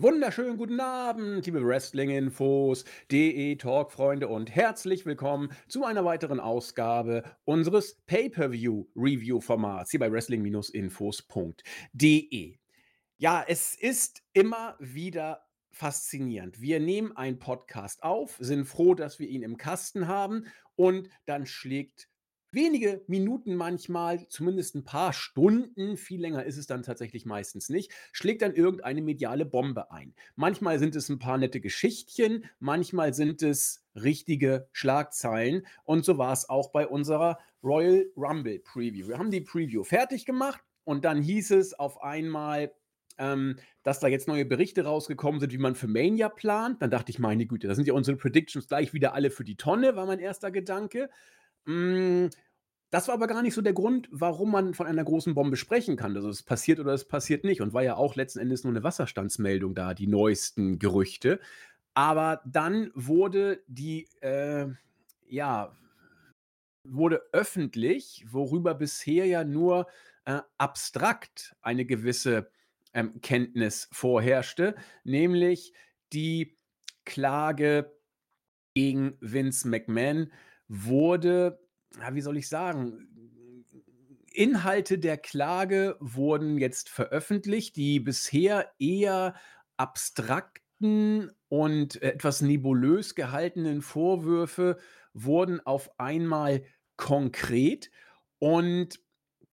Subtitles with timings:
[0.00, 7.96] Wunderschönen guten Abend, liebe Wrestling-Infos, DE Talk-Freunde und herzlich willkommen zu einer weiteren Ausgabe unseres
[8.06, 12.58] Pay-Per-View-Review-Formats hier bei Wrestling-Infos.de.
[13.16, 16.60] Ja, es ist immer wieder faszinierend.
[16.60, 20.46] Wir nehmen einen Podcast auf, sind froh, dass wir ihn im Kasten haben
[20.76, 22.08] und dann schlägt
[22.50, 27.92] wenige Minuten manchmal, zumindest ein paar Stunden, viel länger ist es dann tatsächlich meistens nicht,
[28.12, 30.14] schlägt dann irgendeine mediale Bombe ein.
[30.36, 36.32] Manchmal sind es ein paar nette Geschichtchen, manchmal sind es richtige Schlagzeilen und so war
[36.32, 39.08] es auch bei unserer Royal Rumble Preview.
[39.08, 42.72] Wir haben die Preview fertig gemacht und dann hieß es auf einmal,
[43.18, 46.80] ähm, dass da jetzt neue Berichte rausgekommen sind, wie man für Mania plant.
[46.80, 49.56] Dann dachte ich, meine Güte, da sind ja unsere Predictions gleich wieder alle für die
[49.56, 51.10] Tonne, war mein erster Gedanke.
[51.66, 52.30] Hm,
[52.90, 55.96] das war aber gar nicht so der Grund, warum man von einer großen Bombe sprechen
[55.96, 56.16] kann.
[56.16, 58.82] Also es passiert oder es passiert nicht und war ja auch letzten Endes nur eine
[58.82, 61.40] Wasserstandsmeldung da, die neuesten Gerüchte.
[61.92, 64.68] Aber dann wurde die, äh,
[65.28, 65.76] ja,
[66.84, 69.86] wurde öffentlich, worüber bisher ja nur
[70.24, 72.50] äh, abstrakt eine gewisse
[72.94, 75.74] ähm, Kenntnis vorherrschte, nämlich
[76.12, 76.56] die
[77.04, 77.92] Klage
[78.74, 80.32] gegen Vince McMahon
[80.68, 81.58] wurde,
[82.00, 83.08] ja, wie soll ich sagen,
[84.32, 89.34] Inhalte der Klage wurden jetzt veröffentlicht, die bisher eher
[89.76, 94.78] abstrakten und etwas nebulös gehaltenen Vorwürfe
[95.12, 96.62] wurden auf einmal
[96.96, 97.90] konkret.
[98.38, 99.00] Und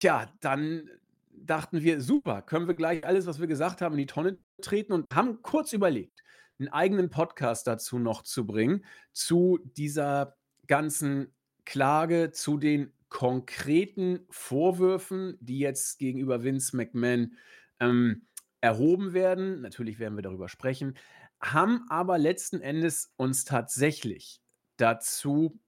[0.02, 0.90] ja, dann
[1.32, 4.94] dachten wir, super, können wir gleich alles, was wir gesagt haben, in die Tonne treten
[4.94, 6.24] und haben kurz überlegt,
[6.60, 10.38] einen eigenen Podcast dazu noch zu bringen, zu dieser
[10.68, 11.34] ganzen
[11.66, 17.36] Klage, zu den konkreten Vorwürfen, die jetzt gegenüber Vince McMahon
[17.80, 18.28] ähm,
[18.62, 19.62] erhoben werden.
[19.62, 20.98] Natürlich werden wir darüber sprechen,
[21.42, 24.42] haben aber letzten Endes uns tatsächlich
[24.78, 25.60] dazu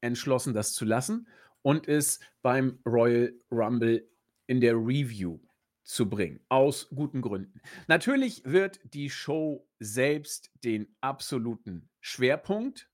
[0.00, 1.28] entschlossen, das zu lassen
[1.62, 4.08] und es beim Royal Rumble
[4.46, 5.38] in der Review
[5.84, 6.40] zu bringen.
[6.48, 7.60] Aus guten Gründen.
[7.86, 12.89] Natürlich wird die Show selbst den absoluten Schwerpunkt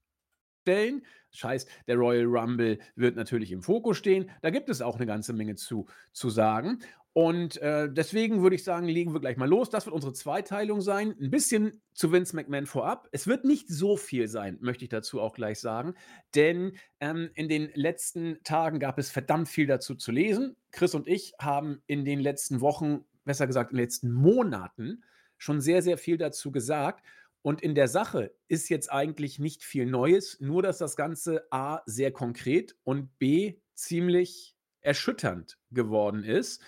[0.67, 1.03] stellen.
[1.31, 4.31] Das heißt, der Royal Rumble wird natürlich im Fokus stehen.
[4.43, 6.81] Da gibt es auch eine ganze Menge zu, zu sagen.
[7.13, 9.71] Und äh, deswegen würde ich sagen, legen wir gleich mal los.
[9.71, 11.15] Das wird unsere Zweiteilung sein.
[11.19, 13.09] Ein bisschen zu Vince McMahon vorab.
[13.13, 15.95] Es wird nicht so viel sein, möchte ich dazu auch gleich sagen.
[16.35, 20.57] Denn ähm, in den letzten Tagen gab es verdammt viel dazu zu lesen.
[20.73, 25.03] Chris und ich haben in den letzten Wochen, besser gesagt in den letzten Monaten,
[25.39, 27.03] schon sehr, sehr viel dazu gesagt.
[27.47, 31.81] Und in der Sache ist jetzt eigentlich nicht viel Neues, nur dass das Ganze A
[31.87, 36.61] sehr konkret und B ziemlich erschütternd geworden ist.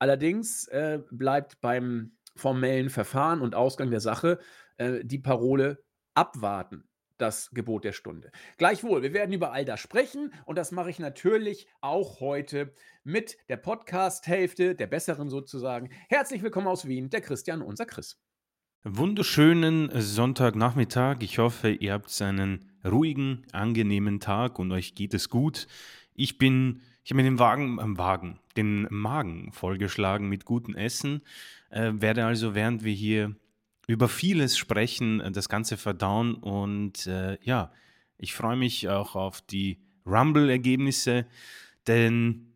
[0.00, 4.40] Allerdings äh, bleibt beim formellen Verfahren und Ausgang der Sache
[4.76, 5.84] äh, die Parole
[6.14, 8.32] abwarten das Gebot der Stunde.
[8.58, 12.74] Gleichwohl, wir werden über all das sprechen und das mache ich natürlich auch heute
[13.04, 15.90] mit der Podcast-Hälfte, der besseren sozusagen.
[16.08, 18.18] Herzlich willkommen aus Wien, der Christian, unser Chris.
[18.86, 21.22] Wunderschönen Sonntagnachmittag.
[21.22, 25.68] Ich hoffe, ihr habt einen ruhigen, angenehmen Tag und euch geht es gut.
[26.14, 31.22] Ich bin, ich habe mir den Wagen, äh, Wagen, den Magen vollgeschlagen mit gutem Essen.
[31.70, 33.34] Äh, werde also, während wir hier
[33.86, 37.72] über vieles sprechen, äh, das Ganze verdauen und äh, ja,
[38.18, 41.24] ich freue mich auch auf die Rumble-Ergebnisse,
[41.86, 42.52] denn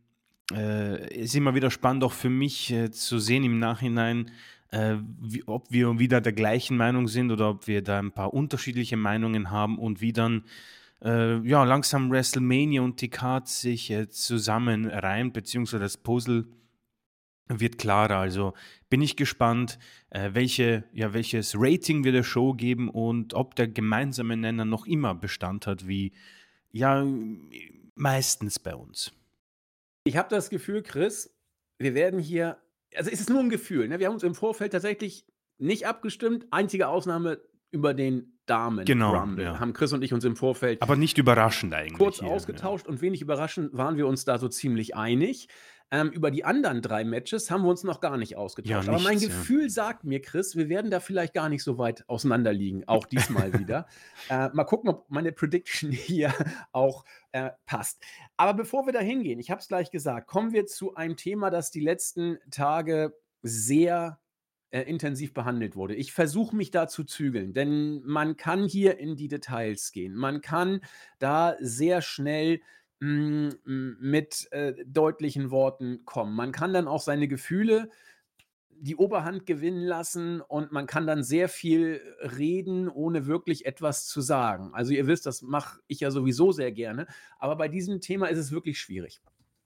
[0.52, 4.30] äh, es ist immer wieder spannend auch für mich äh, zu sehen im Nachhinein,
[4.70, 8.34] äh, wie, ob wir wieder der gleichen Meinung sind oder ob wir da ein paar
[8.34, 10.44] unterschiedliche Meinungen haben und wie dann
[11.02, 16.46] äh, ja, langsam WrestleMania und die Card sich äh, zusammenreimt, beziehungsweise das Puzzle
[17.48, 18.18] wird klarer.
[18.18, 18.54] Also
[18.90, 19.78] bin ich gespannt,
[20.10, 24.86] äh, welche, ja, welches Rating wir der Show geben und ob der gemeinsame Nenner noch
[24.86, 26.12] immer Bestand hat, wie
[26.70, 27.06] ja
[27.94, 29.12] meistens bei uns.
[30.04, 31.34] Ich habe das Gefühl, Chris,
[31.78, 32.58] wir werden hier
[32.96, 33.88] also ist es nur ein Gefühl.
[33.88, 33.99] Ne?
[33.99, 35.26] Wir haben uns im Vorfeld tatsächlich
[35.58, 36.46] nicht abgestimmt.
[36.50, 37.40] Einzige Ausnahme
[37.70, 39.44] über den Damen genau, Rumble.
[39.44, 39.61] Ja.
[39.61, 40.81] Haben Chris und ich uns im Vorfeld.
[40.81, 41.99] Aber nicht überraschend eigentlich.
[41.99, 42.93] Kurz hier, ausgetauscht ja.
[42.93, 45.49] und wenig überraschend waren wir uns da so ziemlich einig.
[45.90, 48.87] Ähm, über die anderen drei Matches haben wir uns noch gar nicht ausgetauscht.
[48.87, 49.70] Ja, Aber mein Gefühl ja.
[49.70, 53.52] sagt mir, Chris, wir werden da vielleicht gar nicht so weit auseinander liegen, auch diesmal
[53.58, 53.87] wieder.
[54.29, 56.35] Äh, mal gucken, ob meine Prediction hier
[56.73, 58.02] auch äh, passt.
[58.37, 61.50] Aber bevor wir da hingehen, ich habe es gleich gesagt, kommen wir zu einem Thema,
[61.50, 64.20] das die letzten Tage sehr
[64.70, 65.94] äh, intensiv behandelt wurde.
[65.94, 70.14] Ich versuche mich da zu zügeln, denn man kann hier in die Details gehen.
[70.14, 70.82] Man kann
[71.19, 72.61] da sehr schnell
[73.00, 76.34] mit äh, deutlichen Worten kommen.
[76.34, 77.90] Man kann dann auch seine Gefühle
[78.80, 84.20] die Oberhand gewinnen lassen und man kann dann sehr viel reden, ohne wirklich etwas zu
[84.20, 84.70] sagen.
[84.72, 87.06] Also ihr wisst, das mache ich ja sowieso sehr gerne,
[87.38, 89.20] aber bei diesem Thema ist es wirklich schwierig.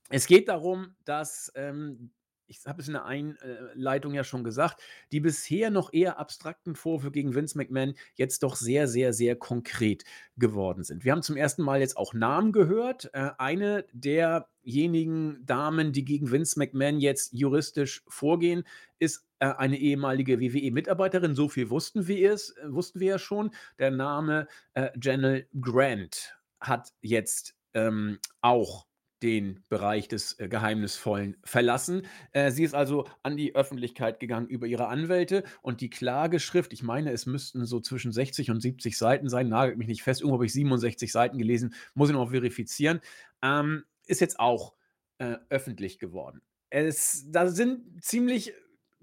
[0.09, 2.11] Es geht darum, dass ähm,
[2.47, 4.81] ich habe es in der Einleitung ja schon gesagt,
[5.11, 10.03] die bisher noch eher abstrakten Vorwürfe gegen Vince McMahon jetzt doch sehr, sehr, sehr konkret
[10.37, 11.03] geworden sind.
[11.03, 13.09] Wir haben zum ersten Mal jetzt auch Namen gehört.
[13.13, 18.63] Äh, eine derjenigen Damen, die gegen Vince McMahon jetzt juristisch vorgehen,
[18.99, 21.35] ist äh, eine ehemalige WWE-Mitarbeiterin.
[21.35, 23.51] So viel wussten wir es, äh, wussten wir ja schon.
[23.79, 28.87] Der Name äh, Janelle Grant hat jetzt ähm, auch
[29.23, 32.05] den Bereich des äh, Geheimnisvollen verlassen.
[32.33, 36.83] Äh, sie ist also an die Öffentlichkeit gegangen über ihre Anwälte und die Klageschrift, ich
[36.83, 40.35] meine, es müssten so zwischen 60 und 70 Seiten sein, nagelt mich nicht fest, irgendwo
[40.35, 42.99] habe ich 67 Seiten gelesen, muss ich noch verifizieren,
[43.41, 44.73] ähm, ist jetzt auch
[45.17, 46.41] äh, öffentlich geworden.
[46.69, 48.53] Es, da sind ziemlich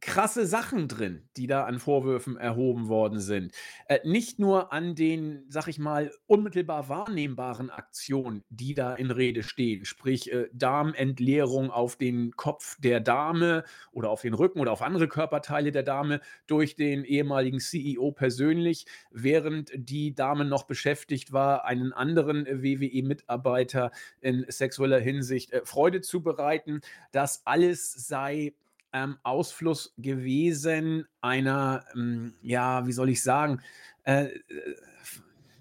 [0.01, 3.53] krasse Sachen drin, die da an Vorwürfen erhoben worden sind.
[3.87, 9.43] Äh, nicht nur an den, sag ich mal, unmittelbar wahrnehmbaren Aktionen, die da in Rede
[9.43, 14.83] stehen, sprich äh, Darmentleerung auf den Kopf der Dame oder auf den Rücken oder auf
[14.83, 21.65] andere Körperteile der Dame durch den ehemaligen CEO persönlich, während die Dame noch beschäftigt war,
[21.65, 26.81] einen anderen WWE-Mitarbeiter in sexueller Hinsicht äh, Freude zu bereiten.
[27.13, 28.55] Das alles sei
[28.93, 33.61] ähm, Ausfluss gewesen einer, ähm, ja, wie soll ich sagen,
[34.05, 34.41] äh, äh,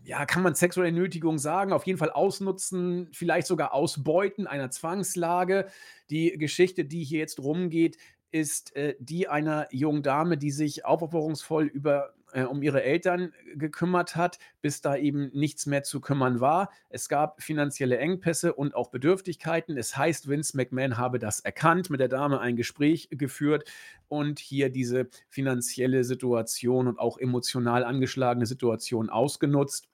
[0.03, 5.67] ja, kann man sexuelle Nötigung sagen, auf jeden Fall ausnutzen, vielleicht sogar ausbeuten einer Zwangslage.
[6.09, 7.97] Die Geschichte, die hier jetzt rumgeht,
[8.31, 14.15] ist äh, die einer jungen Dame, die sich aufopferungsvoll über äh, um ihre Eltern gekümmert
[14.15, 16.69] hat, bis da eben nichts mehr zu kümmern war.
[16.89, 19.77] Es gab finanzielle Engpässe und auch Bedürftigkeiten.
[19.77, 23.69] Es heißt, Vince McMahon habe das erkannt, mit der Dame ein Gespräch geführt
[24.07, 29.88] und hier diese finanzielle Situation und auch emotional angeschlagene Situation ausgenutzt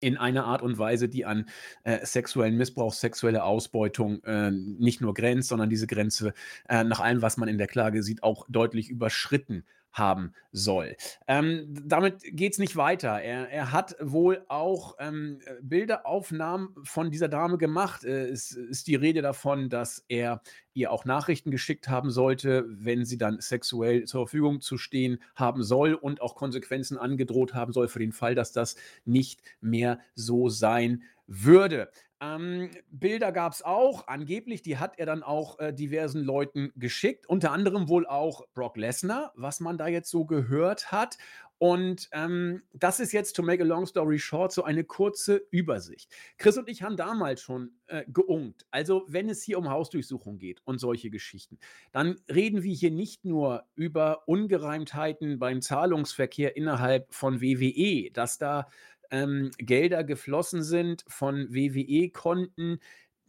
[0.00, 1.46] in einer Art und Weise, die an
[1.84, 6.34] äh, sexuellen Missbrauch, sexuelle Ausbeutung äh, nicht nur grenzt, sondern diese Grenze
[6.68, 10.96] äh, nach allem, was man in der Klage sieht, auch deutlich überschritten haben soll.
[11.26, 13.20] Ähm, damit geht es nicht weiter.
[13.20, 18.04] Er, er, hat wohl auch ähm, Bilderaufnahmen von dieser Dame gemacht.
[18.04, 20.42] Äh, es ist die Rede davon, dass er
[20.74, 25.62] ihr auch Nachrichten geschickt haben sollte, wenn sie dann sexuell zur Verfügung zu stehen haben
[25.62, 30.48] soll und auch Konsequenzen angedroht haben soll für den Fall, dass das nicht mehr so
[30.48, 31.90] sein würde.
[32.20, 37.28] Ähm, Bilder gab es auch, angeblich, die hat er dann auch äh, diversen Leuten geschickt,
[37.28, 41.16] unter anderem wohl auch Brock Lesnar, was man da jetzt so gehört hat.
[41.58, 46.10] Und ähm, das ist jetzt, to make a long story short, so eine kurze Übersicht.
[46.38, 48.64] Chris und ich haben damals schon äh, geungt.
[48.70, 51.58] Also, wenn es hier um Hausdurchsuchung geht und solche Geschichten,
[51.90, 58.68] dann reden wir hier nicht nur über Ungereimtheiten beim Zahlungsverkehr innerhalb von WWE, dass da
[59.10, 62.80] ähm, Gelder geflossen sind von WWE-Konten,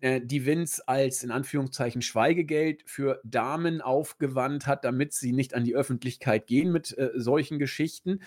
[0.01, 5.63] äh, die Vince als in Anführungszeichen Schweigegeld für Damen aufgewandt hat, damit sie nicht an
[5.63, 8.21] die Öffentlichkeit gehen mit äh, solchen Geschichten.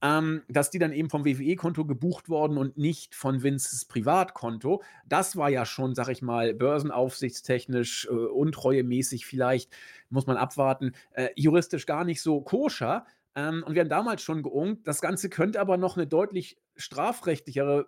[0.00, 4.80] Ähm, dass die dann eben vom WWE-Konto gebucht worden und nicht von Vinces Privatkonto.
[5.06, 9.76] Das war ja schon, sag ich mal, börsenaufsichtstechnisch, äh, untreuemäßig vielleicht,
[10.08, 13.06] muss man abwarten, äh, juristisch gar nicht so koscher.
[13.34, 17.86] Ähm, und wir haben damals schon geungt, das Ganze könnte aber noch eine deutlich strafrechtlichere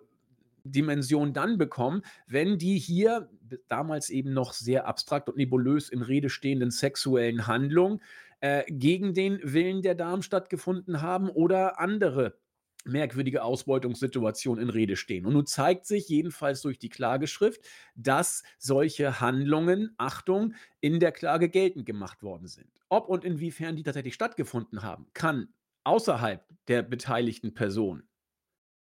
[0.63, 3.29] Dimension dann bekommen, wenn die hier
[3.67, 8.01] damals eben noch sehr abstrakt und nebulös in Rede stehenden sexuellen Handlungen
[8.41, 12.37] äh, gegen den Willen der Damen stattgefunden haben oder andere
[12.83, 15.25] merkwürdige Ausbeutungssituationen in Rede stehen.
[15.25, 17.61] Und nun zeigt sich jedenfalls durch die Klageschrift,
[17.95, 22.71] dass solche Handlungen, Achtung, in der Klage geltend gemacht worden sind.
[22.89, 25.49] Ob und inwiefern die tatsächlich stattgefunden haben, kann
[25.83, 28.03] außerhalb der beteiligten Person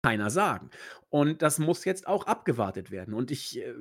[0.05, 0.69] keiner sagen.
[1.09, 3.15] Und das muss jetzt auch abgewartet werden.
[3.15, 3.73] Und ich, äh,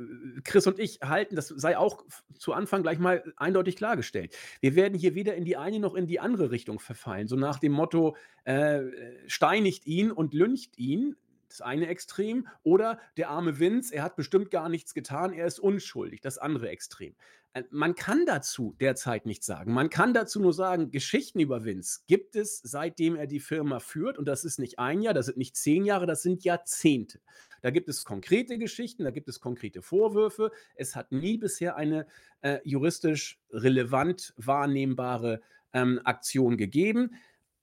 [0.42, 2.02] Chris und ich halten, das sei auch
[2.38, 4.34] zu Anfang gleich mal eindeutig klargestellt.
[4.62, 7.28] Wir werden hier weder in die eine noch in die andere Richtung verfallen.
[7.28, 8.80] So nach dem Motto, äh,
[9.26, 11.14] steinigt ihn und lyncht ihn,
[11.50, 15.60] das eine Extrem, oder der arme Vince, er hat bestimmt gar nichts getan, er ist
[15.60, 17.14] unschuldig, das andere Extrem.
[17.54, 19.72] Äh, man kann dazu derzeit nichts sagen.
[19.72, 24.18] Man kann dazu nur sagen, Geschichten über Vince gibt es, seitdem er die Firma führt.
[24.18, 27.20] Und das ist nicht ein Jahr, das sind nicht zehn Jahre, das sind Jahrzehnte.
[27.62, 30.50] Da gibt es konkrete Geschichten, da gibt es konkrete Vorwürfe.
[30.74, 32.06] Es hat nie bisher eine
[32.42, 35.40] äh, juristisch relevant wahrnehmbare
[35.72, 37.14] ähm, Aktion gegeben.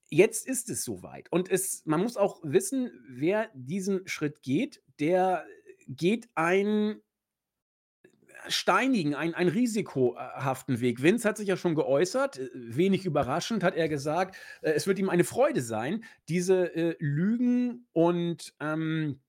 [0.08, 1.30] Jetzt ist es soweit.
[1.30, 5.46] Und es, man muss auch wissen, wer diesen Schritt geht, der
[5.86, 7.00] geht ein
[8.48, 11.02] steinigen, einen, einen risikohaften Weg.
[11.02, 14.98] Vince hat sich ja schon geäußert, äh, wenig überraschend hat er gesagt, äh, es wird
[14.98, 19.20] ihm eine Freude sein, diese äh, Lügen und ähm,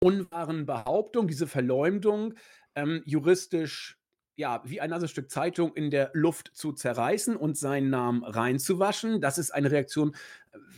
[0.00, 2.34] unwahren Behauptungen, diese Verleumdung
[2.74, 3.98] ähm, juristisch
[4.34, 9.20] ja, wie ein nasses Stück Zeitung in der Luft zu zerreißen und seinen Namen reinzuwaschen.
[9.20, 10.16] Das ist eine Reaktion,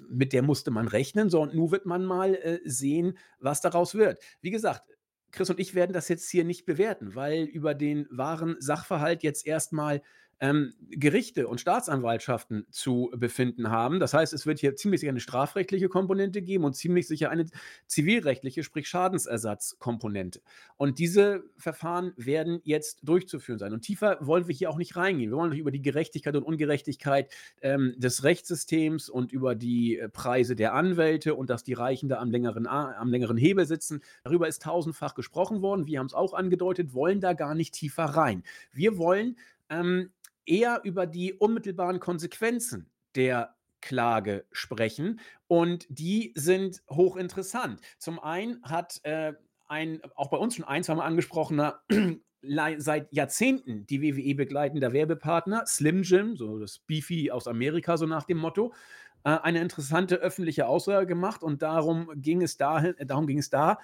[0.09, 1.31] mit der musste man rechnen.
[1.31, 4.19] So, und nun wird man mal äh, sehen, was daraus wird.
[4.41, 4.83] Wie gesagt,
[5.35, 9.47] Chris und ich werden das jetzt hier nicht bewerten, weil über den wahren Sachverhalt jetzt
[9.47, 10.01] erstmal
[10.45, 13.99] ähm, Gerichte und Staatsanwaltschaften zu befinden haben.
[13.99, 17.47] Das heißt, es wird hier ziemlich sicher eine strafrechtliche Komponente geben und ziemlich sicher eine
[17.87, 20.43] zivilrechtliche, sprich Schadensersatzkomponente.
[20.77, 23.73] Und diese Verfahren werden jetzt durchzuführen sein.
[23.73, 25.31] Und tiefer wollen wir hier auch nicht reingehen.
[25.31, 27.33] Wir wollen nicht über die Gerechtigkeit und Ungerechtigkeit
[27.63, 32.19] ähm, des Rechtssystems und über die äh, Preise der Anwälte und dass die Reichen da
[32.19, 34.03] am längeren, am längeren Hebel sitzen.
[34.25, 35.87] Darüber ist tausendfach gesprochen worden.
[35.87, 38.43] Wir haben es auch angedeutet, wollen da gar nicht tiefer rein.
[38.73, 39.37] Wir wollen
[39.71, 40.11] ähm,
[40.47, 47.81] eher über die unmittelbaren Konsequenzen der Klage sprechen und die sind hochinteressant.
[47.99, 49.35] Zum einen hat äh,
[49.69, 51.83] ein auch bei uns schon ein, zwei Mal angesprochener
[52.79, 58.25] seit Jahrzehnten die WWE begleitender Werbepartner, Slim Jim, so das Beefy aus Amerika, so nach
[58.25, 58.73] dem Motto,
[59.25, 63.79] äh, eine interessante öffentliche Aussage gemacht und darum ging es dahin, darum ging es da,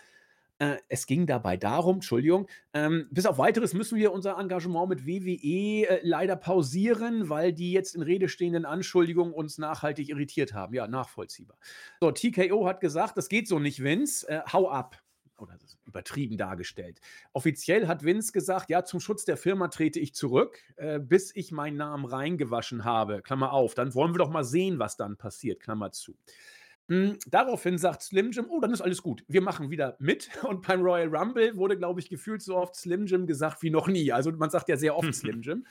[0.61, 5.07] äh, es ging dabei darum, Entschuldigung, ähm, bis auf weiteres müssen wir unser Engagement mit
[5.07, 10.75] WWE äh, leider pausieren, weil die jetzt in Rede stehenden Anschuldigungen uns nachhaltig irritiert haben.
[10.75, 11.57] Ja, nachvollziehbar.
[12.01, 15.03] So, TKO hat gesagt, das geht so nicht, Vince, äh, hau ab.
[15.39, 17.01] Oder übertrieben dargestellt.
[17.33, 21.51] Offiziell hat Vince gesagt, ja, zum Schutz der Firma trete ich zurück, äh, bis ich
[21.51, 23.23] meinen Namen reingewaschen habe.
[23.23, 23.73] Klammer auf.
[23.73, 25.61] Dann wollen wir doch mal sehen, was dann passiert.
[25.61, 26.15] Klammer zu.
[26.91, 29.25] Hm, daraufhin sagt Slim Jim: „Oh, dann ist alles gut.
[29.29, 33.07] Wir machen wieder mit.“ Und beim Royal Rumble wurde, glaube ich, gefühlt so oft Slim
[33.07, 34.11] Jim gesagt wie noch nie.
[34.11, 35.65] Also, man sagt ja sehr oft Slim Jim.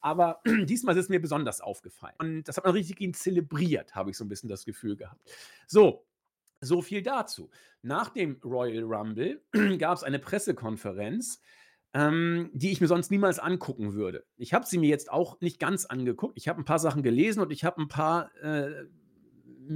[0.00, 2.16] Aber diesmal ist es mir besonders aufgefallen.
[2.18, 5.20] Und das hat man richtig ihn zelebriert, habe ich so ein bisschen das Gefühl gehabt.
[5.68, 6.04] So,
[6.60, 7.50] so viel dazu.
[7.82, 9.42] Nach dem Royal Rumble
[9.78, 11.40] gab es eine Pressekonferenz,
[11.94, 14.24] ähm, die ich mir sonst niemals angucken würde.
[14.36, 16.36] Ich habe sie mir jetzt auch nicht ganz angeguckt.
[16.36, 18.86] Ich habe ein paar Sachen gelesen und ich habe ein paar, äh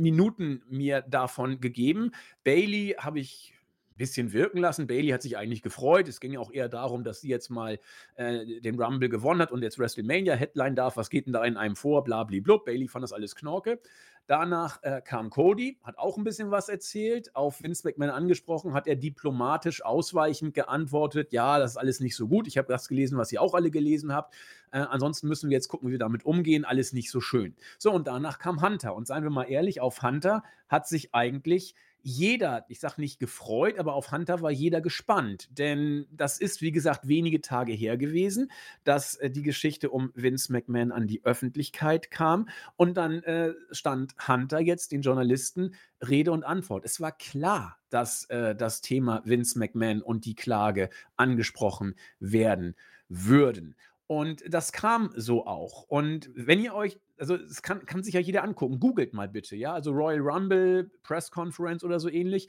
[0.02, 2.12] Minuten mir davon gegeben.
[2.44, 3.53] Bailey habe ich
[3.96, 4.86] bisschen wirken lassen.
[4.86, 6.08] Bailey hat sich eigentlich gefreut.
[6.08, 7.78] Es ging ja auch eher darum, dass sie jetzt mal
[8.16, 10.96] äh, den Rumble gewonnen hat und jetzt WrestleMania Headline darf.
[10.96, 12.04] Was geht denn da in einem vor?
[12.04, 12.64] Blablablub.
[12.64, 13.80] Bailey fand das alles Knorke.
[14.26, 17.36] Danach äh, kam Cody, hat auch ein bisschen was erzählt.
[17.36, 22.26] Auf Vince McMahon angesprochen, hat er diplomatisch ausweichend geantwortet: Ja, das ist alles nicht so
[22.26, 22.46] gut.
[22.46, 24.34] Ich habe das gelesen, was ihr auch alle gelesen habt.
[24.72, 26.64] Äh, ansonsten müssen wir jetzt gucken, wie wir damit umgehen.
[26.64, 27.54] Alles nicht so schön.
[27.78, 28.94] So, und danach kam Hunter.
[28.94, 31.74] Und seien wir mal ehrlich, auf Hunter hat sich eigentlich
[32.06, 35.48] jeder, ich sage nicht gefreut, aber auf Hunter war jeder gespannt.
[35.50, 38.52] Denn das ist, wie gesagt, wenige Tage her gewesen,
[38.84, 42.48] dass äh, die Geschichte um Vince McMahon an die Öffentlichkeit kam.
[42.76, 45.74] Und dann äh, stand Hunter jetzt den Journalisten
[46.06, 46.84] Rede und Antwort.
[46.84, 52.76] Es war klar, dass äh, das Thema Vince McMahon und die Klage angesprochen werden
[53.08, 53.76] würden.
[54.06, 55.84] Und das kam so auch.
[55.84, 59.56] Und wenn ihr euch, also es kann, kann sich ja jeder angucken, googelt mal bitte,
[59.56, 62.48] ja, also Royal Rumble, Press Conference oder so ähnlich.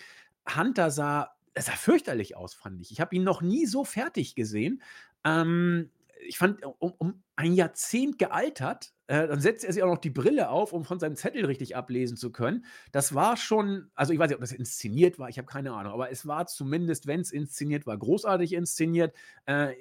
[0.56, 2.92] Hunter sah, es sah fürchterlich aus, fand ich.
[2.92, 4.82] Ich habe ihn noch nie so fertig gesehen.
[5.24, 5.90] Ähm,
[6.28, 10.10] ich fand, um, um, ein Jahrzehnt gealtert, äh, dann setzt er sich auch noch die
[10.10, 12.66] Brille auf, um von seinem Zettel richtig ablesen zu können.
[12.92, 15.94] Das war schon, also ich weiß nicht, ob das inszeniert war, ich habe keine Ahnung,
[15.94, 19.14] aber es war zumindest, wenn es inszeniert war, großartig inszeniert.
[19.46, 19.74] Äh,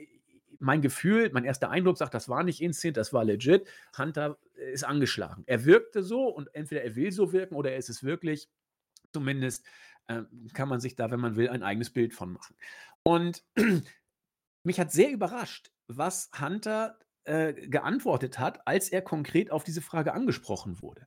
[0.65, 3.69] mein Gefühl, mein erster Eindruck sagt, das war nicht inszeniert, das war legit.
[3.97, 5.45] Hunter äh, ist angeschlagen.
[5.47, 8.49] Er wirkte so und entweder er will so wirken oder er ist es wirklich.
[9.13, 9.65] Zumindest
[10.09, 10.23] äh,
[10.55, 12.57] kann man sich da, wenn man will, ein eigenes Bild von machen.
[13.03, 13.45] Und
[14.65, 20.15] mich hat sehr überrascht, was Hunter äh, geantwortet hat, als er konkret auf diese Frage
[20.15, 21.07] angesprochen wurde.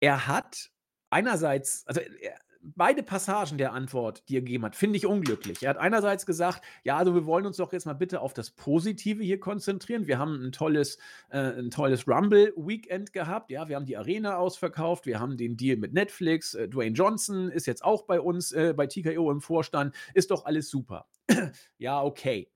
[0.00, 0.70] Er hat
[1.10, 5.62] einerseits, also er, beide Passagen der Antwort, die er gegeben hat, finde ich unglücklich.
[5.62, 8.50] Er hat einerseits gesagt, ja, also wir wollen uns doch jetzt mal bitte auf das
[8.50, 10.06] Positive hier konzentrieren.
[10.06, 10.98] Wir haben ein tolles,
[11.30, 13.50] äh, ein tolles Rumble-Weekend gehabt.
[13.50, 16.54] Ja, wir haben die Arena ausverkauft, wir haben den Deal mit Netflix.
[16.54, 19.94] Äh, Dwayne Johnson ist jetzt auch bei uns, äh, bei TKO im Vorstand.
[20.14, 21.06] Ist doch alles super.
[21.78, 22.50] ja, okay.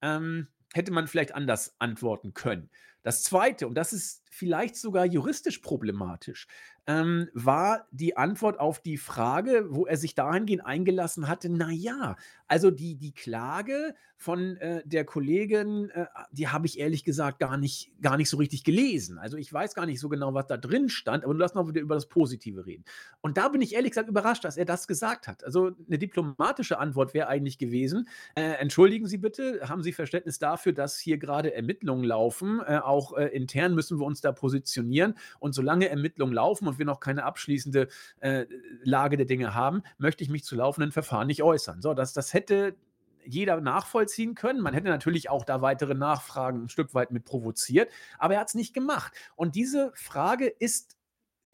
[0.00, 2.70] Ähm, hätte man vielleicht anders antworten können.
[3.02, 6.46] Das Zweite, und das ist vielleicht sogar juristisch problematisch,
[6.86, 12.16] ähm, war die Antwort auf die Frage, wo er sich dahingehend eingelassen hatte, na ja,
[12.48, 17.56] also die die Klage von, äh, der Kollegin, äh, die habe ich ehrlich gesagt gar
[17.56, 19.18] nicht gar nicht so richtig gelesen.
[19.18, 21.80] Also, ich weiß gar nicht so genau, was da drin stand, aber lass mal wieder
[21.80, 22.84] über das Positive reden.
[23.20, 25.44] Und da bin ich ehrlich gesagt überrascht, dass er das gesagt hat.
[25.44, 30.72] Also, eine diplomatische Antwort wäre eigentlich gewesen: „Äh, entschuldigen Sie bitte, haben Sie Verständnis dafür,
[30.72, 32.60] dass hier gerade Ermittlungen laufen?
[32.66, 36.86] Äh, auch, äh, intern müssen wir uns da positionieren und solange Ermittlungen laufen und wir
[36.86, 37.88] noch keine abschließende,
[38.20, 38.46] äh,
[38.82, 42.34] Lage der Dinge haben, möchte ich mich zu laufenden Verfahren nicht äußern.“ So, das das
[42.34, 42.76] hätte
[43.24, 44.60] jeder nachvollziehen können.
[44.60, 48.48] Man hätte natürlich auch da weitere Nachfragen ein Stück weit mit provoziert, aber er hat
[48.48, 49.12] es nicht gemacht.
[49.36, 50.96] Und diese Frage ist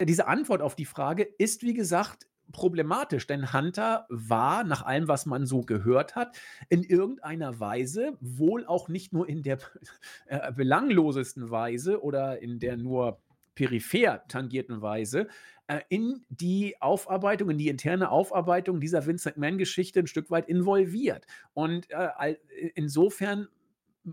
[0.01, 5.25] diese Antwort auf die Frage ist, wie gesagt, problematisch, denn Hunter war, nach allem, was
[5.25, 6.35] man so gehört hat,
[6.69, 9.59] in irgendeiner Weise, wohl auch nicht nur in der
[10.25, 13.21] äh, belanglosesten Weise oder in der nur
[13.59, 15.27] peripher tangierten Weise,
[15.67, 21.25] äh, in die Aufarbeitung, in die interne Aufarbeitung dieser Vince McMahon-Geschichte ein Stück weit involviert.
[21.53, 22.35] Und äh,
[22.75, 23.49] insofern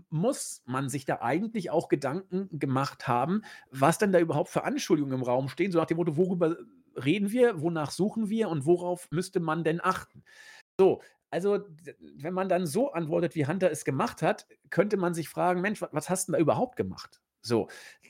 [0.09, 5.17] muss man sich da eigentlich auch Gedanken gemacht haben, was denn da überhaupt für Anschuldigungen
[5.19, 6.57] im Raum stehen, so nach dem Motto, worüber
[6.95, 10.23] reden wir, wonach suchen wir und worauf müsste man denn achten?
[10.79, 11.01] So,
[11.31, 11.59] also,
[12.17, 15.81] wenn man dann so antwortet, wie Hunter es gemacht hat, könnte man sich fragen: „Mensch,
[15.81, 17.67] was hast 'n da überhaupt gemacht?“ So,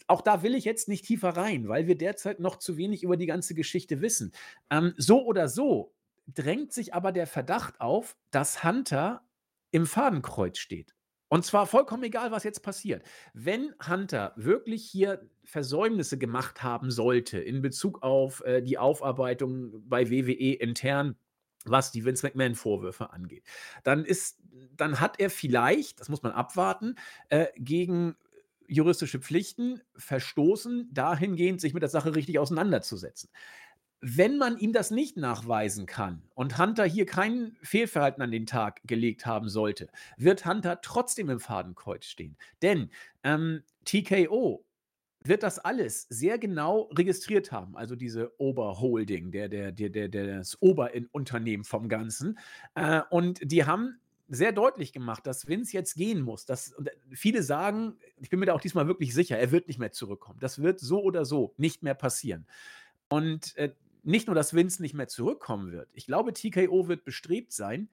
[0.08, 3.17] auch da will ich jetzt nicht tiefer rein, weil wir derzeit noch zu wenig über
[3.17, 4.32] die ganze Geschichte wissen.
[4.70, 5.94] Ähm, so oder so
[6.27, 9.22] drängt sich aber der Verdacht auf, dass Hunter
[9.72, 10.96] im Fadenkreuz steht.
[11.29, 13.03] Und zwar vollkommen egal, was jetzt passiert.
[13.34, 20.10] Wenn Hunter wirklich hier Versäumnisse gemacht haben sollte in Bezug auf, äh, die Aufarbeitung bei
[20.10, 21.17] WWE intern,
[21.65, 23.44] was die Vince McMahon-Vorwürfe angeht,
[23.84, 24.39] dann ist
[24.75, 26.96] dann hat er vielleicht, das muss man abwarten,
[27.29, 28.15] äh, gegen
[28.67, 33.29] juristische Pflichten verstoßen, dahingehend, sich mit der Sache richtig auseinanderzusetzen.
[34.00, 38.81] Wenn man ihm das nicht nachweisen kann und Hunter hier kein Fehlverhalten an den Tag
[38.86, 42.38] gelegt haben sollte, wird Hunter trotzdem im Fadenkreuz stehen.
[42.62, 42.91] Denn
[43.24, 44.63] ähm, TKO
[45.24, 50.62] wird das alles sehr genau registriert haben, also diese Oberholding, der, der, der, der, das
[50.62, 52.38] Oberunternehmen vom Ganzen.
[52.75, 56.46] Äh, und die haben sehr deutlich gemacht, dass Vince jetzt gehen muss.
[56.46, 56.75] Dass,
[57.12, 60.39] viele sagen, ich bin mir da auch diesmal wirklich sicher, er wird nicht mehr zurückkommen.
[60.39, 62.45] Das wird so oder so nicht mehr passieren.
[63.10, 63.73] Und äh,
[64.04, 65.89] nicht nur, dass Vince nicht mehr zurückkommen wird.
[65.93, 67.89] Ich glaube, TKO wird bestrebt sein,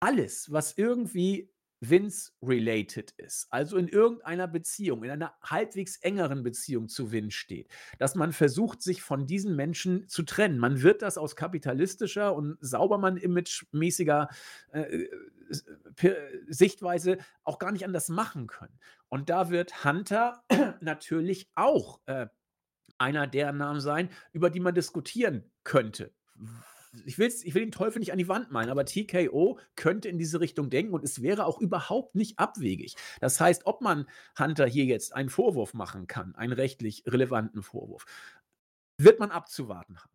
[0.00, 1.48] alles, was irgendwie
[1.90, 7.68] Vince-related ist, also in irgendeiner Beziehung, in einer halbwegs engeren Beziehung zu Vince steht,
[7.98, 10.58] dass man versucht, sich von diesen Menschen zu trennen.
[10.58, 14.28] Man wird das aus kapitalistischer und Saubermann-Image-mäßiger
[14.72, 15.10] äh, äh
[16.48, 18.78] Sichtweise auch gar nicht anders machen können.
[19.08, 20.42] Und da wird Hunter
[20.80, 22.26] natürlich auch äh,
[22.98, 26.12] einer der Namen sein, über die man diskutieren könnte.
[27.04, 30.18] Ich, will's, ich will den Teufel nicht an die Wand malen, aber TKO könnte in
[30.18, 32.96] diese Richtung denken und es wäre auch überhaupt nicht abwegig.
[33.20, 34.06] Das heißt, ob man
[34.38, 38.06] Hunter hier jetzt einen Vorwurf machen kann, einen rechtlich relevanten Vorwurf,
[38.98, 40.10] wird man abzuwarten haben.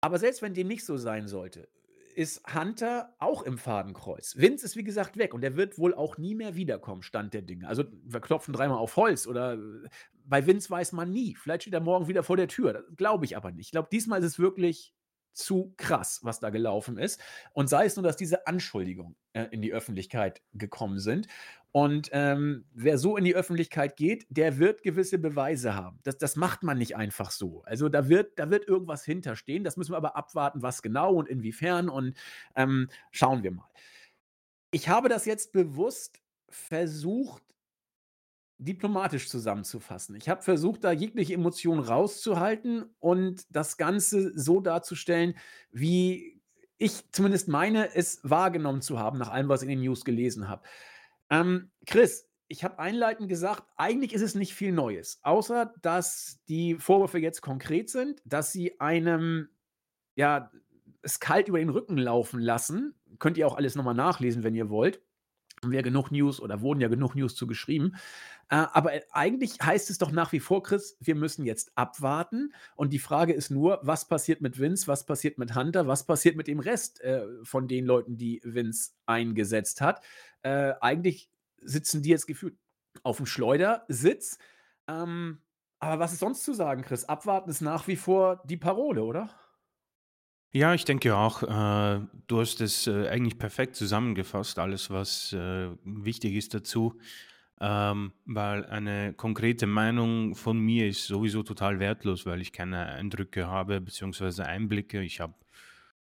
[0.00, 1.68] Aber selbst wenn dem nicht so sein sollte,
[2.14, 4.36] ist Hunter auch im Fadenkreuz.
[4.36, 7.42] Vince ist wie gesagt weg und er wird wohl auch nie mehr wiederkommen, Stand der
[7.42, 7.66] Dinge.
[7.68, 9.88] Also wir klopfen dreimal auf Holz oder äh,
[10.24, 11.34] bei Vince weiß man nie.
[11.34, 12.84] Vielleicht steht er morgen wieder vor der Tür.
[12.96, 13.66] Glaube ich aber nicht.
[13.66, 14.94] Ich glaube, diesmal ist es wirklich
[15.32, 17.20] zu krass, was da gelaufen ist.
[17.52, 21.26] Und sei es nur, dass diese Anschuldigungen äh, in die Öffentlichkeit gekommen sind.
[21.72, 25.98] Und ähm, wer so in die Öffentlichkeit geht, der wird gewisse Beweise haben.
[26.02, 27.62] Das, das macht man nicht einfach so.
[27.64, 29.64] Also da wird, da wird irgendwas hinterstehen.
[29.64, 31.88] Das müssen wir aber abwarten, was genau und inwiefern.
[31.88, 32.14] Und
[32.56, 33.68] ähm, schauen wir mal.
[34.70, 37.42] Ich habe das jetzt bewusst versucht,
[38.64, 40.16] diplomatisch zusammenzufassen.
[40.16, 45.34] Ich habe versucht, da jegliche Emotionen rauszuhalten und das Ganze so darzustellen,
[45.70, 46.40] wie
[46.78, 50.48] ich zumindest meine, es wahrgenommen zu haben, nach allem, was ich in den News gelesen
[50.48, 50.62] habe.
[51.30, 56.74] Ähm, Chris, ich habe einleitend gesagt, eigentlich ist es nicht viel Neues, außer dass die
[56.74, 59.48] Vorwürfe jetzt konkret sind, dass sie einem
[60.16, 60.50] ja
[61.02, 62.94] es kalt über den Rücken laufen lassen.
[63.18, 65.02] Könnt ihr auch alles nochmal nachlesen, wenn ihr wollt.
[65.64, 67.94] Haben wir genug News oder wurden ja genug News zu geschrieben.
[68.48, 72.52] Äh, aber äh, eigentlich heißt es doch nach wie vor, Chris, wir müssen jetzt abwarten.
[72.74, 76.34] Und die Frage ist nur, was passiert mit Vince, was passiert mit Hunter, was passiert
[76.34, 80.02] mit dem Rest äh, von den Leuten, die Vince eingesetzt hat.
[80.42, 82.56] Äh, eigentlich sitzen die jetzt gefühlt
[83.04, 84.38] auf dem Schleudersitz.
[84.88, 85.42] Ähm,
[85.78, 87.04] aber was ist sonst zu sagen, Chris?
[87.04, 89.30] Abwarten ist nach wie vor die Parole, oder?
[90.54, 95.68] Ja, ich denke auch, äh, du hast es äh, eigentlich perfekt zusammengefasst, alles, was äh,
[95.84, 96.98] wichtig ist dazu.
[97.60, 103.46] ähm, weil eine konkrete Meinung von mir ist sowieso total wertlos, weil ich keine Eindrücke
[103.48, 105.02] habe beziehungsweise Einblicke.
[105.02, 105.34] Ich habe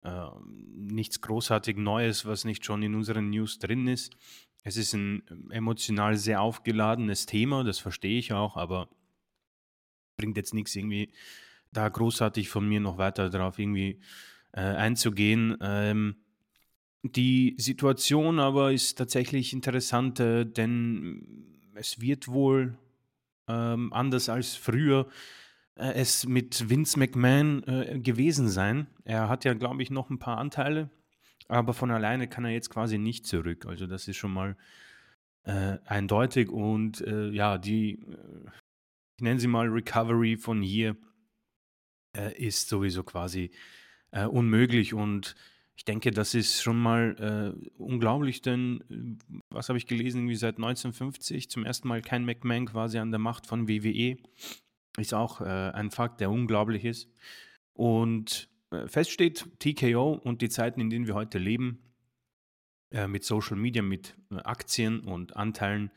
[0.04, 4.16] äh, nichts großartig Neues, was nicht schon in unseren News drin ist.
[4.64, 8.90] Es ist ein emotional sehr aufgeladenes Thema, das verstehe ich auch, aber
[10.18, 11.12] bringt jetzt nichts irgendwie
[11.72, 14.00] da großartig von mir noch weiter darauf irgendwie
[14.54, 15.58] äh, einzugehen.
[15.62, 16.16] Ähm,
[17.04, 22.78] die Situation aber ist tatsächlich interessant, äh, denn es wird wohl
[23.48, 25.08] ähm, anders als früher
[25.76, 28.88] äh, es mit Vince McMahon äh, gewesen sein.
[29.04, 30.90] Er hat ja, glaube ich, noch ein paar Anteile,
[31.48, 33.66] aber von alleine kann er jetzt quasi nicht zurück.
[33.66, 34.56] Also das ist schon mal
[35.44, 38.50] äh, eindeutig und äh, ja, die, äh,
[39.18, 40.96] ich nenne sie mal Recovery von hier,
[42.36, 43.52] ist sowieso quasi
[44.12, 45.36] unmöglich und
[45.82, 50.36] ich denke, das ist schon mal äh, unglaublich, denn äh, was habe ich gelesen, irgendwie
[50.36, 54.18] seit 1950 zum ersten Mal kein McMahon quasi an der Macht von WWE.
[54.98, 57.10] Ist auch äh, ein Fakt, der unglaublich ist.
[57.74, 61.80] Und äh, fest steht, TKO und die Zeiten, in denen wir heute leben,
[62.92, 65.90] äh, mit Social Media, mit äh, Aktien und Anteilen,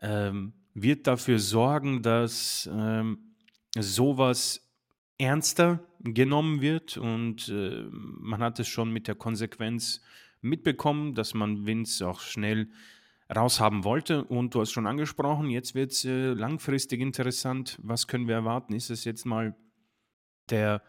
[0.00, 3.34] ähm, wird dafür sorgen, dass ähm,
[3.76, 4.69] sowas
[5.20, 10.00] ernster genommen wird und äh, man hat es schon mit der Konsequenz
[10.40, 12.70] mitbekommen, dass man Vince auch schnell
[13.34, 14.24] raushaben wollte.
[14.24, 18.72] Und du hast schon angesprochen, jetzt wird es äh, langfristig interessant, was können wir erwarten?
[18.72, 19.54] Ist es jetzt mal
[20.48, 20.82] der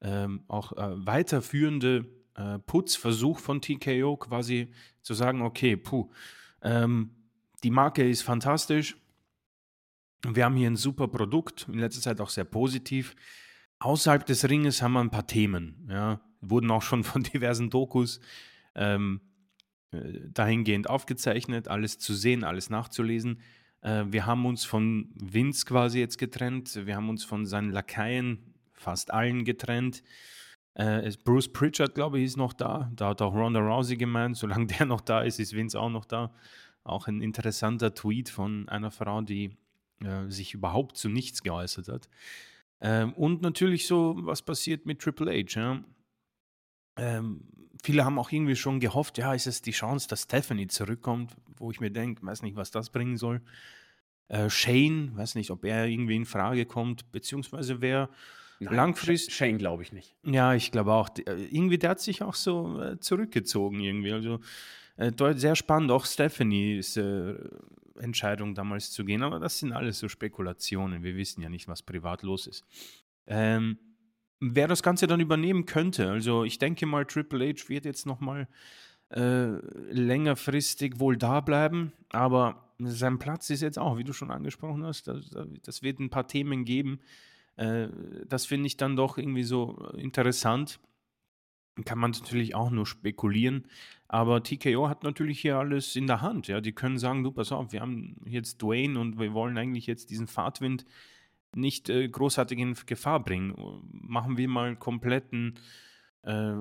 [0.00, 6.10] ähm, auch äh, weiterführende äh, Putzversuch von TKO quasi zu sagen, okay, puh,
[6.62, 7.10] ähm,
[7.62, 8.96] die Marke ist fantastisch,
[10.26, 13.14] wir haben hier ein super Produkt, in letzter Zeit auch sehr positiv,
[13.84, 15.86] Außerhalb des Ringes haben wir ein paar Themen.
[15.90, 16.18] Ja.
[16.40, 18.18] Wurden auch schon von diversen Dokus
[18.74, 19.20] ähm,
[19.90, 19.98] äh,
[20.32, 23.42] dahingehend aufgezeichnet, alles zu sehen, alles nachzulesen.
[23.82, 26.86] Äh, wir haben uns von Vince quasi jetzt getrennt.
[26.86, 30.02] Wir haben uns von seinen Lakaien, fast allen getrennt.
[30.72, 32.90] Äh, Bruce Pritchard, glaube ich, ist noch da.
[32.96, 36.06] Da hat auch Ronda Rousey gemeint, solange der noch da ist, ist Vince auch noch
[36.06, 36.32] da.
[36.84, 39.58] Auch ein interessanter Tweet von einer Frau, die
[40.02, 42.08] äh, sich überhaupt zu nichts geäußert hat.
[42.84, 45.58] Ähm, und natürlich so, was passiert mit Triple H.
[45.58, 45.82] Ja?
[46.96, 47.40] Ähm,
[47.82, 51.70] viele haben auch irgendwie schon gehofft, ja, ist es die Chance, dass Stephanie zurückkommt, wo
[51.70, 53.40] ich mir denke, weiß nicht, was das bringen soll.
[54.28, 58.10] Äh, Shane, weiß nicht, ob er irgendwie in Frage kommt, beziehungsweise wer
[58.58, 59.34] langfristig.
[59.34, 60.14] Shane glaube ich nicht.
[60.22, 61.08] Ja, ich glaube auch.
[61.26, 64.12] Äh, irgendwie, der hat sich auch so äh, zurückgezogen irgendwie.
[64.12, 64.40] Also
[64.96, 65.90] äh, sehr spannend.
[65.90, 67.34] Auch Stephanie ist äh,
[67.98, 71.02] Entscheidung damals zu gehen, aber das sind alles so Spekulationen.
[71.02, 72.64] Wir wissen ja nicht, was privat los ist.
[73.26, 73.78] Ähm,
[74.40, 78.48] wer das Ganze dann übernehmen könnte, also ich denke mal, Triple H wird jetzt nochmal
[79.10, 79.56] äh,
[79.90, 85.08] längerfristig wohl da bleiben, aber sein Platz ist jetzt auch, wie du schon angesprochen hast,
[85.08, 85.30] das,
[85.62, 87.00] das wird ein paar Themen geben.
[87.56, 87.88] Äh,
[88.26, 90.80] das finde ich dann doch irgendwie so interessant
[91.84, 93.66] kann man natürlich auch nur spekulieren.
[94.06, 96.46] Aber TKO hat natürlich hier alles in der Hand.
[96.46, 99.86] Ja, die können sagen, du, pass auf, wir haben jetzt Dwayne und wir wollen eigentlich
[99.86, 100.84] jetzt diesen Fahrtwind
[101.56, 103.54] nicht äh, großartig in Gefahr bringen.
[103.90, 105.58] Machen wir mal kompletten
[106.22, 106.56] äh,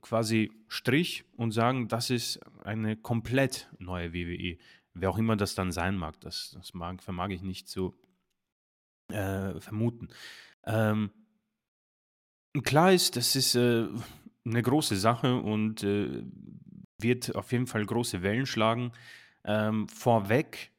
[0.00, 4.58] quasi Strich und sagen, das ist eine komplett neue WWE.
[4.94, 7.94] Wer auch immer das dann sein mag, das, das mag, vermag ich nicht zu
[9.08, 10.08] äh, vermuten.
[10.64, 11.10] Ähm,
[12.62, 13.88] klar ist, das ist äh,
[14.44, 16.22] eine große Sache und äh,
[16.98, 18.92] wird auf jeden Fall große Wellen schlagen.
[19.44, 20.72] Ähm, vorweg,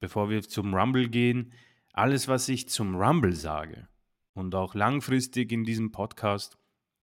[0.00, 1.52] bevor wir zum Rumble gehen,
[1.92, 3.88] alles, was ich zum Rumble sage
[4.34, 6.56] und auch langfristig in diesem Podcast,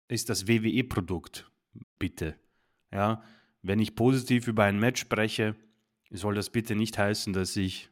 [0.08, 1.50] ist das WWE-Produkt.
[1.98, 2.36] Bitte.
[2.92, 3.22] Ja,
[3.62, 5.56] wenn ich positiv über ein Match spreche,
[6.10, 7.90] soll das bitte nicht heißen, dass ich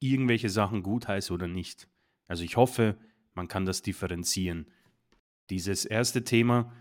[0.00, 1.88] irgendwelche Sachen gut heiße oder nicht.
[2.26, 2.98] Also ich hoffe,
[3.34, 4.66] man kann das differenzieren.
[5.48, 6.72] Dieses erste Thema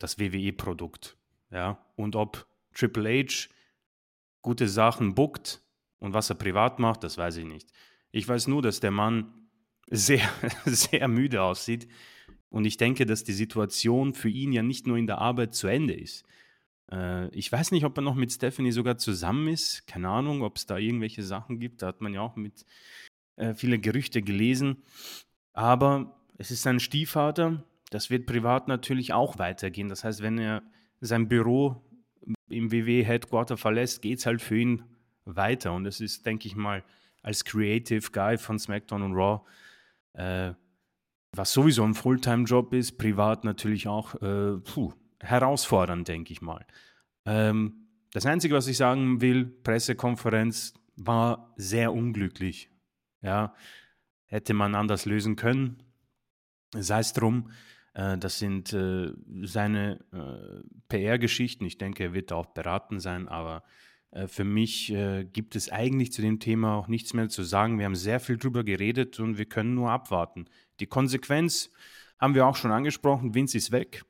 [0.00, 1.16] das WWE-Produkt.
[1.52, 1.78] Ja?
[1.94, 3.48] Und ob Triple H
[4.42, 5.62] gute Sachen bookt
[6.00, 7.70] und was er privat macht, das weiß ich nicht.
[8.10, 9.32] Ich weiß nur, dass der Mann
[9.88, 10.28] sehr,
[10.64, 11.86] sehr müde aussieht.
[12.48, 15.68] Und ich denke, dass die Situation für ihn ja nicht nur in der Arbeit zu
[15.68, 16.24] Ende ist.
[16.90, 19.86] Äh, ich weiß nicht, ob er noch mit Stephanie sogar zusammen ist.
[19.86, 21.82] Keine Ahnung, ob es da irgendwelche Sachen gibt.
[21.82, 22.64] Da hat man ja auch mit
[23.36, 24.82] äh, viele Gerüchte gelesen.
[25.52, 29.88] Aber es ist sein Stiefvater das wird privat natürlich auch weitergehen.
[29.88, 30.62] Das heißt, wenn er
[31.00, 31.84] sein Büro
[32.48, 34.84] im WW Headquarter verlässt, geht es halt für ihn
[35.24, 35.72] weiter.
[35.72, 36.84] Und es ist, denke ich mal,
[37.22, 39.42] als Creative Guy von SmackDown und Raw,
[40.14, 40.52] äh,
[41.32, 46.64] was sowieso ein Fulltime-Job ist, privat natürlich auch äh, puh, herausfordernd, denke ich mal.
[47.24, 52.70] Ähm, das Einzige, was ich sagen will, Pressekonferenz war sehr unglücklich.
[53.22, 53.54] Ja,
[54.26, 55.82] hätte man anders lösen können.
[56.72, 57.50] Sei es drum,
[57.92, 61.64] das sind äh, seine äh, PR-Geschichten.
[61.64, 63.64] Ich denke, er wird auch beraten sein, aber
[64.12, 67.78] äh, für mich äh, gibt es eigentlich zu dem Thema auch nichts mehr zu sagen.
[67.78, 70.46] Wir haben sehr viel drüber geredet und wir können nur abwarten.
[70.80, 71.70] Die Konsequenz
[72.18, 73.34] haben wir auch schon angesprochen.
[73.34, 74.04] Vince ist weg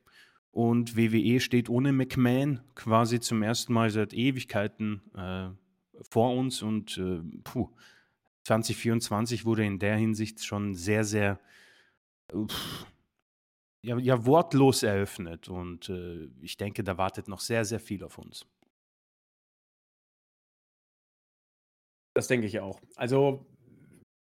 [0.51, 5.49] und WWE steht ohne McMahon quasi zum ersten Mal seit Ewigkeiten äh,
[6.09, 7.69] vor uns und äh, puh,
[8.43, 11.39] 2024 wurde in der Hinsicht schon sehr, sehr
[13.83, 18.17] ja, ja, wortlos eröffnet und äh, ich denke, da wartet noch sehr, sehr viel auf
[18.17, 18.45] uns.
[22.13, 22.81] Das denke ich auch.
[22.95, 23.45] Also,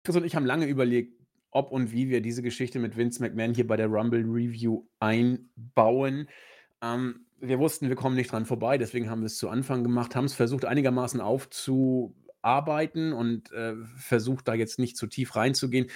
[0.04, 3.54] Chris und ich haben lange überlegt, ob und wie wir diese Geschichte mit Vince McMahon
[3.54, 6.28] hier bei der Rumble Review einbauen.
[6.82, 10.16] Ähm, wir wussten, wir kommen nicht dran vorbei, deswegen haben wir es zu Anfang gemacht,
[10.16, 15.90] haben es versucht einigermaßen aufzuarbeiten und äh, versucht da jetzt nicht zu tief reinzugehen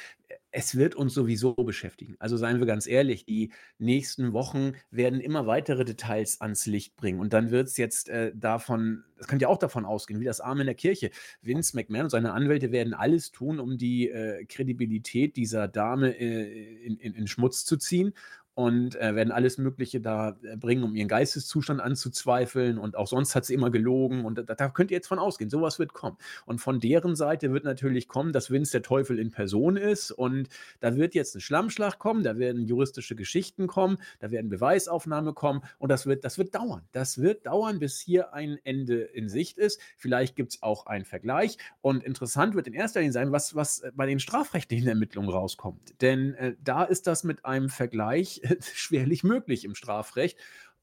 [0.51, 2.15] es wird uns sowieso beschäftigen.
[2.19, 7.19] Also seien wir ganz ehrlich, die nächsten Wochen werden immer weitere Details ans Licht bringen.
[7.19, 10.41] Und dann wird es jetzt äh, davon, das könnt ihr auch davon ausgehen, wie das
[10.41, 11.11] Arm in der Kirche.
[11.41, 16.83] Vince McMahon und seine Anwälte werden alles tun, um die äh, Kredibilität dieser Dame äh,
[16.83, 18.13] in, in, in Schmutz zu ziehen
[18.59, 22.77] und äh, werden alles Mögliche da äh, bringen, um ihren Geisteszustand anzuzweifeln.
[22.77, 24.25] Und auch sonst hat sie immer gelogen.
[24.25, 25.49] Und da, da, könnt ihr jetzt von ausgehen.
[25.49, 26.17] Sowas wird kommen.
[26.45, 30.11] Und von deren Seite wird natürlich kommen, dass Vince der Teufel in Person ist.
[30.11, 30.49] Und
[30.81, 35.61] da wird jetzt ein Schlammschlag kommen, da werden juristische Geschichten kommen, da werden Beweisaufnahme kommen.
[35.77, 36.81] Und das wird, das wird dauern.
[36.91, 39.79] Das wird dauern, bis hier ein Ende in Sicht ist.
[39.95, 41.57] Vielleicht gibt es auch einen Vergleich.
[41.79, 46.01] Und interessant wird in erster Linie sein, was, was bei den strafrechtlichen Ermittlungen rauskommt.
[46.01, 48.41] Denn äh, da ist das mit einem Vergleich
[48.73, 50.37] schwerlich möglich im Strafrecht.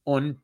[0.05, 0.41] Und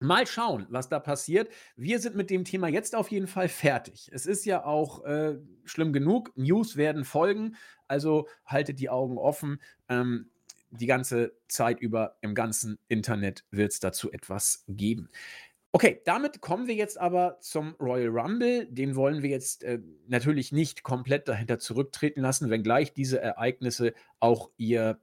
[0.00, 1.50] Mal schauen, was da passiert.
[1.76, 4.10] Wir sind mit dem Thema jetzt auf jeden Fall fertig.
[4.12, 6.32] Es ist ja auch äh, schlimm genug.
[6.36, 7.56] News werden folgen.
[7.86, 9.60] Also haltet die Augen offen.
[9.88, 10.30] Ähm,
[10.70, 15.08] die ganze Zeit über im ganzen Internet wird es dazu etwas geben.
[15.72, 18.66] Okay, damit kommen wir jetzt aber zum Royal Rumble.
[18.66, 24.50] Den wollen wir jetzt äh, natürlich nicht komplett dahinter zurücktreten lassen, wenngleich diese Ereignisse auch
[24.56, 25.00] ihr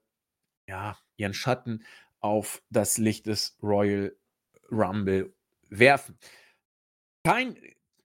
[0.71, 1.84] ja, ihren Schatten
[2.21, 4.15] auf das Licht des Royal
[4.71, 5.34] Rumble
[5.69, 6.17] werfen.
[7.25, 7.57] Kein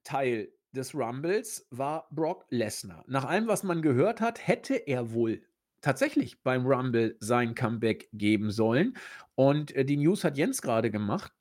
[0.02, 3.04] Teil des Rumbles war Brock Lesnar.
[3.06, 5.42] Nach allem, was man gehört hat, hätte er wohl
[5.80, 8.96] tatsächlich beim Rumble sein Comeback geben sollen.
[9.36, 11.32] Und äh, die News hat Jens gerade gemacht.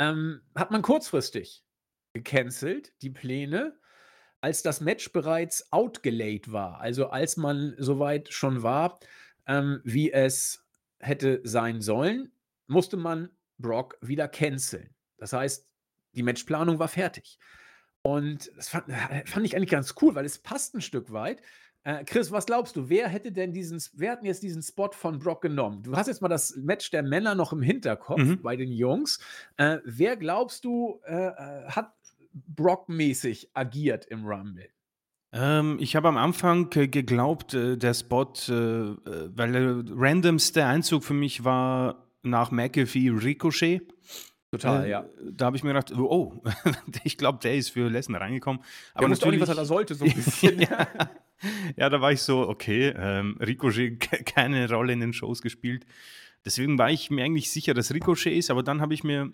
[0.00, 1.64] Ähm, hat man kurzfristig
[2.14, 3.78] gecancelt, die Pläne,
[4.40, 6.80] als das Match bereits outgelayed war.
[6.80, 8.98] Also als man soweit schon war,
[9.46, 10.64] ähm, wie es
[10.98, 12.32] hätte sein sollen,
[12.66, 14.90] musste man Brock wieder canceln.
[15.18, 15.66] Das heißt,
[16.12, 17.38] die Matchplanung war fertig.
[18.02, 21.42] Und das fand, äh, fand, ich eigentlich ganz cool, weil es passt ein Stück weit.
[21.82, 25.18] Äh, Chris, was glaubst du, wer hätte denn diesen, wer hat jetzt diesen Spot von
[25.18, 25.82] Brock genommen?
[25.82, 28.42] Du hast jetzt mal das Match der Männer noch im Hinterkopf mhm.
[28.42, 29.18] bei den Jungs.
[29.56, 31.92] Äh, wer glaubst du, äh, äh hat
[32.32, 34.68] Brock-mäßig agiert im Rumble?
[35.38, 38.96] Ähm, ich habe am Anfang äh, geglaubt, äh, der Spot, äh, äh,
[39.34, 43.82] weil der randomste Einzug für mich war nach McAfee Ricochet.
[44.50, 45.04] Total, äh, ja.
[45.30, 46.42] Da habe ich mir gedacht, oh,
[47.04, 48.62] ich glaube, der ist für Lesnar reingekommen.
[48.94, 50.58] Aber er wusste auch nicht, was er da sollte, so ein bisschen.
[50.60, 50.88] ja.
[51.76, 55.84] ja, da war ich so, okay, ähm, Ricochet keine Rolle in den Shows gespielt.
[56.46, 59.32] Deswegen war ich mir eigentlich sicher, dass Ricochet ist, aber dann habe ich mir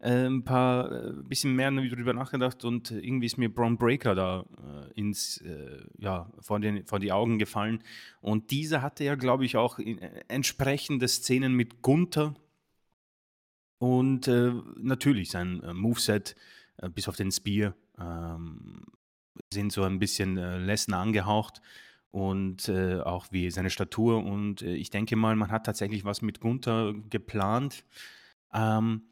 [0.00, 4.44] äh, ein paar äh, bisschen mehr darüber nachgedacht und irgendwie ist mir Braun Breaker da
[4.94, 7.82] äh, ins, äh, ja, vor, den, vor die Augen gefallen.
[8.20, 12.34] Und dieser hatte ja, glaube ich, auch in, äh, entsprechende Szenen mit Gunther
[13.78, 14.28] und
[14.76, 16.34] natürlich sein Moveset
[16.96, 18.82] bis auf den Spear ähm,
[19.54, 21.62] sind so ein bisschen Lesnar angehaucht
[22.10, 24.24] und äh, auch wie seine Statur.
[24.24, 27.84] Und äh, ich denke mal, man hat tatsächlich was mit Gunther geplant.
[28.52, 29.02] Ähm,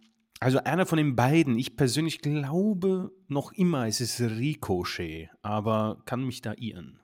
[0.41, 1.59] also einer von den beiden.
[1.59, 7.01] Ich persönlich glaube noch immer, es ist Ricochet, aber kann mich da irren.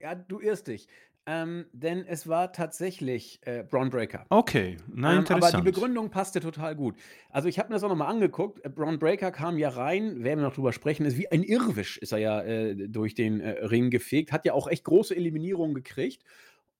[0.00, 0.88] Ja, du irrst dich.
[1.26, 4.24] Ähm, denn es war tatsächlich äh, Braun Breaker.
[4.30, 5.54] Okay, na ähm, interessant.
[5.54, 6.96] Aber die Begründung passte total gut.
[7.28, 8.64] Also ich habe mir das auch nochmal angeguckt.
[8.64, 11.98] Äh, Braun Breaker kam ja rein, werden wir noch drüber sprechen, ist wie ein Irrwisch
[11.98, 15.74] ist er ja äh, durch den äh, Ring gefegt, hat ja auch echt große Eliminierungen
[15.74, 16.24] gekriegt.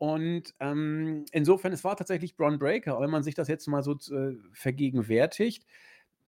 [0.00, 3.92] Und ähm, insofern, es war tatsächlich Braun Breaker, wenn man sich das jetzt mal so
[3.92, 5.66] äh, vergegenwärtigt.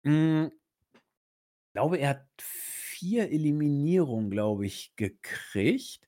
[0.03, 0.51] Mh, hm,
[1.65, 6.07] ich glaube, er hat vier Eliminierungen, glaube ich, gekriegt.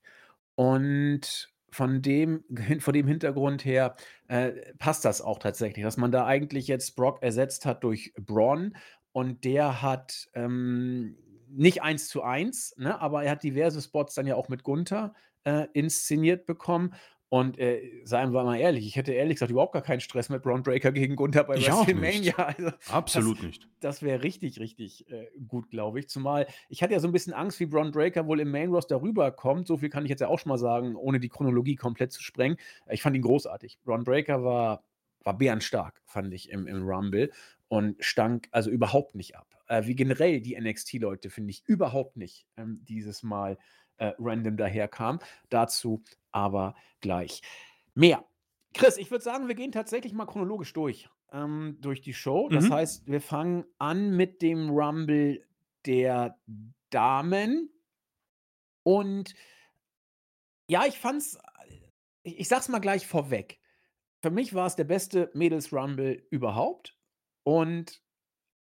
[0.54, 2.44] Und von dem,
[2.78, 3.96] vor dem Hintergrund her
[4.28, 8.76] äh, passt das auch tatsächlich, dass man da eigentlich jetzt Brock ersetzt hat durch Braun
[9.10, 11.16] und der hat ähm,
[11.48, 15.14] nicht eins zu eins, ne, aber er hat diverse Spots dann ja auch mit Gunther,
[15.44, 16.94] äh, inszeniert bekommen.
[17.28, 20.42] Und, äh, seien wir mal ehrlich, ich hätte ehrlich gesagt überhaupt gar keinen Stress mit
[20.42, 22.34] Braun Breaker gegen Gunther bei Ich WrestleMania.
[22.38, 22.70] Also,
[23.10, 23.68] das Absolut nicht.
[23.80, 26.08] das wäre richtig, richtig, äh, gut, glaube ich.
[26.08, 29.02] Zumal ich hatte ja so 'n bisschen Angst, wie Braun Breaker wohl im Main Roster
[29.02, 29.66] rüberkommt.
[29.66, 32.22] So viel kann ich jetzt ja auch schon mal sagen, ohne die Chronologie komplett zu
[32.22, 32.58] sprengen.
[32.90, 33.78] Ich fand ihn großartig.
[33.84, 34.84] Braun Breaker war
[35.24, 37.32] war bärenstark, fand ich im im Rumble
[37.68, 39.56] und stank also überhaupt nicht ab.
[39.68, 43.58] Äh, wie generell die NXT-Leute, finde ich überhaupt nicht, ähm, dieses Mal,
[43.98, 45.20] äh, random daherkamen.
[45.50, 47.40] Dazu aber gleich
[47.94, 48.24] mehr.
[48.74, 52.48] Chris, ich würde sagen, wir gehen tatsächlich mal chronologisch durch, ähm, durch die Show.
[52.50, 52.72] Das Mhm.
[52.74, 55.46] heißt, wir fangen an mit dem Rumble
[55.86, 56.38] der
[56.90, 57.70] Damen.
[58.84, 59.34] Und
[60.68, 61.38] ja, ich fand's
[62.22, 63.60] ich ich sage es mal gleich vorweg.
[64.22, 66.96] Für mich war es der beste Mädels-Rumble überhaupt
[67.44, 68.02] und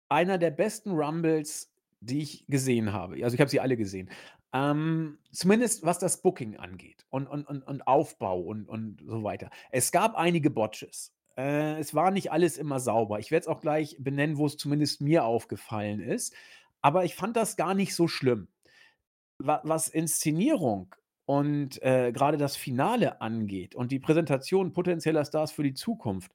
[0.10, 3.24] einer der besten Rumbles, die ich gesehen habe.
[3.24, 4.10] Also, ich habe sie alle gesehen.
[4.53, 9.49] Ähm, zumindest was das Booking angeht und und und und Aufbau und und so weiter.
[9.71, 11.11] Es gab einige Botches.
[11.35, 13.19] Äh, es war nicht alles immer sauber.
[13.19, 16.35] Ich werde es auch gleich benennen, wo es zumindest mir aufgefallen ist,
[16.81, 18.47] aber ich fand das gar nicht so schlimm.
[19.39, 25.63] Wa was Inszenierung und, äh, grade das Finale angeht und die Präsentation potenzieller Stars für
[25.63, 26.31] die Zukunft,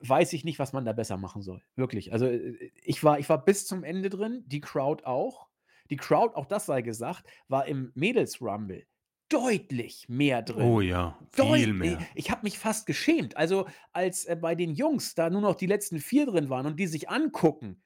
[0.00, 1.62] weiß ich nicht, was man da besser machen soll.
[1.76, 2.12] Wirklich.
[2.12, 5.48] Also, äh, ich war ich war bis zum Ende drin, die Crowd auch.
[5.90, 8.86] Die Crowd, auch das sei gesagt, war im Mädels-Rumble
[9.28, 10.80] deutlich mehr Oh drin.
[10.80, 12.08] ja, Deut viel äh, mehr.
[12.14, 13.36] ich habe mich fast geschämt.
[13.36, 16.80] Also, als, äh, bei den Jungs da nur noch die letzten 4 drin waren und
[16.80, 17.83] die sich angucken,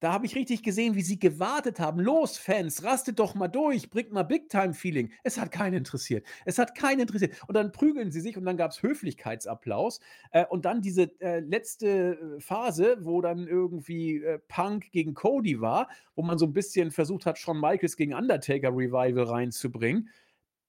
[0.00, 3.90] da habe ich richtig gesehen, wie sie gewartet haben: „Los, Fans, rastet doch mal durch,
[3.90, 6.26] bringt mal Big-Time-Feeling.“ Es hat keinen interessiert.
[6.46, 7.36] Es hat keinen interessiert.
[7.48, 10.00] Und dann prügeln sie sich und dann gab's Höflichkeitsapplaus.
[10.32, 15.60] Äh, und dann diese, äh, letzte, äh, Phase, wo dann irgendwie, äh, Punk gegen Cody
[15.60, 20.08] war, wo man so 'n bisschen versucht hat, Shawn Michaels gegen Undertaker Revival reinzubringen.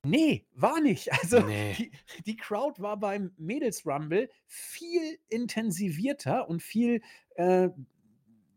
[0.05, 1.09] Ne, war nicht.
[1.21, 1.77] Also, Ne.
[1.77, 1.91] die
[2.25, 7.01] die Crowd war beim Mädels-Rumble viel intensivierter und viel,
[7.35, 7.69] äh,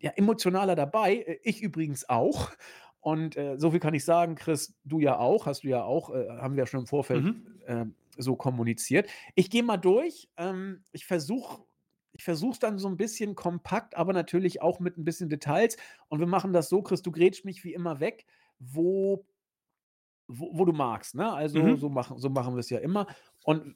[0.04, 1.16] ja, emotionaler dabei.
[1.16, 2.52] Äh, ich übrigens auch.
[3.00, 6.10] Und, äh, so viel kann ich sagen, Chris, du ja auch, hast du ja auch
[6.14, 7.44] äh, haben wir ja schon im Vorfeld, Mhm.
[7.66, 9.08] ähm, so kommuniziert.
[9.34, 10.28] Ich gehe mal durch.
[10.38, 11.64] Ähm, ich versuche
[12.16, 15.76] ich versuche es dann so 'n bisschen kompakt, aber natürlich auch mit 'n bisschen Details.
[16.08, 18.26] Und wir machen das so, Chris, du grätschst mich wie immer weg,
[18.60, 19.26] wo
[20.28, 21.32] wo wo du magst, ne?
[21.32, 21.90] Also, so Mhm.
[21.90, 23.06] machen so machen wir's ja immer.
[23.44, 23.74] Und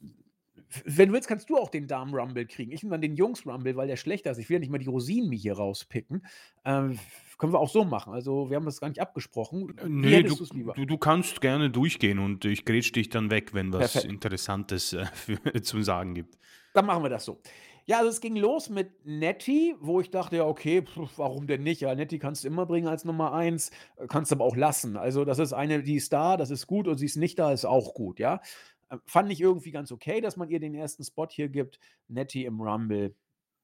[0.85, 2.73] wenn du willst, kannst du auch den Damen-Rumble kriegen.
[2.73, 4.39] Ich nehme dann den Jungs-Rumble, weil der schlechter ist.
[4.39, 6.27] Ich will ja nicht mal die Rosinen mir hier rauspicken.
[6.65, 6.99] Ähm,
[7.39, 8.13] können wir auch so machen.
[8.13, 9.75] Also, wir haben das gar nicht abgesprochen.
[9.77, 10.37] Äh, Wie ne, du
[10.75, 14.05] du du kannst gerne durchgehen und ich grätsche dich dann weg, wenn was Perfekt.
[14.05, 16.37] Interessantes, äh, für zum Sagen gibt.
[16.75, 17.41] Dann machen wir das so.
[17.87, 20.85] Ja, also, es ging los mit Nettie, wo ich dachte: „Ja, okay,
[21.17, 21.81] warum denn nicht?
[21.81, 25.25] Ja, Nettie kannst du immer bringen als Nummer 1, äh, kannst aber auch lassen.“ Also,
[25.25, 27.65] das ist eine, die ist da, das ist gut und sie ist nicht da, ist
[27.65, 28.41] auch gut, ja?
[28.91, 30.99] Äh, fand ich irgendwie ganz okay, dass man ihr den 1.
[31.07, 31.79] Spot hier gibt.
[32.09, 33.15] Nettie im Rumble,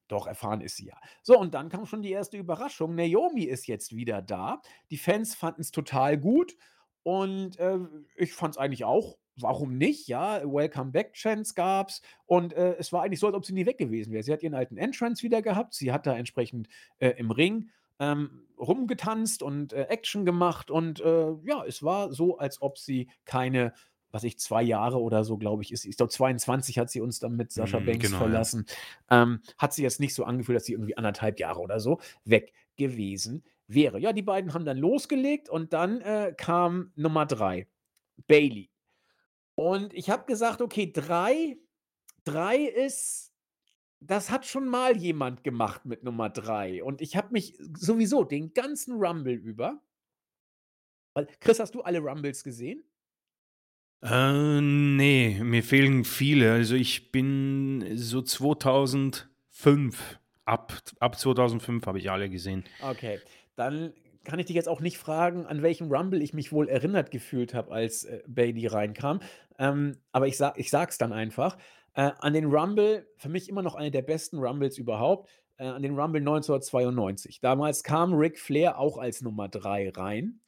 [0.08, 0.98] doch erfahren ist sie ja.
[1.22, 2.34] So, und dann kam schon die 1.
[2.34, 2.94] Überraschung.
[2.94, 4.60] Naomi ist jetzt wieder da.
[4.90, 6.56] Die Fans fanden's total gut
[7.02, 7.78] und, äh,
[8.16, 9.18] ich fand's eigentlich auch.
[9.36, 10.42] Warum nicht, ja?
[10.44, 13.78] Welcome Back Chants gab's und, äh, es war eigentlich so, als ob sie nie weg
[13.78, 14.22] gewesen wäre.
[14.22, 15.74] Sie hat ihren alten Entrance wieder gehabt.
[15.74, 21.32] Sie hat da entsprechend, äh, im Ring, ähm, rumgetanzt und, äh, Action gemacht und, äh,
[21.44, 23.72] ja, es war so, als ob sie keine,
[24.14, 27.00] was ich, 2 Jahre oder so, glaube ich, ist sie ich glaube, 22 hat sie
[27.00, 28.44] uns dann mit Sascha Mhm, Banks genau, ja.
[28.44, 28.66] verlassen.
[29.10, 32.00] Ähm, hat sich jetzt nicht so angefühlt, dass sie irgendwie 1 1/2 Jahre oder so
[32.24, 33.98] weg gewesen wäre.
[34.00, 37.66] Ja, die beiden haben dann losgelegt und dann, äh, kam Nummer 3,
[38.28, 38.70] Bayley.
[39.56, 41.58] Und ich habe gesagt: „Okay, 3
[42.24, 43.32] 3 ist
[44.00, 48.54] das hat schon mal jemand gemacht mit Nummer 3.“ Und ich habe mich sowieso den
[48.54, 49.82] ganzen Rumble über
[51.14, 52.84] weil Chris, hast du alle Rumbles gesehen?
[54.04, 56.52] Äh, ne, mir fehlen viele.
[56.52, 62.64] Also, ich bin so 2005 ab ab 2005 habe ich alle gesehen.
[62.82, 63.18] Okay,
[63.56, 67.10] dann kann ich dich jetzt auch nicht fragen, an welchen Rumble ich mich wohl erinnert
[67.10, 69.20] gefühlt habe, als, äh, Bayley reinkam.
[69.58, 71.56] Ähm, aber ich sa ich sage es dann einfach.
[71.94, 75.82] Äh, an den Rumble für mich immer noch eine der besten Rumbles überhaupt, äh, an
[75.82, 77.40] den Rumble 1992.
[77.40, 80.40] Damals kam Ric Flair auch als Nummer 3 rein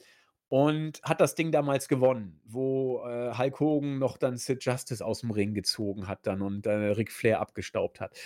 [0.48, 5.34] und hat das Ding damals gewonnen, wo, äh, Hulk Hogan noch dann Sid Justice aus'm
[5.34, 8.16] Ring gezogen hat dann und, äh, Ric Flair abgestaubt hat.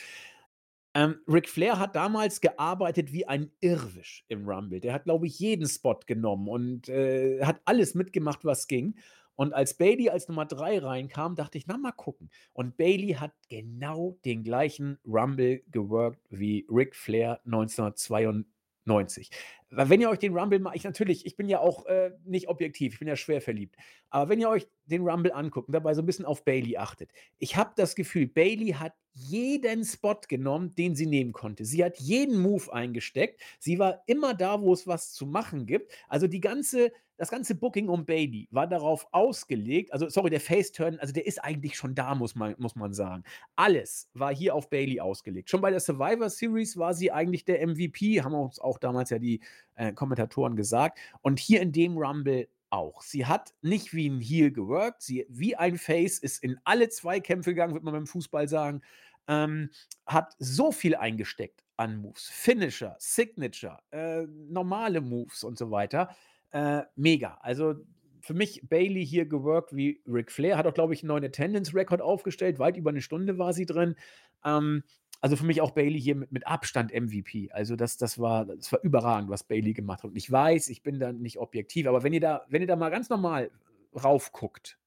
[0.95, 4.81] Ähm, Ric Flair hat damals gearbeitet wie ein Irrwisch im Rumble.
[4.81, 8.97] Der hat, glaube ich, jeden Spot genommen und, äh, hat alles mitgemacht, was ging.
[9.37, 13.33] Und als Bayley als Nummer 3 reinkam, dachte ich: „Na, mal gucken.“ Und Bayley hat
[13.49, 19.31] genau den gleichen Rumble geworkt wie Ric Flair 1992.
[19.71, 22.95] Wenn ihr euch den Rumble mal ich natürlich, ich bin ja auch, äh, nicht objektiv,
[22.95, 23.77] ich bin ja schwer verliebt.
[24.11, 27.13] Aber wenn ihr euch den Rumble anguckt und dabei so ein bisschen auf Bailey achtet,
[27.39, 31.65] ich habe das Gefühl, Bailey hat jeden Spot genommen, den sie nehmen konnte.
[31.65, 33.41] Sie hat jeden Move eingesteckt.
[33.59, 35.93] Sie war immer da, wo es was zu machen gibt.
[36.09, 40.99] Also, die ganze das ganze Booking um Bailey war darauf ausgelegt also, sorry, der Face-Turn,
[41.01, 43.25] also, der ist eigentlich schon da, muss man muss man sagen.
[43.57, 45.51] Alles war hier auf Bailey ausgelegt.
[45.51, 49.19] Schon bei der Survivor Series war sie eigentlich der MVP, haben uns auch damals ja
[49.19, 49.41] die,
[49.75, 50.99] äh, Kommentatoren gesagt.
[51.23, 53.03] Und hier in dem Rumble auch.
[53.03, 57.51] Sie hat nicht wie ein Heel geworkt, sie wie ein Face ist in alle Zweikämpfe
[57.51, 58.81] gegangen, würde man beim Fußball sagen,
[59.29, 59.71] ähm,
[60.07, 66.15] hat so viel eingesteckt an Moves, Finisher, Signature, äh, normale Moves und so weiter.
[66.53, 67.39] Äh, mega.
[67.41, 67.75] Also
[68.21, 72.03] für mich Bailey hier geworkt wie Ric Flair, hat auch, glaube ich, einen neuen Attendance-Record
[72.03, 73.97] aufgestellt, weit über eine Stunde war sie drin.
[74.45, 74.83] Ähm,
[75.21, 77.51] also für mich auch Bailey hier mit, mit Abstand MVP.
[77.53, 80.11] Also das, das, war, das war überragend, was Bailey gemacht hat.
[80.11, 82.77] Und ich weiß, ich bin da nicht objektiv, aber wenn ihr da, wenn ihr da
[82.77, 83.51] mal ganz normal
[83.95, 84.79] raufguckt,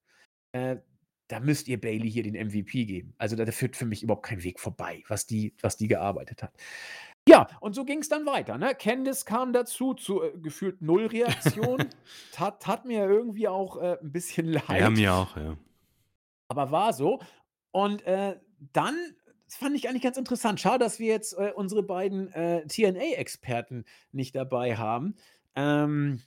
[0.54, 0.78] äh,
[1.28, 3.14] da müsst ihr Bailey hier den MVP geben.
[3.18, 6.44] Also da, da führt für mich überhaupt kein Weg vorbei, was die, was die gearbeitet
[6.44, 6.54] hat.
[7.28, 8.76] Ja, und so ging es dann weiter, ne?
[8.76, 11.88] Candice kam dazu zu, äh, gefühlt null Reaktion.
[12.34, 14.92] Tat tat mir irgendwie auch, äh, 'n bisschen Ja, leid.
[14.92, 15.58] mir auch, ja.
[16.50, 17.20] Aber war so.
[17.72, 18.38] Und, äh,
[18.74, 18.96] dann
[19.54, 20.60] das fand ich eigentlich ganz interessant.
[20.60, 25.16] Schade, dass wir jetzt, äh, unsere beiden, äh, TNA-Experten nicht dabei haben,
[25.56, 26.22] ähm,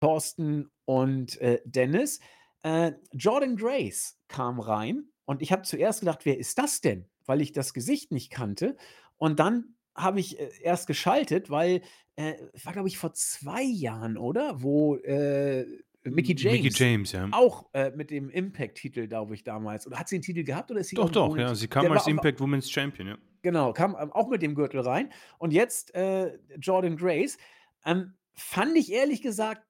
[0.00, 2.20] Thorsten und, äh, Dennis.
[2.62, 7.40] Äh, Jordynne Grace kam rein und ich habe zuerst gedacht: „Wer ist das denn?“, weil
[7.40, 8.76] ich das Gesicht nicht kannte.
[9.16, 11.82] Und dann habe ich, äh, erst geschaltet, weil,
[12.16, 14.62] äh, war, glaube ich, vor 2 Jahren, oder?
[14.62, 15.66] Wo, äh,
[16.10, 17.28] Mickie M Mickie James James, ja.
[17.30, 20.80] auch, äh, mit dem Impact-Titel, glaube ich, damals oder hat sie 'n Titel gehabt oder
[20.80, 23.18] ist sie Doch, doch, ja, sie kam der als Impact Women's Champion, ja.
[23.44, 25.10] Genau, kam, ähm, auch mit dem Gürtel rein.
[25.38, 27.38] Und jetzt, äh, Jordynne Grace,
[27.84, 29.62] ähm, fand ich ehrlich gesagt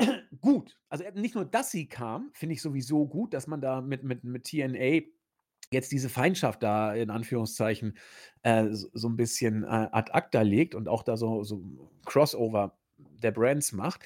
[0.40, 0.78] gut.
[0.90, 4.04] Also, äh, nicht nur, dass sie kam, finde ich sowieso gut, dass man da mit
[4.04, 5.02] mit mit TNA
[5.72, 7.98] jetzt diese Feindschaft da in Anführungszeichen,
[8.42, 11.62] äh, so so 'n bisschen, äh, ad acta legt und auch da so so
[12.06, 14.04] Crossover der Brands macht,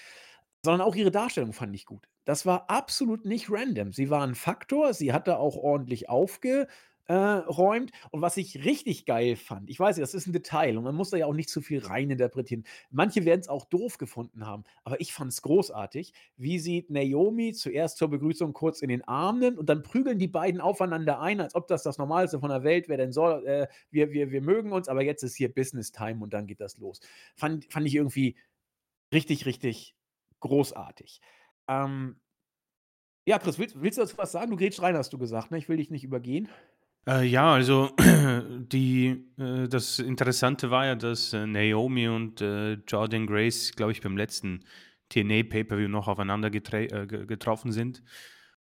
[0.65, 2.09] sondern auch ihre Darstellung fand ich gut.
[2.25, 3.93] Das war absolut nicht random.
[3.93, 6.69] Sie war 'n Faktor, sie hat da auch ordentlich aufge
[7.09, 7.41] äh.
[8.13, 10.95] Und was ich richtig geil fand ich weiß nicht, das ist 'n Detail und man
[10.95, 12.65] muss da ja auch nicht zu viel reininterpretieren.
[12.91, 18.09] Manche werden's auch doof gefunden haben, aber ich fand's großartig, wie sie Naomi zuerst zur
[18.11, 21.67] Begrüßung kurz in den Arm nimmt und dann prügeln die beiden aufeinander ein, als ob
[21.69, 24.89] das das Normalste von der Welt wäre, denn soll äh, wir wir wir mögen uns,
[24.89, 27.01] aber jetzt ist hier Business Time und dann geht das los.
[27.37, 28.37] Fand fand ich irgendwie
[29.15, 29.93] richtig, richtig
[30.41, 31.21] großartig.
[31.69, 32.17] Ähm
[33.27, 34.51] ja, Chris, willst willst du dazu was sagen?
[34.51, 35.59] Du grätschst rein, hast du gesagt, ne?
[35.59, 36.49] Ich will dich nicht übergehen.
[37.07, 37.91] Äh, ja, also
[38.59, 44.01] die äh, das Interessante war ja, dass, äh, Naomi und, äh, Jordynne Grace, glaube ich,
[44.01, 44.65] beim letzten
[45.09, 48.03] TNA Pay-Per-View noch aufeinander äh, ge getroffen sind.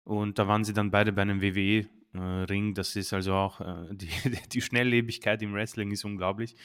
[0.05, 1.87] Und da waren sie dann beide bei einem WWE,
[2.21, 2.75] Ring.
[2.75, 4.09] Das ist also auch, äh, die
[4.53, 6.57] die Schnelllebigkeit im Wrestling ist unglaublich.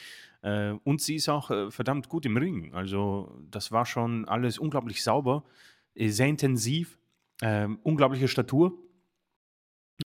[0.41, 2.73] Äh, und sie ist auch, äh, verdammt gut im Ring.
[2.73, 5.43] Also, das war schon alles unglaublich sauber,
[5.95, 6.97] äh, sehr intensiv,
[7.41, 8.77] ähm, unglaubliche Statur.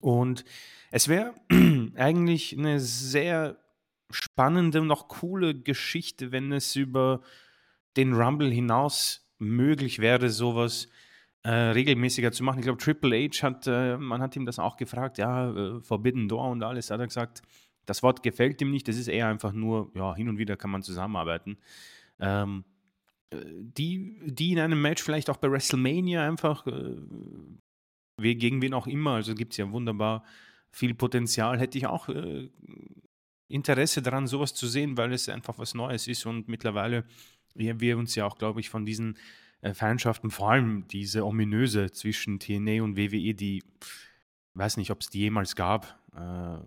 [0.02, 0.44] Und
[0.92, 1.34] es wäre
[1.96, 3.58] eigentlich 'ne sehr
[4.12, 7.22] spannende und auch coole Geschichte, wenn es über
[7.98, 10.90] den Rumble hinaus möglich wäre, so was,
[11.48, 12.60] äh, regelmäßiger zu machen.
[12.60, 16.28] Ich glaube, Triple H hat äh, man hat ihm das auch gefragt, ja, äh, Forbidden
[16.28, 16.92] Door und alles.
[16.92, 17.42] Hat er gesagt,
[17.86, 18.90] das Wort gefällt ihm nicht.
[18.90, 21.58] Das ist eher einfach nur ja, hin und wieder kann man zusammenarbeiten.
[22.20, 22.66] Ähm,
[23.30, 26.98] äh, die die in einem Match vielleicht auch bei WrestleMania einfach, äh,
[28.18, 30.26] gegen wen auch immer, also gibt's ja wunderbar
[30.72, 32.50] viel Potenzial, hätte ich auch, äh,
[33.48, 37.06] Interesse daran, so was zu sehen, weil es einfach was Neues ist und mittlerweile
[37.56, 39.18] wir wir uns ja auch, glaube ich, von diesen,
[39.74, 43.64] Feindschaften, vor allem diese ominöse zwischen TNA und WWE, die
[44.58, 46.58] weiß nicht, ob's die jemals gab, äh,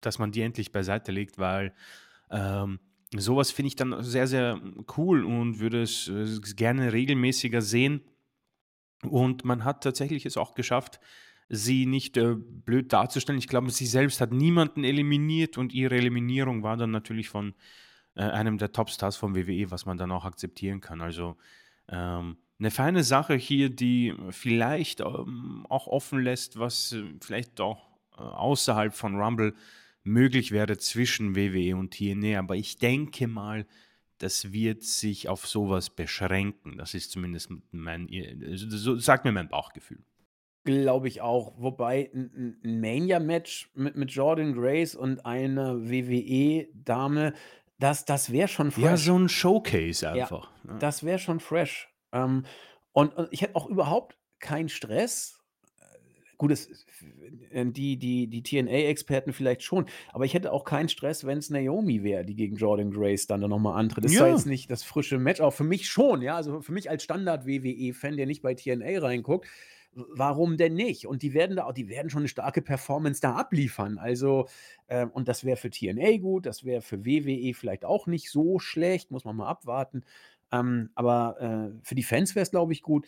[0.00, 1.72] dass man die endlich beiseite legt, weil,
[2.30, 2.80] ähm,
[3.16, 4.60] so was finde ich dann sehr, sehr
[4.96, 8.02] cool und würde es, äh, gerne regelmäßiger sehen.
[9.02, 11.00] Und man hat tatsächlich es auch geschafft,
[11.48, 13.38] sie nicht, äh, blöd darzustellen.
[13.38, 17.54] Ich glaube, sie selbst hat niemanden eliminiert und ihre Eliminierung war dann natürlich von,
[18.14, 21.00] äh, einem der Topstars von WWE, was man dann auch akzeptieren kann.
[21.00, 21.36] Also,
[21.90, 27.88] ähm, 'ne feine Sache hier, die vielleicht, ähm, auch offen lässt, was, äh, vielleicht auch,
[28.18, 29.54] äh, außerhalb von Rumble
[30.04, 32.38] möglich wäre zwischen WWE und TNA.
[32.40, 33.66] Aber ich denke mal,
[34.18, 36.76] das wird sich auf so was beschränken.
[36.78, 40.04] Das ist zumindest mein e so sagt mir mein Bauchgefühl.
[40.66, 41.54] Glaube ich auch.
[41.56, 47.32] Wobei 'n 'n 'n Mania-Match mit mit Jordynne Grace und einer WWE-Dame,
[47.80, 49.04] Das das wäre schon Ja, fresh.
[49.04, 50.78] so 'n Showcase Ja, einfach, ja.
[50.78, 51.88] das wäre schon fresh.
[52.12, 52.44] Ähm,
[52.92, 55.40] und und ich hätte auch überhaupt keinen Stress.
[55.80, 56.68] Äh, gut, es
[57.50, 62.02] äh, die die die TNA-Experten vielleicht schon, aber ich hätte auch keinen Stress, wenn's Naomi
[62.02, 64.04] wäre, die gegen Jordynne Grace dann da noch mal antritt.
[64.04, 64.34] Ist zwar Ja.
[64.34, 66.36] jetzt nicht das frische Match, aber für mich schon, ja.
[66.36, 69.48] Also, für mich als Standard-WWE-Fan, der nicht bei TNA reinguckt,
[69.94, 71.06] warum denn nicht?
[71.06, 73.98] Und die werden da auch die werden schon 'ne starke Performance da abliefern.
[73.98, 74.48] Also,
[74.88, 78.58] ähm und das wäre für TNA gut, das wäre für WWE vielleicht auch nicht so
[78.58, 80.04] schlecht, muss man mal abwarten.
[80.52, 83.06] Ähm, aber, äh, für die Fans wäre es, glaube ich, gut,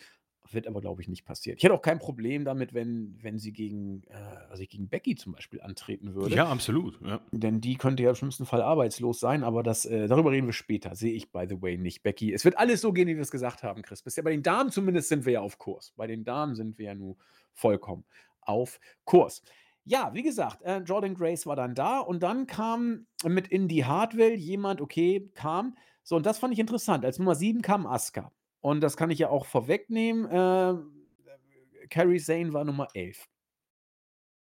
[0.51, 1.57] wird aber, glaube ich, nicht passieren.
[1.57, 4.15] Ich hätte auch kein Problem damit, wenn wenn sie gegen, äh
[4.49, 6.35] also, gegen Becky zum Beispiel antreten würde.
[6.35, 7.21] Ja, absolut, ja.
[7.31, 10.53] Denn die könnte ja im schlimmsten Fall arbeitslos sein, aber das äh, darüber reden wir
[10.53, 10.95] später.
[10.95, 12.03] Sehe ich by the way nicht.
[12.03, 14.01] Becky es wird alles so gehen, wie wir's gesagt haben, Chris.
[14.01, 15.93] Bisher bei den Damen zumindest sind wir ja auf Kurs.
[15.95, 17.17] Bei den Damen sind wir ja nu
[17.53, 18.03] vollkommen
[18.41, 19.41] auf Kurs.
[19.85, 24.35] Ja, wie gesagt, äh, Jordynne Grace war dann da und dann kam mit Indi Hartwell
[24.35, 25.75] jemand okay, kam.
[26.03, 27.03] So, und das fand ich interessant.
[27.03, 28.31] Als Nummer 7 kam Asuka.
[28.63, 33.27] Und das kann ich ja auch vorwegnehmen, äh, Kairi Sane war Nummer 11.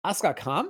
[0.04, 0.70] Asuka kam,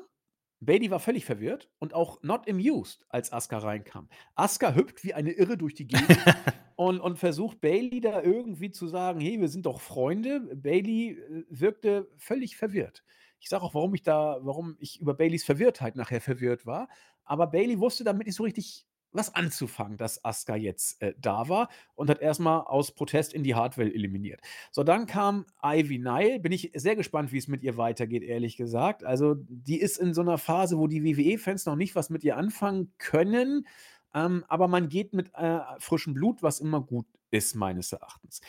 [0.61, 4.09] Bayley war völlig verwirrt und auch not amused, als Asuka reinkam.
[4.33, 6.17] Asuka hüpft wie eine Irre durch die Gegend
[6.75, 11.43] und und versucht Bayley da irgendwie zu sagen: „Hey, wir sind doch Freunde.“ Bayley, äh,
[11.49, 13.03] wirkte völlig verwirrt.
[13.39, 16.89] Ich sage auch, warum ich da warum ich über Baileys Verwirrtheit nachher verwirrt war.
[17.25, 21.69] Aber Bayley wusste damit nicht so richtig was anzufangen, dass Asuka jetzt, äh, da war
[21.95, 24.41] und hat erst mal aus Protest Indi Hartwell eliminiert.
[24.71, 26.39] So, dann kam Ivy Nile.
[26.39, 29.03] Bin ich sehr gespannt, wie's mit ihr weitergeht, ehrlich gesagt.
[29.03, 32.37] Also, die ist in so 'ner Phase, wo die WWE-Fans noch nicht was mit ihr
[32.37, 33.67] anfangen können,
[34.13, 38.41] ähm, aber man geht mit, äh, frischem Blut, was immer gut ist, meines Erachtens.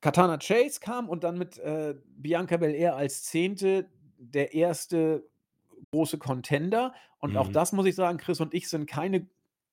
[0.00, 3.88] Katana Chase kam und dann mit, äh, Bianca Belair als 10.
[4.18, 5.22] der 1.
[5.92, 6.94] große Contender.
[7.20, 7.52] Und auch Mhm.
[7.52, 9.28] das muss ich sagen, Chris und ich sind keine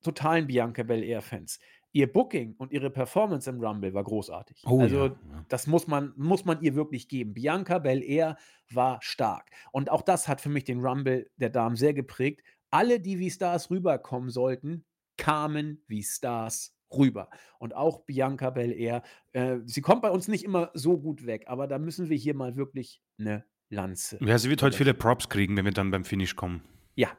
[0.05, 1.59] totalen Bianca Belair-Fans.
[1.91, 4.63] Ihr Booking und ihre Performance im Rumble war großartig.
[4.65, 5.45] Oh Also, ja.
[5.47, 7.33] das muss man muss man ihr wirklich geben.
[7.33, 8.37] Bianca Belair
[8.69, 9.49] war stark.
[9.71, 12.41] Und auch das hat für mich den Rumble der Damen sehr geprägt.
[12.69, 14.83] Alle, die wie Stars rüberkommen sollten,
[15.17, 17.29] kamen wie Stars rüber.
[17.59, 19.01] Und auch Bianca Belair.
[19.31, 22.33] Äh, sie kommt bei uns nicht immer so gut weg, aber da müssen wir hier
[22.35, 24.93] mal wirklich 'ne Lanze Ja, sie wird heute viele.
[24.93, 26.61] Props kriegen, wenn wir dann beim Finish kommen.
[26.95, 27.09] Ja,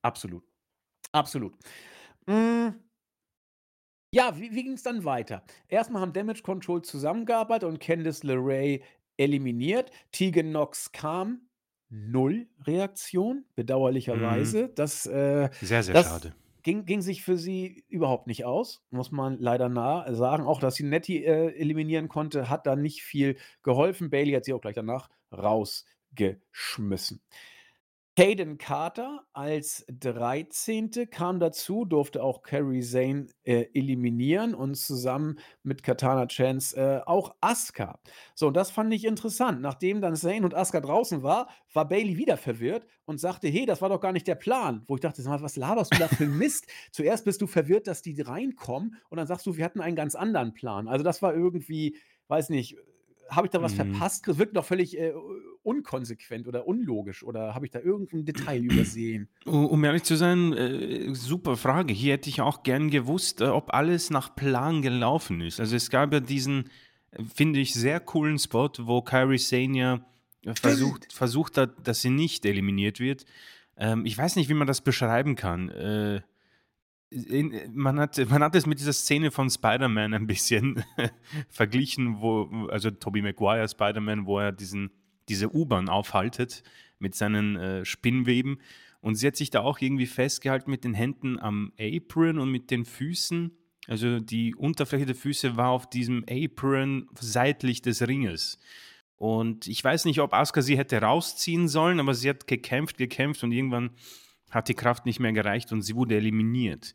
[0.00, 0.42] absolut.
[1.12, 1.54] Absolut.
[2.28, 2.82] Hm
[4.14, 5.42] ja, wie wie ging's dann weiter?
[5.68, 8.80] Erst mal haben Damage Control zusammengearbeitet und Candice LeRae
[9.16, 9.90] eliminiert.
[10.12, 11.48] Tegan Nox kam,
[11.88, 13.46] 0 Reaktion,
[14.14, 14.56] Mhm.
[14.56, 14.68] bedauerlicherweise.
[14.68, 16.36] Das, äh Sehr, sehr das schade.
[16.62, 20.44] ging ging sich für sie überhaupt nicht aus, muss man leider nah sagen.
[20.44, 24.10] Auch, dass sie Natty, äh, eliminieren konnte, hat da nicht viel geholfen.
[24.10, 27.22] Bayley hat sie auch gleich danach rausgeschmissen.
[28.14, 31.06] Kayden Carter als 13.
[31.06, 37.34] kam dazu, durfte auch Kairi Sane, äh, eliminieren und zusammen mit Katana Chance, äh, auch
[37.40, 37.98] Asuka.
[38.34, 39.62] So, und das fand ich interessant.
[39.62, 43.80] Nachdem dann Sane und Asuka draußen war, war Bayley wieder verwirrt und sagte: „Hey, das
[43.80, 46.08] war doch gar nicht der Plan.“ Wo ich dachte: „Sag mal, was laberst du da
[46.08, 49.80] für Mist?“ Zuerst bist du verwirrt, dass die reinkommen und dann sagst du: „Wir hatten
[49.80, 51.96] einen ganz anderen Plan.“ Also, das war irgendwie
[52.28, 52.76] weiß nicht,
[53.34, 53.76] habe ich da was Mhm.
[53.76, 54.26] verpasst?
[54.28, 55.12] Das wirkt doch völlig, äh,
[55.62, 59.28] unkonsequent oder unlogisch oder habe ich da irgend 'n Detail übersehen?
[59.44, 61.92] Um ehrlich zu sein, äh, super Frage.
[61.92, 65.60] Hier hätte ich auch gern gewusst, äh, ob alles nach Plan gelaufen ist.
[65.60, 66.68] Also, es gab ja diesen,
[67.12, 69.04] äh, finde ich, sehr coolen Spot, wo
[69.36, 69.94] Sane ja,
[70.44, 73.24] äh, versucht versucht hat, dass sie nicht eliminiert wird.
[73.76, 75.68] Ähm, ich weiß nicht, wie man das beschreiben kann.
[75.70, 76.20] Äh,
[77.72, 80.84] man hat man hat es mit dieser Szene von Spider-Man ein bisschen
[81.48, 84.90] verglichen, wo also Tobey Maguire Spider-Man, wo er diesen
[85.28, 86.62] diese U-Bahn aufhaltet
[86.98, 88.60] mit seinen, äh, Spinnweben.
[89.00, 92.70] Und sie hat sich da auch irgendwie festgehalten mit den Händen am Apron und mit
[92.70, 93.50] den Füßen.
[93.88, 98.60] Also, die Unterfläche der Füße war auf diesem Apron seitlich des Ringes.
[99.16, 103.42] Und ich weiß nicht, ob Asuka sie hätte rausziehen sollen, aber sie hat gekämpft, gekämpft
[103.42, 103.90] und irgendwann
[104.52, 106.94] hat die Kraft nicht mehr gereicht und sie wurde eliminiert.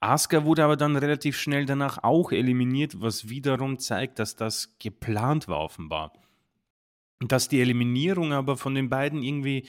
[0.00, 5.48] Asuka wurde aber dann relativ schnell danach auch eliminiert, was wiederum zeigt, dass das geplant
[5.48, 6.12] war offenbar.
[7.20, 9.66] Dass die Eliminierung aber von den beiden irgendwie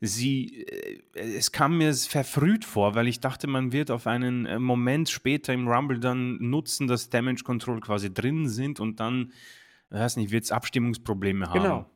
[0.00, 4.58] sie äh, es kam mir verfrüht vor, weil ich dachte, man wird auf einen, äh,
[4.58, 9.32] Moment später im Rumble dann nutzen, dass Damage Control quasi drin sind und dann,
[9.90, 11.62] weiß nicht, wird's Abstimmungsprobleme haben.
[11.62, 11.90] Genau.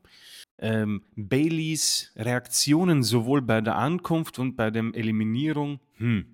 [0.60, 6.26] Ähm, Baileys Reaktionen sowohl bei der Ankunft und bei dem Eliminierung, hm,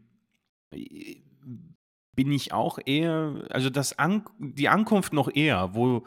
[2.16, 6.04] bin ich auch eher also, das An die Ankunft noch eher, wo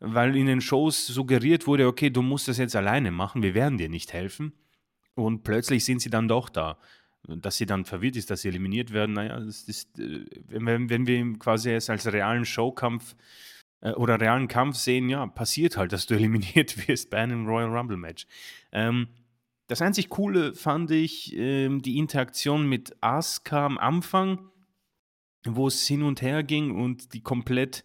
[0.00, 3.78] weil in den Shows suggeriert wurde: „Okay, du musst das jetzt alleine machen, wir werden
[3.78, 4.52] dir nicht helfen.“
[5.14, 6.78] Und plötzlich sind sie dann doch da.
[7.26, 9.14] dass sie dann verwirrt ist, dass sie eliminiert werden.
[9.14, 13.16] Naja, das ist, äh, wenn, wenn wir quasi es als realen Showkampf äh,
[13.80, 17.96] oder realen Kampf sehen, ja, passiert halt, dass du eliminiert wirst bei einem Royal Rumble
[17.96, 18.26] Match.
[18.72, 19.08] Ähm,
[19.68, 24.50] das einzig Coole fand ich ähm, die Interaktion mit Asuka am Anfang,
[25.46, 27.84] wo es hin und her ging und die komplett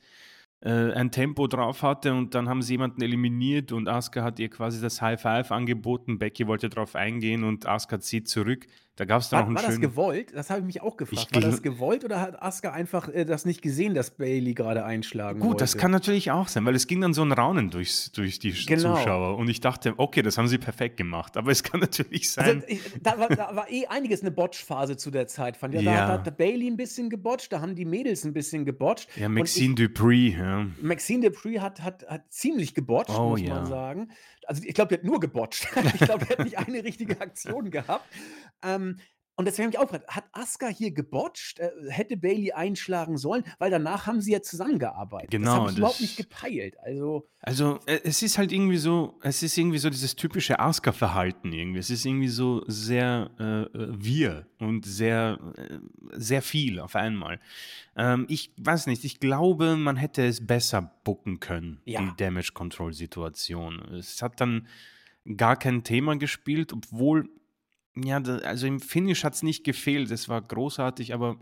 [0.61, 4.49] äh, ein Tempo drauf hatte und dann haben sie jemanden eliminiert und Asuka hat ihr
[4.49, 6.19] quasi das High Five angeboten.
[6.19, 8.65] Becky wollte darauf eingehen und Asuka zieht zurück.
[8.95, 9.81] Da gab es dann War, noch einen war das schönen.
[9.81, 10.33] gewollt?
[10.35, 11.27] Das habe ich mich auch gefragt.
[11.31, 14.85] Ich War das gewollt oder hat Asuka einfach äh, das nicht gesehen, dass Bailey gerade
[14.85, 15.63] einschlagen Gut, wollte?
[15.63, 18.51] das kann natürlich auch sein, weil es ging dann so ein Raunen durchs, durch die
[18.51, 18.95] Genau.
[18.95, 22.57] Zuschauer und ich dachte, okay, das haben sie perfekt gemacht, aber es kann natürlich sein.
[22.61, 25.57] Also, ich, da, war, da war eh einiges eine Botch-Phase zu der Zeit.
[25.57, 25.83] Fand ich.
[25.83, 26.07] Da, Ja.
[26.07, 29.07] da hat Bailey ein bisschen gebotcht, da haben die Mädels ein bisschen gebotcht.
[29.17, 30.67] ja, Maxine Dupree, ja.
[30.77, 33.55] Ich, Maxine Dupree hat, hat, hat ziemlich gebotcht, Oh, muss ja.
[33.55, 34.11] man sagen.
[34.47, 35.67] Also ich glaube, die hat nur gebotcht.
[35.93, 38.05] ich glaube, die hat nicht eine richtige Aktion gehabt.
[38.61, 38.99] Ähm,
[39.35, 41.59] und deswegen habe ich auch gefragt, hat Asuka hier gebotcht?
[41.59, 43.43] Äh, hätte Bailey einschlagen sollen?
[43.59, 45.33] Weil danach haben sie ja zusammengearbeitet.
[45.33, 46.75] das Genau, habe ich überhaupt das- nicht gepeilt.
[46.83, 51.51] Also Also äh, es ist halt irgendwie so, es ist irgendwie so dieses typische Asuka-Verhalten
[51.51, 51.79] irgendwie.
[51.79, 53.43] Es ist irgendwie so sehr äh,
[53.77, 55.79] äh, wir und sehr, äh,
[56.13, 57.39] sehr viel auf einmal.
[57.97, 62.01] Ähm, ich weiß nicht, ich glaube, man hätte es besser bucken können, Ja.
[62.01, 63.79] die Damage-Control-Situation.
[63.93, 64.67] Es hat dann
[65.37, 67.29] gar kein Thema gespielt, obwohl,
[67.95, 70.11] ja, also im Finish hat es nicht gefehlt.
[70.11, 71.37] Es war großartig, aber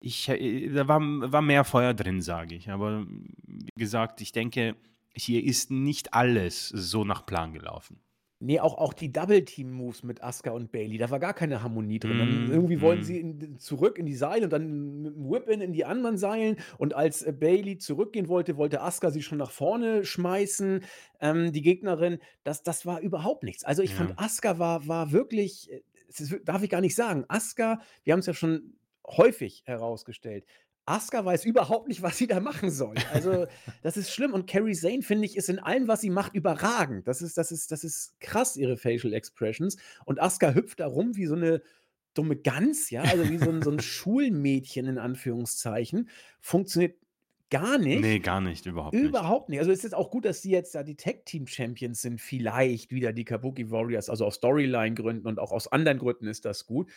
[0.00, 2.70] ich, äh, da war, war mehr Feuer drin, sage ich.
[2.70, 3.06] Aber
[3.46, 4.76] wie gesagt, ich denke,
[5.14, 8.00] hier ist nicht alles so nach Plan gelaufen.
[8.38, 12.18] Nee, auch, auch die Double-Team-Moves mit Asuka und Bailey, da war gar keine Harmonie drin.
[12.18, 13.04] Dann Mm, irgendwie wollten mm.
[13.04, 16.56] sie in, zurück in die Seile und dann mit einem Whip-In in die anderen Seilen.
[16.76, 20.84] Und als äh, Bailey zurückgehen wollte, wollte Asuka sie schon nach vorne schmeißen,
[21.20, 22.18] ähm, die Gegnerin.
[22.44, 23.64] Das, das war überhaupt nichts.
[23.64, 23.94] Also ich Ja.
[23.94, 28.12] fand, Asuka war, war wirklich, äh, das ist, darf ich gar nicht sagen, Asuka, wir
[28.12, 28.74] haben es ja schon
[29.06, 30.44] häufig herausgestellt,
[30.86, 32.94] Asuka weiß überhaupt nicht, was sie da machen soll.
[33.12, 33.46] Also,
[33.82, 34.32] das ist schlimm.
[34.32, 37.08] Und Carrie Zane, finde ich, ist in allem, was sie macht, überragend.
[37.08, 39.76] Das ist, das ist, das ist krass, ihre Facial Expressions.
[40.04, 41.60] Und Asuka hüpft da rum wie so eine
[42.14, 46.08] dumme Gans, ja, also wie so ein, so ein Schulmädchen in Anführungszeichen.
[46.40, 46.96] Funktioniert
[47.50, 48.00] gar nicht.
[48.00, 49.04] Nee, gar nicht, überhaupt nicht.
[49.04, 49.58] Überhaupt nicht.
[49.58, 53.24] Also es ist auch gut, dass sie jetzt da die Tag-Team-Champions sind, vielleicht wieder die
[53.24, 56.90] Kabuki Warriors, also aus Storyline-Gründen und auch aus anderen Gründen ist das gut.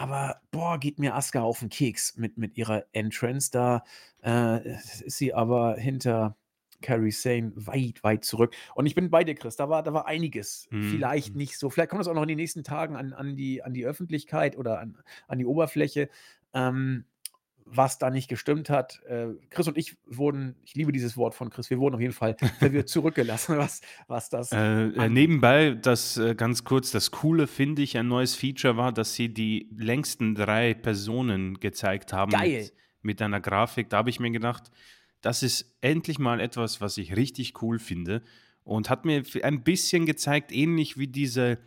[0.00, 3.50] Aber boah, geht mir Asuka auf den Keks mit, mit ihrer Entrance.
[3.50, 3.84] Da
[4.24, 6.38] äh, ist sie aber hinter
[6.80, 8.54] Carrie Sane weit, weit zurück.
[8.74, 9.56] Und ich bin bei dir, Chris.
[9.56, 10.68] Da war, da war einiges.
[10.70, 10.84] Mhm.
[10.84, 11.68] Vielleicht nicht so.
[11.68, 14.56] Vielleicht kommt das auch noch in den nächsten Tagen an, an, die, an die Öffentlichkeit
[14.56, 14.96] oder an,
[15.28, 16.08] an die Oberfläche.
[16.54, 17.04] Ähm,
[17.72, 19.00] was da nicht gestimmt hat.
[19.04, 22.12] Äh, Chris und ich wurden, ich liebe dieses Wort von Chris, wir wurden auf jeden
[22.12, 24.52] Fall verwirrt zurückgelassen, was, was das.
[24.52, 28.92] Äh, äh, nebenbei, das äh, ganz kurz, das Coole finde ich, ein neues Feature war,
[28.92, 32.62] dass sie die längsten drei Personen gezeigt haben Geil.
[32.62, 33.88] Mit, mit einer Grafik.
[33.88, 34.70] Da habe ich mir gedacht,
[35.20, 38.22] das ist endlich mal etwas, was ich richtig cool finde
[38.64, 41.58] und hat mir ein bisschen gezeigt, ähnlich wie diese,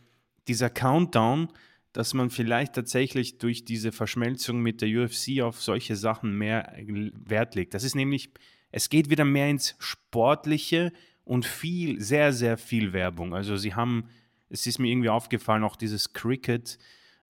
[0.47, 1.49] dieser Countdown,
[1.93, 7.11] dass man vielleicht tatsächlich durch diese Verschmelzung mit der UFC auf solche Sachen mehr äh,
[7.13, 7.73] Wert legt.
[7.73, 8.31] Das ist nämlich,
[8.71, 10.91] es geht wieder mehr ins Sportliche
[11.23, 13.33] und viel, sehr, sehr viel Werbung.
[13.33, 14.09] Also sie haben,
[14.49, 16.79] es ist mir irgendwie aufgefallen, auch dieses Cricket,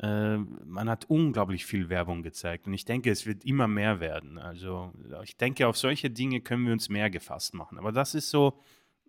[0.02, 4.38] äh, man hat unglaublich viel Werbung gezeigt und ich denke, es wird immer mehr werden.
[4.38, 4.94] Also
[5.24, 7.78] ich denke, auf solche Dinge können wir uns mehr gefasst machen.
[7.78, 8.60] Aber das ist so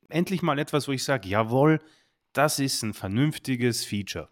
[0.08, 1.80] endlich mal etwas, wo ich sage, jawohl,
[2.32, 4.28] das ist ein vernünftiges Feature.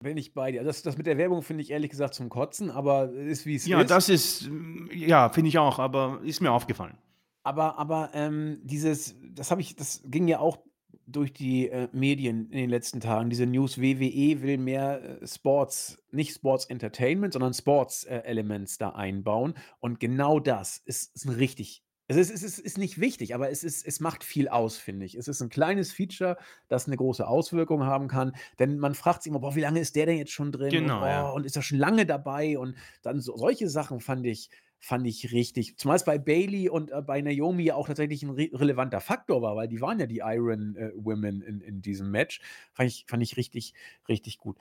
[0.00, 0.62] Bin ich bei dir.
[0.62, 3.66] Das, das mit der Werbung finde ich ehrlich gesagt zum Kotzen, aber ist wie es
[3.66, 3.90] Ja, ist.
[3.90, 6.98] das ist, mm, ja, finde ich auch, aber ist mir aufgefallen.
[7.42, 10.58] Aber, aber ähm, dieses, das habe ich, das ging ja auch
[11.06, 13.30] durch die äh, Medien in den letzten Tagen.
[13.30, 18.90] Diese News, WWE will mehr äh, Sports, nicht Sports Entertainment, sondern Sports äh, Elements da
[18.90, 19.54] einbauen.
[19.78, 21.84] Und genau das ist, ist ein richtig.
[22.08, 25.06] Es ist, es ist, ist nicht wichtig, aber es, ist, es macht viel aus, finde
[25.06, 25.16] ich.
[25.16, 26.36] Es ist ein kleines Feature,
[26.68, 28.32] das eine große Auswirkung haben kann.
[28.58, 30.70] Denn man fragt sich immer, boah, wie lange ist der denn jetzt schon drin?
[30.70, 31.28] Genau, und, oh, ja.
[31.28, 32.58] und ist er schon lange dabei?
[32.58, 35.76] Und dann so, solche Sachen fand ich, fand ich richtig.
[35.78, 39.42] Zumal es bei Bailey und äh, bei Naomi ja auch tatsächlich ein re relevanter Faktor
[39.42, 42.40] war, weil die waren ja die Iron äh, Women in, in diesem Match.
[42.72, 43.74] Fand ich, fand ich richtig,
[44.08, 44.56] richtig gut.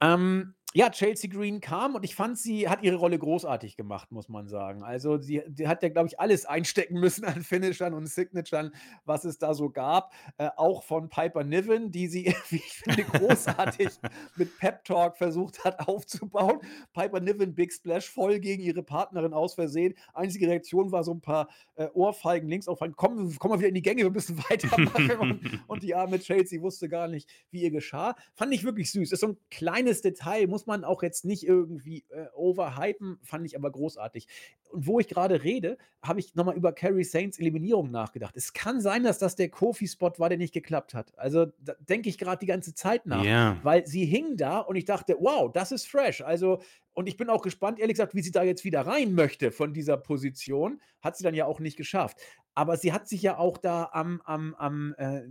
[0.00, 4.28] Ähm, Ja, Chelsea Green kam und ich fand, sie hat ihre Rolle großartig gemacht, muss
[4.28, 4.82] man sagen.
[4.82, 8.74] Also, sie die hat ja, glaube ich, alles einstecken müssen an Finishern und Signaturen,
[9.06, 10.12] was es da so gab.
[10.36, 13.88] Äh, auch von Piper Niven, die sie, wie ich finde, großartig
[14.36, 16.60] mit Pep Talk versucht hat aufzubauen.
[16.92, 19.94] Piper Niven, Big Splash, voll gegen ihre Partnerin aus Versehen.
[20.12, 23.74] Einzige Reaktion war so ein paar äh, Ohrfeigen links auf komm, komm mal wieder in
[23.76, 25.10] die Gänge, wir müssen weitermachen.
[25.20, 28.14] und, und die arme Chelsea wusste gar nicht, wie ihr geschah.
[28.34, 29.10] Fand ich wirklich süß.
[29.10, 33.56] Ist so ein kleines Detail, muss man auch jetzt nicht irgendwie äh, overhypen, fand ich
[33.56, 34.26] aber großartig.
[34.70, 38.36] Und wo ich gerade rede, habe ich nochmal über Carrie Saints Eliminierung nachgedacht.
[38.36, 41.16] Es kann sein, dass das der Kofi-Spot war, der nicht geklappt hat.
[41.18, 43.58] Also da denke ich gerade die ganze Zeit nach, Ja.
[43.62, 46.20] weil sie hing da und ich dachte, wow, das ist fresh.
[46.22, 46.60] Also,
[46.94, 49.72] und ich bin auch gespannt, ehrlich gesagt, wie sie da jetzt wieder rein möchte von
[49.72, 50.80] dieser Position.
[51.00, 52.18] Hat sie dann ja auch nicht geschafft.
[52.54, 55.22] Aber sie hat sich ja auch da am, am, am äh,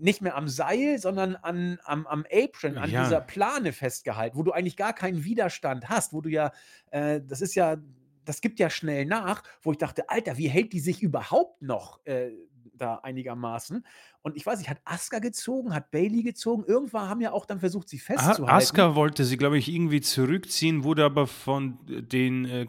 [0.00, 3.02] nicht mehr am Seil, sondern an, am, am Apron, an Ja.
[3.04, 6.52] dieser Plane festgehalten, wo du eigentlich gar keinen Widerstand hast, wo du ja,
[6.90, 7.76] äh, das ist ja,
[8.24, 12.04] das gibt ja schnell nach, wo ich dachte, Alter, wie hält die sich überhaupt noch
[12.06, 12.30] äh,
[12.74, 13.86] da einigermaßen?
[14.26, 16.64] Und ich weiß nicht, hat Asuka gezogen, hat Bailey gezogen?
[16.66, 18.50] Irgendwann haben ja auch dann versucht, sie festzuhalten.
[18.50, 22.66] Asuka wollte sie, glaube ich, irgendwie zurückziehen, wurde aber von den äh,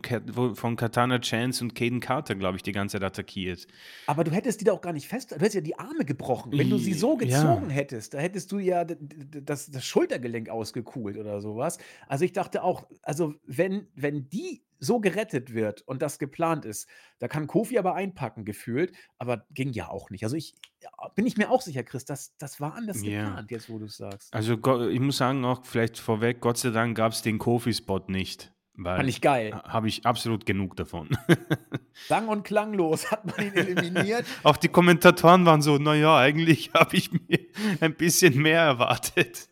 [0.53, 3.66] von Katana Chance und Caden Carter, glaube ich, die ganze Zeit attackiert.
[4.05, 6.51] Aber du hättest die da auch gar nicht fest, du hättest ja die Arme gebrochen.
[6.55, 7.26] Wenn du sie so Ja.
[7.26, 11.80] gezogen hättest, da hättest du ja das, das Schultergelenk ausgekugelt oder sowas.
[12.08, 16.88] Also ich dachte auch, also wenn, wenn die so gerettet wird und das geplant ist,
[17.20, 20.24] da kann Kofi aber einpacken gefühlt, aber ging ja auch nicht.
[20.24, 23.26] Also ich ja, bin ich mir auch sicher, Chris, das, das war anders Ja.
[23.26, 24.34] geplant, jetzt wo du es sagst.
[24.34, 24.54] Also
[24.89, 28.52] ich muss sagen, auch vielleicht vorweg, Gott sei Dank gab es den Kofi-Spot nicht.
[28.80, 29.60] Weil Fand ich geil.
[29.64, 31.10] habe ich absolut genug davon.
[32.08, 34.24] Sang- und klanglos hat man ihn eliminiert.
[34.43, 37.39] Auch die Kommentatoren waren so, naja, eigentlich habe ich mir
[37.82, 39.50] ein bisschen mehr erwartet.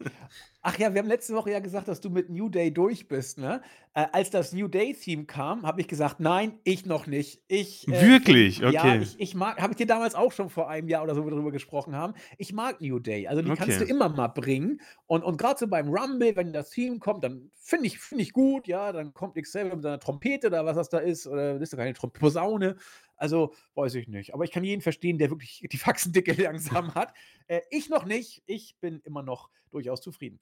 [0.68, 3.38] Ach ja, wir haben letzte Woche ja gesagt, dass du mit New Day durch bist,
[3.38, 3.62] ne?
[3.94, 7.44] Äh, als das New Day-Theme kam, habe ich gesagt, nein, ich noch nicht.
[7.48, 8.58] Ich, äh, Wirklich?
[8.58, 9.00] Ja, Okay.
[9.04, 11.52] ich, ich mag, habe ich dir damals auch schon vor einem Jahr oder so darüber
[11.52, 12.16] gesprochen haben.
[12.40, 13.28] Ich mag New Day.
[13.28, 13.86] Also die kannst Okay.
[13.86, 14.82] du immer mal bringen.
[15.06, 18.34] Und, und gerade so beim Rumble, wenn das Theme kommt, dann finde ich, find ich
[18.34, 21.62] gut, ja, dann kommt Xavier mit seiner Trompete oder was das da ist, oder das
[21.64, 22.76] ist doch keine Trompete, Posaune.
[23.18, 24.34] Also, weiß ich nicht.
[24.34, 27.14] Aber ich kann jeden verstehen, der wirklich die Faxendicke langsam hat.
[27.48, 28.44] Äh, ich noch nicht.
[28.46, 30.40] Ich bin immer noch durchaus zufrieden.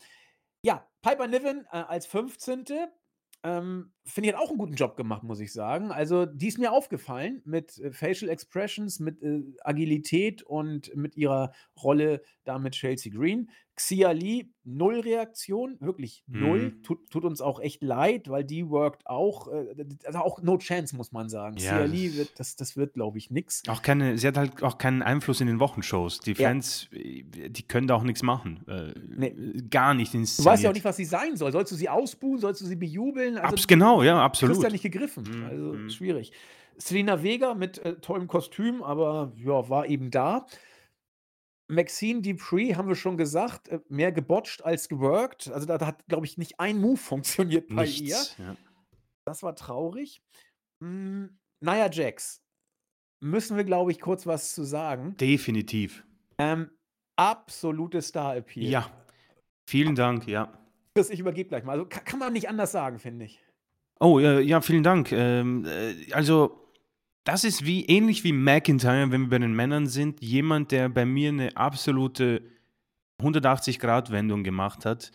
[0.64, 2.66] Ja, Piper Niven äh, als 15.
[3.44, 5.92] Ähm, Finde ich hat auch einen guten Job gemacht, muss ich sagen.
[5.92, 11.52] Also, die ist mir aufgefallen mit äh, Facial Expressions, mit äh, Agilität und mit ihrer
[11.82, 13.50] Rolle da mit Chelsea Green.
[13.76, 16.74] Xia Lee, null Reaktion, wirklich null.
[16.78, 16.84] Mhm.
[16.84, 19.66] Tut, tut uns auch echt leid, weil die worked auch, äh,
[20.06, 21.58] also auch no chance, muss man sagen.
[21.58, 23.64] Ja, Xia Lee das- wird, das, das wird, glaube ich, nix.
[23.68, 26.20] Auch keine, sie hat halt auch keinen Einfluss in den Wochenshows.
[26.20, 26.50] Die Ja.
[26.50, 28.64] Fans, äh, die können da auch nichts machen.
[28.68, 29.34] Äh, Nee.
[29.72, 30.52] Gar nicht Du inszeniert.
[30.54, 31.52] weißt ja auch nicht, was sie sein soll.
[31.52, 32.40] Sollst du sie ausbuhen?
[32.40, 33.38] Sollst du sie bejubeln?
[33.38, 34.64] Also, Abs genau, ja, kriegst absolut.
[34.64, 35.24] ja nicht gegriffen.
[35.24, 35.90] Mhm, Also mhm.
[35.90, 36.32] schwierig.
[36.78, 40.48] Selena Vega mit äh, tollem Kostüm, aber ja, war eben da.
[41.68, 45.50] Maxine Dupree, haben wir schon gesagt, äh, mehr gebotcht als geworkt.
[45.52, 48.18] Also da, da hat, glaube ich, nicht ein Move funktioniert bei ihr.
[48.18, 48.36] Nichts.
[48.38, 48.56] Ja.
[49.26, 50.22] Das war traurig.
[50.80, 51.26] Mm,
[51.62, 52.42] Nia Jax.
[53.22, 55.16] Müssen wir, glaube ich, kurz was zu sagen.
[55.18, 56.04] Definitiv.
[56.38, 56.70] Ähm,
[57.16, 58.70] absolute Star-Appeal.
[58.70, 58.92] Ja.
[59.70, 60.52] Vielen Dank, ja.
[60.96, 61.72] Ich übergebe gleich mal.
[61.74, 63.43] Also kann, kann man nicht anders sagen, finde ich.
[64.04, 65.14] Oh, äh, ja, vielen Dank.
[65.14, 66.60] Ähm, äh, also,
[67.24, 71.06] das ist wie ähnlich wie McIntyre, wenn wir bei den Männern sind, jemand, der bei
[71.06, 72.42] mir eine absolute
[73.22, 75.14] 180-Grad-Wendung gemacht hat.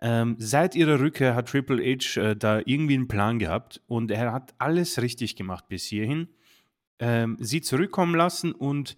[0.00, 4.32] Ähm, seit ihrer Rückkehr hat Triple H äh, da irgendwie einen Plan gehabt und er
[4.32, 6.28] hat alles richtig gemacht bis hierhin.
[6.98, 8.96] Ähm, sie zurückkommen lassen und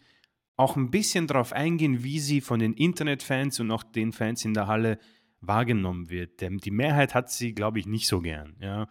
[0.57, 4.55] auch ein bisschen darauf eingehen, wie sie von den Internetfans und auch den Fans in
[4.55, 5.01] der Halle
[5.41, 6.41] wahrgenommen wird.
[6.41, 8.55] Denn die Mehrheit hat sie, glaube ich, nicht so gern.
[8.61, 8.87] Ja.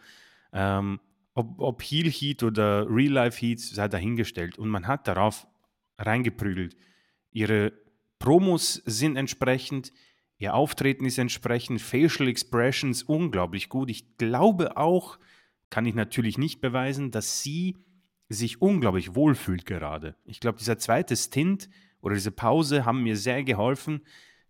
[0.53, 0.99] Ähm,
[1.33, 4.57] ob, ob Heel Heat oder Real Life Heat sei dahingestellt.
[4.57, 5.47] Und man hat darauf
[5.97, 6.75] reingeprügelt.
[7.31, 7.73] Ihre
[8.19, 9.91] Promos sind entsprechend,
[10.37, 13.89] ihr Auftreten ist entsprechend, Facial Expressions unglaublich gut.
[13.89, 15.17] Ich glaube auch,
[15.69, 17.77] kann ich natürlich nicht beweisen, dass sie
[18.29, 20.15] sich unglaublich wohlfühlt gerade.
[20.25, 21.69] Ich glaube, dieser zweite Stint
[22.01, 24.01] oder diese Pause haben mir sehr geholfen,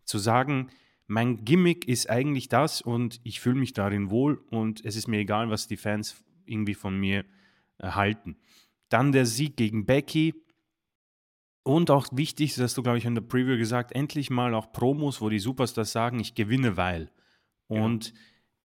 [0.04, 0.70] zu sagen,
[1.12, 5.20] mein Gimmick ist eigentlich das und ich fühle mich darin wohl und es ist mir
[5.20, 7.26] egal, was die Fans irgendwie von mir
[7.80, 8.38] äh, halten.
[8.88, 10.34] Dann der Sieg gegen Becky
[11.64, 14.72] und auch wichtig, das hast du, glaube ich, in der Preview gesagt, endlich mal auch
[14.72, 17.12] Promos, wo die Superstars sagen, ich gewinne, weil.
[17.68, 18.14] Und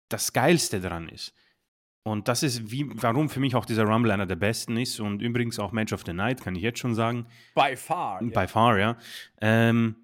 [0.08, 1.34] das Geilste daran ist,
[2.04, 5.22] und das ist, wie, warum für mich auch dieser Rumble einer der besten ist und
[5.22, 8.22] übrigens auch Match of the Night, kann ich jetzt schon sagen, By far.
[8.22, 8.96] By far, ja.
[9.40, 9.96] Ähm,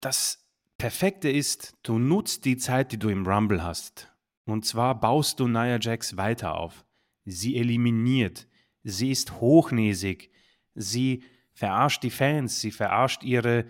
[0.00, 0.41] das
[0.82, 4.12] Perfekte ist, du nutzt die Zeit, die du im Rumble hast,
[4.46, 6.84] Und zwar baust du Nia Jax weiter auf.
[7.24, 8.48] Sie eliminiert.
[8.82, 10.32] Sie ist hochnäsig.
[10.74, 11.22] Sie
[11.52, 12.60] verarscht die Fans.
[12.60, 13.64] Sie verarscht ihre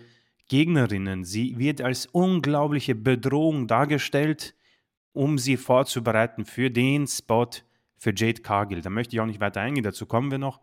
[0.49, 1.23] Gegnerinnen.
[1.23, 4.55] Sie wird als unglaubliche Bedrohung dargestellt,
[5.11, 7.51] um sie vorzubereiten für den Spot
[7.95, 8.81] für Jade Cargill.
[8.81, 10.61] Da möchte ich auch nicht weiter eingehen, dazu kommen wir noch.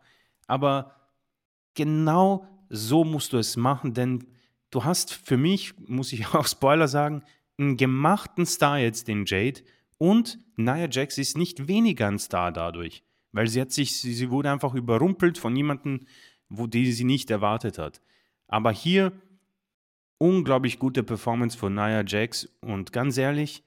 [0.48, 0.96] Aber
[1.74, 4.26] genau so musst du es machen, denn
[4.70, 7.22] du hast für mich, muss ich auch Spoiler sagen,
[7.58, 9.60] einen gemachten Star jetzt, den Jade.
[9.98, 13.02] Und Nia Jax ist nicht weniger ein Star dadurch,
[13.32, 16.06] weil sie hat sich, sie wurde einfach überrumpelt von jemandem,
[16.48, 18.00] wo die sie nicht erwartet hat.
[18.48, 19.12] Aber hier
[20.18, 23.62] unglaublich gute Performance von Nia Jax und ganz ehrlich,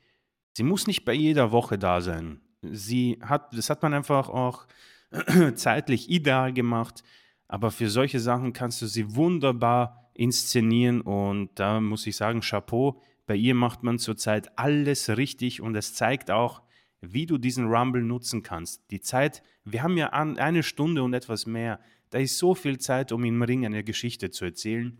[0.54, 2.42] sie muss nicht bei jeder Woche da sein.
[2.62, 4.68] Sie hat, das hat man einfach auch
[5.56, 7.04] zeitlich ideal gemacht,
[7.48, 13.02] aber für solche Sachen kannst du sie wunderbar inszenieren und da muss ich sagen, Chapeau,
[13.26, 16.62] bei ihr macht man zurzeit alles richtig und es zeigt auch,
[17.02, 18.90] wie du diesen Rumble nutzen kannst.
[18.92, 23.12] Die Zeit, wir haben ja eine Stunde und etwas mehr, da ist so viel Zeit,
[23.12, 24.98] um im Ring eine Geschichte zu erzählen.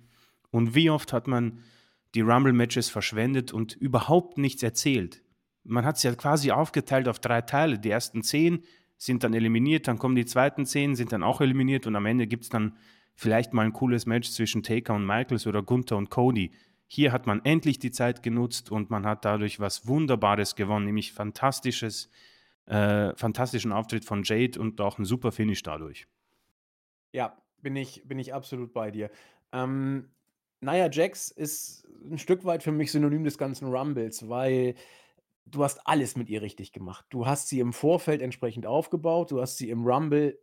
[0.52, 1.60] Und wie oft hat man
[2.16, 5.22] die Rumble-Matches verschwendet und überhaupt nichts erzählt?
[5.64, 7.80] Man hat es ja quasi aufgeteilt auf drei Teile.
[7.80, 8.64] Die ersten zehn
[8.98, 12.28] sind dann eliminiert, dann kommen die zweiten zehn, sind dann auch eliminiert und am Ende
[12.28, 12.78] gibt es dann
[13.16, 16.52] vielleicht mal ein cooles Match zwischen Taker und Michaels oder Gunther und Cody.
[16.88, 21.14] Hier hat man endlich die Zeit genutzt und man hat dadurch was Wunderbares gewonnen, nämlich
[21.14, 22.10] fantastisches,
[22.66, 26.08] äh, fantastischen Auftritt von Jade und auch ein super Finish dadurch.
[27.12, 29.10] Ja, bin ich, bin ich absolut bei dir.
[29.52, 30.10] Ähm,
[30.62, 34.76] Nia Jax ist ein Stück weit für mich Synonym des ganzen Rumbles, weil
[35.46, 37.06] du hast alles mit ihr richtig gemacht.
[37.10, 40.40] Du hast sie im Vorfeld entsprechend aufgebaut, du hast sie im Rumble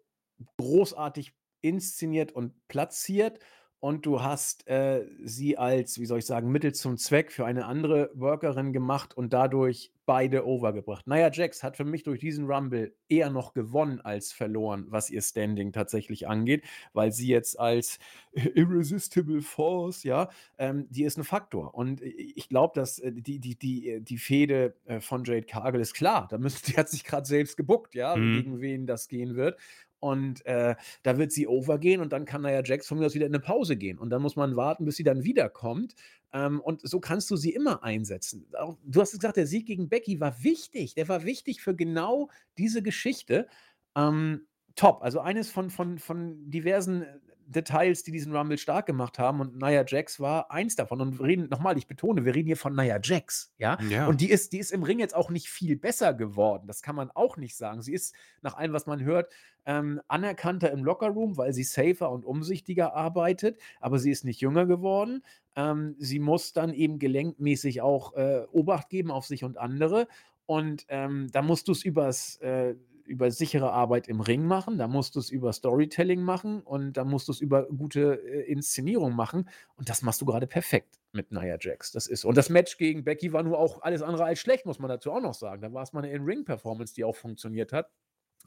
[0.56, 3.38] großartig inszeniert und platziert
[3.82, 7.64] und du hast, äh, sie als, wie soll ich sagen, Mittel zum Zweck für eine
[7.64, 11.06] andere Workerin gemacht und dadurch beide overgebracht.
[11.06, 15.22] Nia Jax hat für mich durch diesen Rumble eher noch gewonnen als verloren, was ihr
[15.22, 17.98] Standing tatsächlich angeht, weil sie jetzt als
[18.32, 21.74] Irresistible Force, ja, ähm, die ist ein Faktor.
[21.74, 25.94] Und ich glaube, dass äh, die, die, die, die Fehde äh, von Jade Cargill ist
[25.94, 26.28] klar.
[26.30, 28.32] Da müsst, die hat sich gerade selbst gebuckt, ja, Mhm.
[28.34, 29.58] gegen wen das gehen wird.
[30.00, 33.26] Und äh, da wird sie overgehen und dann kann Nia Jax von mir aus wieder
[33.26, 33.98] in eine Pause gehen.
[33.98, 35.94] Und dann muss man warten, bis sie dann wiederkommt.
[36.32, 38.46] Ähm, und so kannst du sie immer einsetzen.
[38.58, 40.94] Auch, du hast gesagt, der Sieg gegen Becky war wichtig.
[40.94, 43.46] Der war wichtig für genau diese Geschichte.
[43.94, 45.02] Ähm, top.
[45.02, 47.04] Also eines von, von, von diversen
[47.50, 49.40] Details, die diesen Rumble stark gemacht haben.
[49.40, 51.00] Und Nia Jax war eins davon.
[51.00, 53.78] Und wir reden, nochmal, ich betone, wir reden hier von Nia Jax, ja.
[53.88, 54.06] Ja.
[54.06, 56.66] Und die ist, die ist im Ring jetzt auch nicht viel besser geworden.
[56.66, 57.82] Das kann man auch nicht sagen.
[57.82, 59.32] Sie ist, nach allem, was man hört,
[59.66, 64.66] ähm, anerkannter im Lockerroom, weil sie safer und umsichtiger arbeitet, aber sie ist nicht jünger
[64.66, 65.22] geworden.
[65.56, 70.06] Ähm, sie muss dann eben gelenkmäßig auch äh, Obacht geben auf sich und andere.
[70.46, 72.74] Und ähm, da musst du es übers, äh,
[73.10, 77.04] über sichere Arbeit im Ring machen, da musst du es über Storytelling machen und da
[77.04, 79.48] musst du es über gute äh, Inszenierung machen.
[79.76, 81.92] Und das machst du gerade perfekt mit Nia Jax.
[81.92, 82.24] Das ist.
[82.24, 85.12] Und das Match gegen Becky war nur auch alles andere als schlecht, muss man dazu
[85.12, 85.60] auch noch sagen.
[85.60, 87.90] Da war es mal eine In-Ring-Performance, die auch funktioniert hat.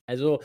[0.06, 0.42] Also,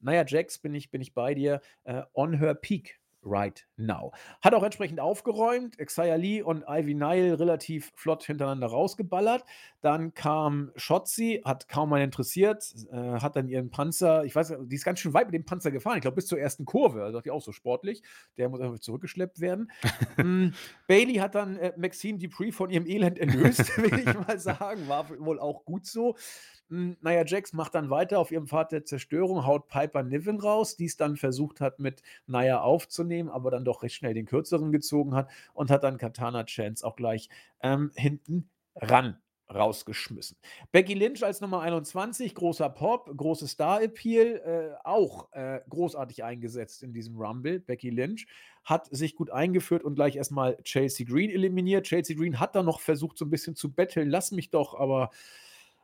[0.00, 1.60] Nia Jax bin ich, bin ich bei dir.
[1.84, 4.12] Äh, on her peak right now.
[4.42, 5.78] Hat auch entsprechend aufgeräumt.
[5.78, 9.44] Xia Lee und Ivy Nile relativ flott hintereinander rausgeballert.
[9.80, 14.74] Dann kam Shotzi, hat kaum einen interessiert, äh, hat dann ihren Panzer, ich weiß, die
[14.74, 15.96] ist ganz schön weit mit dem Panzer gefahren.
[15.96, 17.04] Ich glaube, bis zur ersten Kurve.
[17.04, 18.02] Also, die auch so sportlich.
[18.36, 19.70] Der muss einfach zurückgeschleppt werden.
[20.16, 20.48] mm,
[20.86, 24.88] Bailey hat dann äh, Maxine Dupree von ihrem Elend erlöst, will ich mal sagen.
[24.88, 26.16] War wohl auch gut so.
[26.72, 30.74] Mm, Nia Jax macht dann weiter auf ihrem Pfad der Zerstörung, haut Piper Niven raus,
[30.74, 34.72] die es dann versucht hat, mit Nia aufzunehmen, aber dann doch recht schnell den kürzeren
[34.72, 37.28] gezogen hat und hat dann Katana Chance auch gleich
[37.60, 39.18] ähm, hinten ran
[39.54, 40.38] rausgeschmissen.
[40.70, 46.94] Becky Lynch als Nummer 21, großer Pop, großes Star-Appeal, äh, auch äh, großartig eingesetzt in
[46.94, 47.60] diesem Rumble.
[47.60, 48.26] Becky Lynch
[48.64, 51.84] hat sich gut eingeführt und gleich erstmal Chelsea Green eliminiert.
[51.84, 55.10] Chelsea Green hat dann noch versucht, so ein bisschen zu betteln, lass mich doch, aber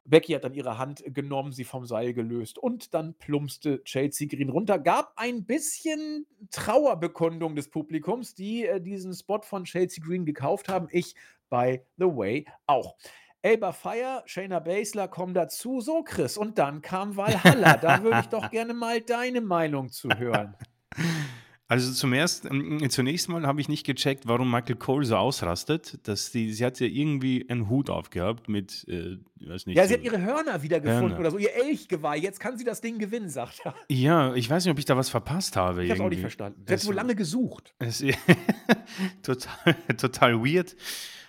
[0.09, 4.49] Becky hat dann ihre Hand genommen, sie vom Seil gelöst und dann plumpste Chelsea Green
[4.49, 4.79] runter.
[4.79, 10.89] Gab ein bisschen Trauerbekundung des Publikums, die äh, diesen Spot von Chelsea Green gekauft haben.
[10.91, 11.15] Ich,
[11.51, 12.97] by the way, auch.
[13.43, 15.81] Elba Fire, Shayna Baszler kommen dazu.
[15.81, 17.77] So, Chris, und dann kam Valhalla.
[17.77, 20.57] da würde ich doch gerne mal deine Meinung zu hören.
[21.71, 25.99] Also zum ersten, ähm, zunächst mal habe ich nicht gecheckt, warum Michael Cole so ausrastet.
[26.09, 29.77] Dass die, sie hat ja irgendwie einen Hut aufgehabt mit, äh, ich weiß nicht.
[29.77, 31.21] Ja, sie so- hat ihre Hörner wiedergefunden Hörner.
[31.21, 32.16] oder so, ihr Elchgeweih.
[32.16, 33.75] Jetzt kann sie das Ding gewinnen, sagt er.
[33.91, 35.85] ja, ich weiß nicht, ob ich da was verpasst habe.
[35.85, 36.64] Ich hab's auch nicht verstanden.
[36.66, 37.75] Sie hat wohl lange gesucht.
[37.79, 38.03] Es,
[39.23, 40.75] total, total weird.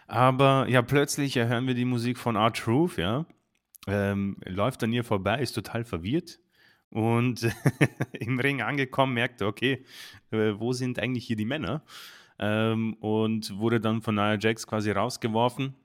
[0.08, 3.26] Aber ja, plötzlich hören wir die Musik von R-Truth, ja.
[3.88, 6.40] ähm, läuft an ihr vorbei, ist total verwirrt
[6.92, 7.48] und
[8.14, 9.86] im Ring angekommen merkt, okay,
[10.32, 11.84] äh, wo sind eigentlich hier die Männer?
[12.40, 15.76] Ähm, und wurde dann von Nia Jax quasi rausgeworfen.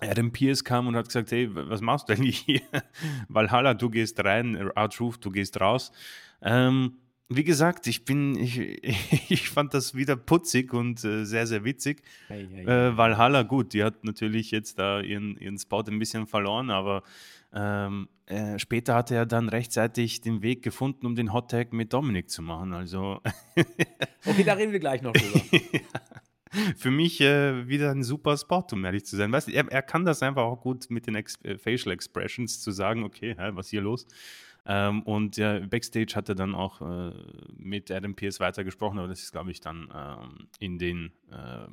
[0.00, 2.62] Adam Pierce kam und hat gesagt, hey, was machst du eigentlich hier?
[3.28, 5.92] Valhalla, du gehst rein, R-Truth, du gehst raus.
[6.42, 6.98] Ähm,
[7.36, 12.02] wie gesagt, ich bin, ich, ich fand das wieder putzig und äh, sehr, sehr witzig.
[12.28, 16.26] Hey, hey, äh, Valhalla, gut, die hat natürlich jetzt da ihren, ihren Spot ein bisschen
[16.26, 17.02] verloren, aber
[17.54, 21.92] ähm, äh, später hat er dann rechtzeitig den Weg gefunden, um den Hot Tag mit
[21.92, 22.72] Dominik zu machen.
[22.72, 23.20] Also.
[24.24, 25.40] okay, da reden wir gleich noch drüber.
[26.76, 29.32] Für mich äh, wieder ein super Spot, um ehrlich zu sein.
[29.32, 32.70] Weißt, er, er kann das einfach auch gut mit den Ex äh, Facial Expressions zu
[32.70, 34.06] sagen, okay, hä, was ist hier los?
[34.64, 37.12] Ähm, und ja, Backstage hat er dann auch äh,
[37.56, 41.66] mit Adam Pierce weitergesprochen, aber das ist, glaube ich, dann ähm, in den äh,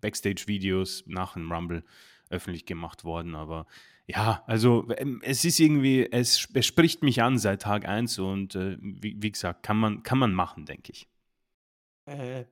[0.00, 1.84] Backstage-Videos nach dem Rumble
[2.30, 3.34] öffentlich gemacht worden.
[3.34, 3.66] Aber
[4.06, 8.54] ja, also ähm, es ist irgendwie, es, es spricht mich an seit Tag 1 und
[8.54, 11.08] äh, wie, wie, gesagt, kann man, kann man machen, denke ich.
[12.06, 12.44] Äh,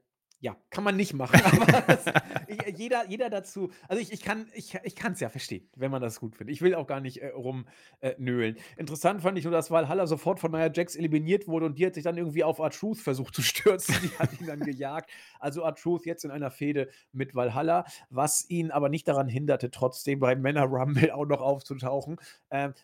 [0.43, 2.05] ja, kann man nicht machen, aber das,
[2.77, 6.19] jeder, jeder dazu, also ich, ich kann ich, ich es ja verstehen, wenn man das
[6.19, 6.53] gut findet.
[6.53, 8.57] Ich will auch gar nicht äh, rumnöhlen.
[8.57, 11.87] Äh, Interessant fand ich nur, dass Valhalla sofort von Nia Jax eliminiert wurde und die
[11.87, 13.95] hat sich dann irgendwie auf R-Truth versucht zu stürzen.
[14.03, 15.11] Die hat ihn dann gejagt.
[15.39, 20.19] Also R-Truth jetzt in einer Fehde mit Valhalla, was ihn aber nicht daran hinderte, trotzdem
[20.19, 22.17] beim Männer Rumble auch noch aufzutauchen.
[22.51, 22.75] Ähm,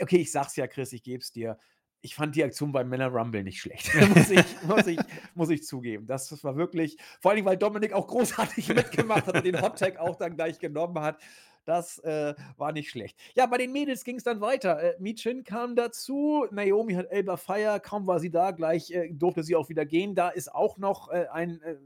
[0.00, 1.58] okay, ich sag's ja, Chris, ich geb's dir
[2.02, 3.90] ich fand die Aktion beim Männer Rumble nicht schlecht.
[4.14, 4.98] muss, ich, muss, ich,
[5.34, 6.06] muss ich zugeben.
[6.06, 9.98] Das, war wirklich, vor allem, weil Dominik auch großartig mitgemacht hat und den Hot Tag
[9.98, 11.20] auch dann gleich genommen hat.
[11.66, 13.18] Das äh, war nicht schlecht.
[13.36, 14.82] Ja, bei den Mädels ging es dann weiter.
[14.82, 19.42] Äh, Michin kam dazu, Naomi hat Elba Fire, kaum war sie da, gleich äh, durfte
[19.42, 20.14] sie auch wieder gehen.
[20.14, 21.76] Da ist auch noch äh, ein äh,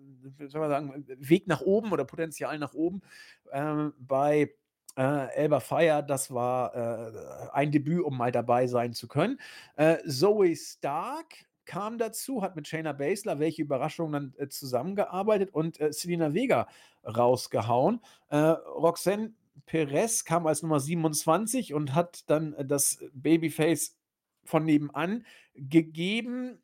[0.47, 3.03] soll man sagen, Weg nach oben oder Potenzial nach oben.
[3.53, 4.55] Ähm, bei
[4.97, 9.41] äh, Elba Fire, das war äh, ein Debüt, um mal dabei sein zu können.
[9.77, 15.81] Äh, Zoe Stark kam dazu, hat mit Shayna Baszler, welche Überraschung, dann äh, zusammengearbeitet und
[15.81, 16.69] äh, Selena Vega
[17.05, 18.01] rausgehauen.
[18.29, 19.35] Äh, Roxanne
[19.67, 23.97] Perez kam als Nummer 27 und hat dann das Babyface
[24.45, 25.25] von nebenan
[25.55, 26.63] gegeben.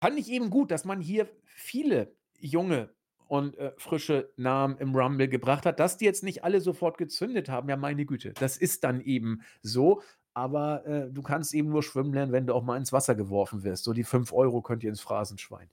[0.00, 2.90] Fand ich eben gut, dass man hier viele junge
[3.28, 5.78] und äh, frische Namen im Rumble gebracht hat.
[5.78, 9.42] Dass die jetzt nicht alle sofort gezündet haben, ja, meine Güte, das ist dann eben
[9.62, 10.02] so.
[10.34, 13.64] Aber äh, du kannst eben nur schwimmen lernen, wenn du auch mal ins Wasser geworfen
[13.64, 13.82] wirst.
[13.82, 15.68] So die 5 Euro könnt ihr ins Phrasenschwein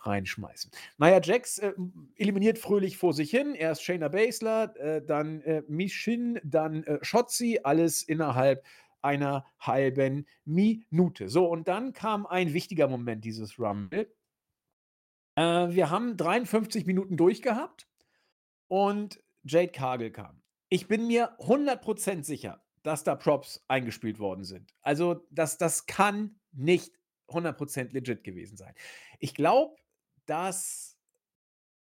[0.00, 0.70] reinschmeißen.
[0.98, 1.72] Naja, Jax äh,
[2.16, 3.54] eliminiert fröhlich vor sich hin.
[3.54, 8.62] Erst Shayna Baszler, äh, dann äh, Mishin, dann äh, Shotzi, alles innerhalb
[9.00, 11.30] einer halben Minute.
[11.30, 14.06] So, und dann kam ein wichtiger Moment dieses Rumble.
[15.40, 17.88] Äh, wir haben 53 Minuten durchgehabt
[18.68, 20.42] und Jade Cargill kam.
[20.68, 24.74] Ich bin mir 100% sicher, dass da Props eingespielt worden sind.
[24.82, 28.74] Also, das, das kann nicht 100% legit gewesen sein.
[29.18, 29.76] Ich glaube,
[30.26, 30.98] dass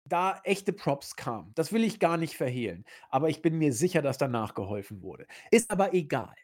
[0.04, 1.52] da echte Props kamen.
[1.54, 2.84] Das will ich gar nicht verhehlen.
[3.08, 5.26] Aber ich bin mir sicher, dass da nachgeholfen wurde.
[5.50, 6.34] Ist aber egal.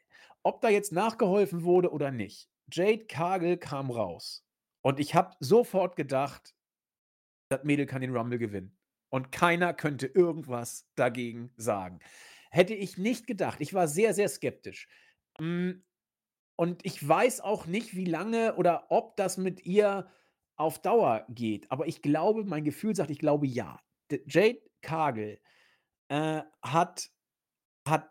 [0.43, 2.49] Ob da jetzt nachgeholfen wurde oder nicht.
[2.73, 4.47] Jade Cargill kam raus.
[4.81, 6.55] Und ich habe sofort gedacht,
[7.51, 8.77] das Mädel kann den Rumble gewinnen.
[9.11, 11.99] Und keiner könnte irgendwas dagegen sagen.
[12.51, 13.61] Hätte ich nicht gedacht.
[13.61, 14.89] Ich war sehr, sehr skeptisch.
[15.39, 15.85] Hm,
[16.57, 20.11] und ich weiß auch nicht, wie lange oder ob das mit ihr
[20.57, 21.71] auf Dauer geht.
[21.71, 23.81] Aber ich glaube, mein Gefühl sagt, ich glaube ja.
[24.27, 25.41] Jade Kagel
[26.09, 27.11] äh, hat,
[27.89, 28.11] hat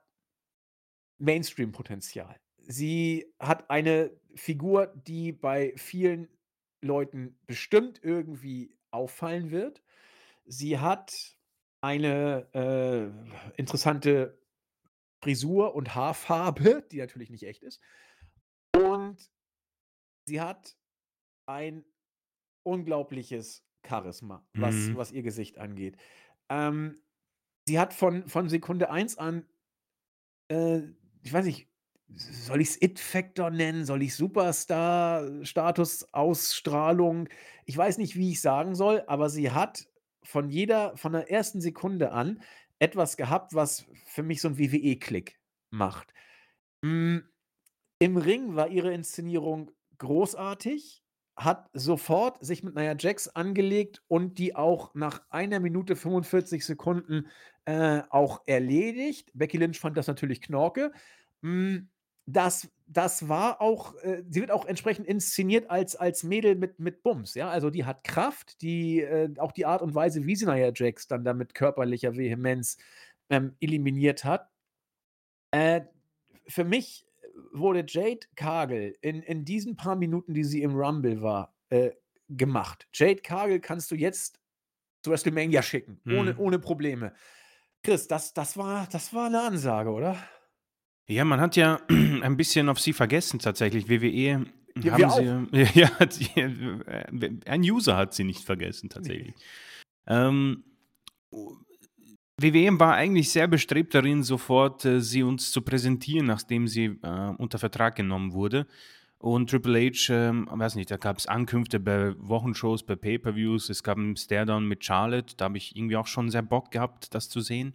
[1.19, 2.39] Mainstream-Potenzial.
[2.57, 6.27] Sie hat eine Figur, die bei vielen
[6.81, 9.81] Leuten bestimmt irgendwie auffallen wird.
[10.45, 11.37] Sie hat
[11.81, 14.39] eine äh, interessante
[15.21, 17.81] Frisur und Haarfarbe, die natürlich nicht echt ist.
[18.75, 19.31] Und
[20.25, 20.77] sie hat
[21.45, 21.85] ein
[22.63, 24.97] unglaubliches Charisma, was, mhm.
[24.97, 25.97] was ihr Gesicht angeht.
[26.49, 27.01] Ähm,
[27.65, 29.47] sie hat von, von Sekunde 1 an,
[30.49, 30.81] äh,
[31.21, 31.68] ich weiß nicht,
[32.15, 33.85] soll ich es It-Factor nennen?
[33.85, 37.29] Soll ich Superstar-Status, Ausstrahlung?
[37.65, 39.87] Ich weiß nicht, wie ich sagen soll, aber sie hat
[40.23, 42.41] von jeder, von der ersten Sekunde an
[42.79, 45.39] etwas gehabt, was für mich so ein WWE-Klick
[45.69, 46.13] macht.
[46.83, 47.23] Hm,
[47.99, 51.03] Im Ring war ihre Inszenierung großartig,
[51.35, 57.27] hat sofort sich mit Nia Jax angelegt und die auch nach einer Minute 45 Sekunden
[57.65, 59.31] äh, auch erledigt.
[59.33, 60.91] Becky Lynch fand das natürlich Knorke.
[61.41, 61.89] Hm,
[62.33, 67.03] das, das war auch, äh, sie wird auch entsprechend inszeniert als, als Mädel mit, mit
[67.03, 67.49] Bums, ja.
[67.49, 71.07] Also die hat Kraft, die, äh, auch die Art und Weise, wie sie Nia Jax
[71.07, 72.77] dann da mit körperlicher Vehemenz
[73.29, 74.49] ähm, eliminiert hat.
[75.51, 75.81] Äh,
[76.47, 77.05] für mich
[77.53, 81.91] wurde Jade Cargill in in diesen paar Minuten, die sie im Rumble war, äh,
[82.29, 82.87] gemacht.
[82.93, 84.39] Jade Cargill kannst du jetzt
[85.03, 86.37] zu WrestleMania schicken, ohne Mhm.
[86.37, 87.13] ohne Probleme.
[87.83, 90.17] Chris, das das war das war 'ne Ansage, oder?
[91.09, 93.89] Ja, man hat ja ein bisschen auf sie vergessen tatsächlich.
[93.89, 94.45] WWE
[94.81, 99.33] Ja, haben sie ja, sie äh, ein User hat sie nicht vergessen tatsächlich.
[100.05, 100.63] Ähm,
[102.41, 107.33] WWE war eigentlich sehr bestrebt darin, sofort äh, sie uns zu präsentieren, nachdem sie äh,
[107.37, 108.67] unter Vertrag genommen wurde.
[109.17, 113.83] Und Triple H, ähm, weiß nicht, da gab es Ankünfte bei Wochenshows, bei Pay-Per-Views, es
[113.83, 117.27] gab einen Staredown mit Charlotte, da habe ich irgendwie auch schon sehr Bock gehabt, das
[117.27, 117.73] zu sehen.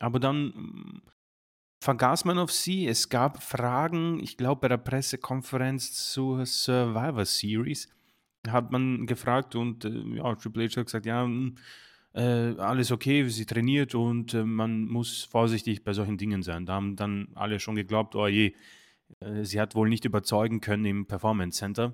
[0.00, 1.02] Aber dann
[1.80, 2.86] vergaß man auf sie.
[2.86, 7.88] Es gab Fragen, ich glaube, bei der Pressekonferenz zur Survivor Series
[8.48, 11.56] hat man gefragt und äh, ja, Triple H hat gesagt, ja, mm,
[12.14, 16.66] äh, alles okay, sie trainiert und äh, man muss vorsichtig bei solchen Dingen sein.
[16.66, 18.54] Da haben dann alle schon geglaubt, oh je,
[19.20, 21.92] äh, sie hat wohl nicht überzeugen können im Performance Center.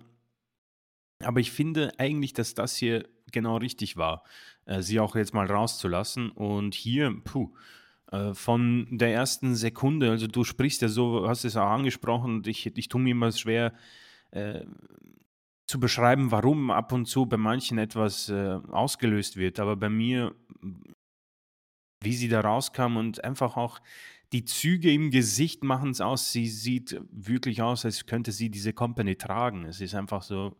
[1.21, 4.23] Aber ich finde eigentlich, dass das hier genau richtig war,
[4.67, 6.31] äh, sie auch jetzt mal rauszulassen.
[6.31, 7.53] Und hier, puh,
[8.35, 12.67] von der ersten Sekunde, also du sprichst ja so, hast es auch angesprochen, und ich,
[12.77, 13.73] ich tue mir immer schwer
[14.31, 14.65] äh,
[15.67, 19.59] zu beschreiben, warum ab und zu bei manchen etwas äh, ausgelöst wird.
[19.59, 20.35] Aber bei mir,
[22.01, 23.81] wie sie da rauskam und einfach auch
[24.33, 26.33] die Züge im Gesicht machen es aus.
[26.33, 29.65] Sie sieht wirklich aus, als könnte sie diese Company tragen.
[29.65, 30.57] Es ist einfach so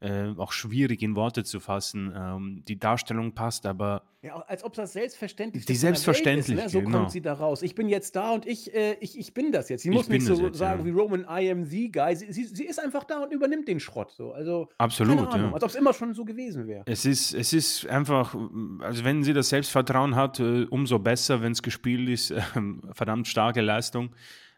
[0.00, 2.12] äh, auch schwierig in Worte zu fassen.
[2.16, 5.88] Ähm, die Darstellung passt, aber Ja, als ob das Selbstverständlichste Die ist, ne?
[5.88, 6.98] Selbstverständlich, So genau.
[6.98, 7.62] kommt sie da raus.
[7.62, 9.82] Ich bin jetzt da und ich äh, ich ich bin das jetzt.
[9.82, 10.86] Sie Ich muss nicht so jetzt, sagen ja.
[10.86, 12.16] wie Roman, I am the guy.
[12.16, 14.32] Sie sie sie ist einfach da und übernimmt den Schrott so.
[14.32, 15.52] Also, absolut, Ahnung, ja.
[15.54, 16.82] als ob's immer schon so gewesen wäre.
[16.86, 18.34] Es ist, es ist einfach,
[18.80, 22.34] also wenn sie das Selbstvertrauen hat, äh, umso besser, wenn es gespielt ist.
[22.56, 24.10] Ähm, verdammt starke Leistung.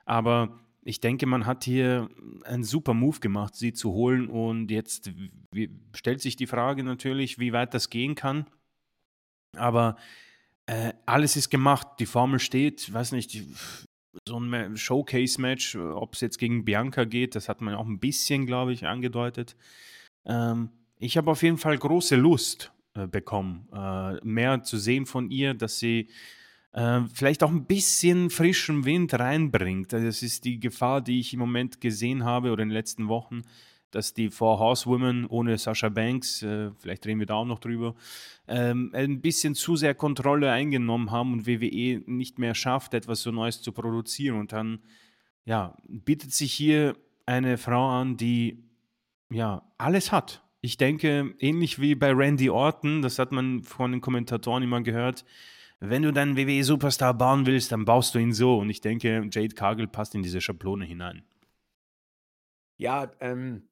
[0.07, 2.09] Aber ich denke, man hat hier
[2.45, 4.28] einen super Move gemacht, sie zu holen.
[4.28, 5.11] Und jetzt
[5.95, 8.47] stellt sich die Frage natürlich, wie weit das gehen kann.
[9.57, 9.97] Aber
[10.66, 13.43] äh, alles ist gemacht, die Formel steht, weiß nicht,
[14.28, 17.99] so ein Ma- Showcase-Match, ob es jetzt gegen Bianca geht, das hat man auch ein
[17.99, 19.57] bisschen, glaube ich, angedeutet.
[20.24, 25.30] Ähm, ich habe auf jeden Fall große Lust äh, bekommen, äh, mehr zu sehen von
[25.30, 26.09] ihr, dass sie
[26.73, 29.93] äh, vielleicht auch ein bisschen frischen Wind reinbringt.
[29.93, 33.09] Also Das ist die Gefahr, die ich im Moment gesehen habe oder in den letzten
[33.09, 33.43] Wochen,
[33.91, 37.95] dass die Four Horsewomen ohne Sasha Banks, äh, vielleicht reden wir da auch noch drüber,
[38.49, 43.31] ähm, ein bisschen zu sehr Kontrolle eingenommen haben und WWE nicht mehr schafft, etwas so
[43.31, 44.41] Neues zu produzieren.
[44.41, 44.81] Und dann
[45.45, 46.97] ja, bietet sich hier
[47.27, 48.64] eine Frau an, die
[49.31, 50.43] ja, alles hat.
[50.61, 55.25] Ich denke, ähnlich wie bei Randy Orton, das hat man von den Kommentatoren immer gehört,
[55.85, 58.59] wenn du deinen WWE-Superstar bauen willst, dann baust du ihn so.
[58.59, 61.24] Und ich denke, Jade Cargill passt in diese Schablone hinein.
[62.76, 63.68] Ja, ähm,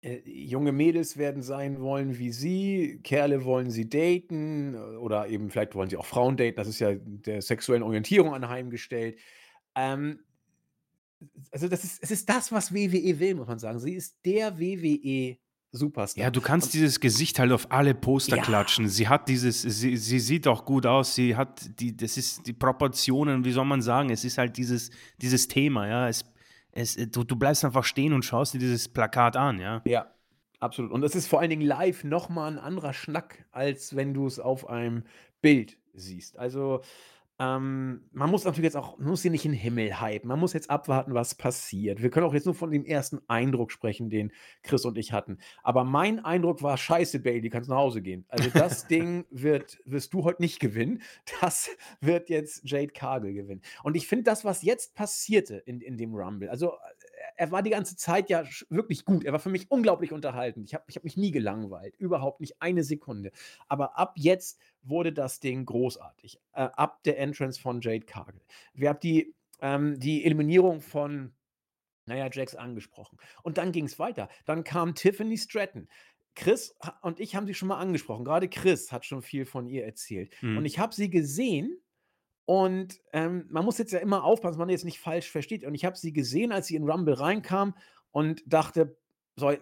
[0.00, 5.50] äh, junge Mädels werden sein wollen wie sie, Kerle wollen sie daten äh, oder eben
[5.50, 6.56] vielleicht wollen sie auch Frauen daten.
[6.56, 9.18] Das ist ja der sexuellen Orientierung anheimgestellt.
[9.74, 10.20] Ähm,
[11.50, 13.78] also das ist es ist das, was WWE will, muss man sagen.
[13.78, 14.58] Sie ist der
[15.80, 16.24] WWE-Superstar.
[16.24, 18.42] Ja, du kannst Und dieses Gesicht halt auf alle Poster Ja.
[18.42, 18.88] klatschen.
[18.88, 21.14] Sie hat dieses, sie, sie sieht auch gut aus.
[21.14, 24.10] Sie hat die, das ist die Proportionen, wie soll man sagen?
[24.10, 26.08] Es ist halt dieses, dieses Thema, ja.
[26.08, 26.24] Es,
[26.72, 29.82] es, du, du bleibst einfach stehen und schaust dir dieses Plakat an, ja.
[29.86, 30.06] Ja,
[30.60, 30.90] absolut.
[30.92, 34.26] Und es ist vor allen Dingen live noch mal 'n anderer Schnack, als wenn du
[34.26, 35.04] es auf einem
[35.40, 36.38] Bild siehst.
[36.38, 36.82] Also,
[37.38, 40.28] ähm, man muss natürlich jetzt auch man muss hier nicht in den Himmel hypen.
[40.28, 42.02] Man muss jetzt abwarten, was passiert.
[42.02, 44.32] Wir können auch jetzt nur von dem ersten Eindruck sprechen, den
[44.62, 45.38] Chris und ich hatten.
[45.62, 50.14] Aber mein Eindruck war: „Scheiße, Bailey, kannst nach Hause gehen.“ Also, das Ding wird wirst
[50.14, 51.02] du heute nicht gewinnen.
[51.40, 51.68] Das
[52.00, 53.60] wird jetzt Jade Cargill gewinnen.
[53.82, 56.72] Und ich finde das, was jetzt passierte in in dem Rumble also,
[57.36, 59.24] er war die ganze Zeit ja wirklich gut.
[59.24, 60.66] Er war für mich unglaublich unterhaltend.
[60.68, 63.30] Ich habe ich habe mich nie gelangweilt, überhaupt nicht eine Sekunde.
[63.68, 66.40] Aber ab jetzt wurde das Ding großartig.
[66.52, 68.42] Äh, ab der Entrance von Jade Cargill.
[68.74, 71.34] Wir haben die ähm, die Eliminierung von
[72.06, 73.18] Nia Jax angesprochen.
[73.42, 74.28] Und dann ging's weiter.
[74.44, 75.88] Dann kam Tiffany Stratton.
[76.34, 78.24] Chris und ich haben sie schon mal angesprochen.
[78.24, 80.32] Grade Chris hat schon viel von ihr erzählt.
[80.54, 80.66] Und Mhm.
[80.66, 81.78] ich habe sie gesehen
[82.46, 85.64] und, ähm, man muss jetzt ja immer aufpassen, dass man jetzt nicht falsch versteht.
[85.64, 87.74] Und ich habe sie gesehen, als sie in Rumble reinkam
[88.12, 88.96] und dachte:
[89.36, 89.52] „So,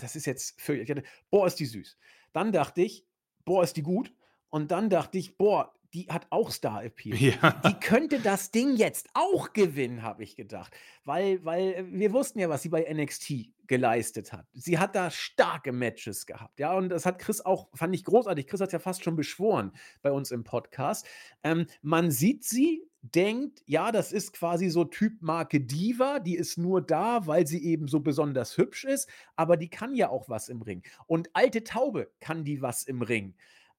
[0.00, 1.98] das ist jetzt völlig“ ich dachte: „Boah, ist die süß.“
[2.32, 3.06] Dann dachte ich:
[3.44, 4.14] „Boah, ist die gut.“
[4.50, 7.16] Und dann dachte ich: „Boah, die hat auch Star-Appeal.
[7.16, 7.62] Ja.
[7.66, 10.74] Die könnte das Ding jetzt auch gewinnen, habe ich gedacht.
[11.04, 14.46] Weil weil, äh, wir wussten ja, was sie bei NXT geleistet hat.
[14.52, 18.46] Sie hat da starke Matches gehabt, ja, und das hat Chris auch fand ich großartig.
[18.46, 19.72] Chris hat's ja fast schon beschworen
[20.02, 21.06] bei uns im Podcast.
[21.42, 26.56] Ähm, man sieht sie, denkt, ja, das ist quasi so Typ Marke Diva, die ist
[26.56, 30.48] nur da, weil sie eben so besonders hübsch ist, aber die kann ja auch was
[30.48, 30.82] im Ring.
[31.06, 33.34] Und alte Taube kann die was im Ring.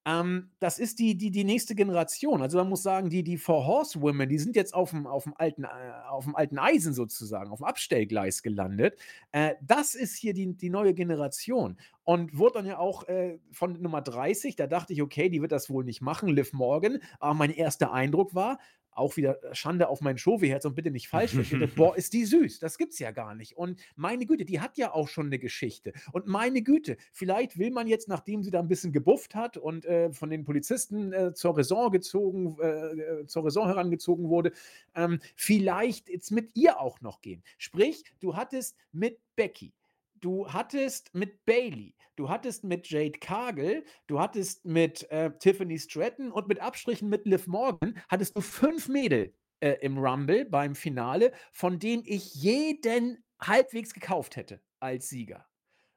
[0.08, 2.42] Ähm, das ist die die die nächste Generation.
[2.44, 5.68] Also, man muss sagen, die die Four Horsewomen, die sind jetzt auf'm auf'm alten äh,
[6.10, 9.00] auf'm alten Eisen sozusagen, auf'm Abstellgleis gelandet.
[9.32, 13.82] Äh, das ist hier die die neue Generation und wurde dann ja auch, äh, von
[13.82, 17.34] Nummer 30 da dachte ich: „Okay, die wird das wohl nicht machen, Liv Morgan.“ Aber
[17.34, 18.60] mein erster Eindruck war,
[18.96, 22.26] auch wieder äh, Schande auf mein Chauvi-Herz und bitte nicht falsch verstehen, boah, ist die
[22.26, 22.60] süß.
[22.60, 23.58] Das gibt's ja gar nicht.
[23.58, 25.94] Und meine Güte, die hat ja auch schon eine Geschichte.
[26.12, 29.86] Und meine Güte, vielleicht will man jetzt, nachdem sie da ein bisschen gebufft hat und,
[29.86, 34.52] äh, von den Polizisten, äh, zur Raison gezogen äh, äh, zur Raison herangezogen wurde,
[34.96, 37.44] ähm, vielleicht jetzt mit ihr auch noch gehen.
[37.58, 39.74] Sprich, du hattest mit Becky
[40.22, 46.32] du hattest mit Bailey, du hattest mit Jade Cargill, du hattest mit äh, Tiffany Stratton
[46.32, 51.32] und mit Abstrichen mit Liv Morgan, hattest du fünf Mädel äh, im Rumble beim Finale,
[51.52, 55.48] von denen ich jeden halbwegs gekauft hätte als Sieger.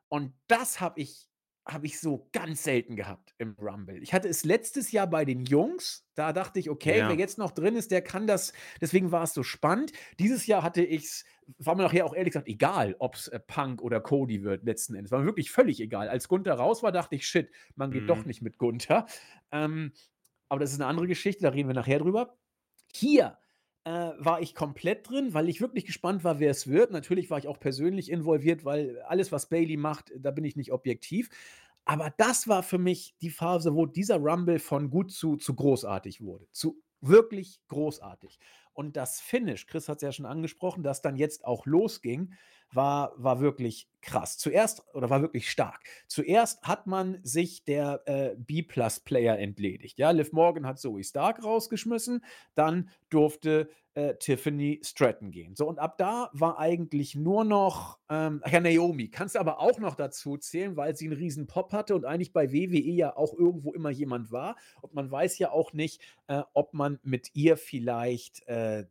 [0.08, 1.28] Und das habe ich
[1.70, 4.02] habe ich so ganz selten gehabt im Rumble.
[4.02, 7.18] Ich hatte es letztes Jahr bei den Jungs, da dachte ich: „Okay, wer Ja.
[7.18, 9.92] jetzt noch drin ist, der kann das“ deswegen war es so spannend.
[10.18, 11.24] Dieses Jahr hatte ich's
[11.58, 15.10] war mir nachher auch ehrlich gesagt egal, ob's, äh, Punk oder Cody wird letzten Endes.
[15.12, 16.08] War mir wirklich völlig egal.
[16.08, 18.26] Als Gunther raus war, dachte ich: „Shit, man geht doch Mhm.
[18.26, 19.06] nicht mit Gunther.“
[19.52, 19.92] Ähm,
[20.48, 22.38] aber das ist 'ne andere Geschichte, da reden wir nachher drüber.
[22.94, 23.38] Hier,
[23.88, 26.90] äh, war ich komplett drin, weil ich wirklich gespannt war, wer es wird.
[26.90, 30.72] Natürlich war ich auch persönlich involviert, weil alles, was Bailey macht, da bin ich nicht
[30.72, 31.30] objektiv.
[31.86, 36.20] Aber das war für mich die Phase, wo dieser Rumble von gut zu zu großartig
[36.20, 36.46] wurde.
[36.52, 38.38] Zu wirklich großartig.
[38.74, 42.34] Und das Finish, Chris hat's ja schon angesprochen, das dann jetzt auch losging,
[42.72, 44.38] war war wirklich krass.
[44.38, 45.80] Zuerst oder war wirklich stark.
[46.06, 50.10] Zuerst hat man sich der, äh, B-Plus-Player entledigt, ja?
[50.12, 52.24] Liv Morgan hat Zoey Stark rausgeschmissen,
[52.54, 55.56] dann durfte, äh, Tiffany Stratton gehen.
[55.56, 59.58] So, und ab da war eigentlich nur noch, ähm ach ja, Naomi kannst du aber
[59.60, 63.16] auch noch dazu zählen, weil sie 'n riesen Pop hatte und eigentlich bei WWE ja
[63.16, 64.56] auch irgendwo immer jemand war.
[64.82, 68.84] Und man weiß ja auch nicht, äh, ob man mit ihr vielleicht, äh,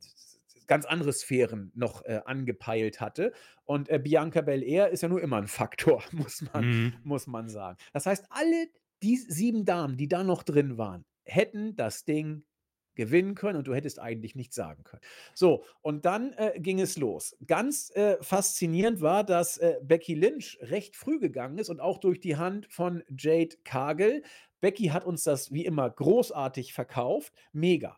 [0.67, 3.33] ganz andere Sphären noch, äh, angepeilt hatte.
[3.65, 6.97] Und, äh, Bianca Belair ist ja nur immer 'n Faktor, muss man Mhm.
[7.03, 7.77] muss man sagen.
[7.93, 8.67] Das heißt, alle
[9.03, 12.43] die 7 Damen, die da noch drin waren, hätten das Ding
[12.95, 15.03] gewinnen können und du hättest eigentlich nichts sagen können.
[15.35, 17.37] So, und dann, äh, ging es los.
[17.45, 22.19] Ganz, äh, faszinierend war, dass, äh, Becky Lynch recht früh gegangen ist und auch durch
[22.19, 24.23] die Hand von Jade Cargill.
[24.61, 27.97] Becky hat uns das wie immer großartig verkauft, mega.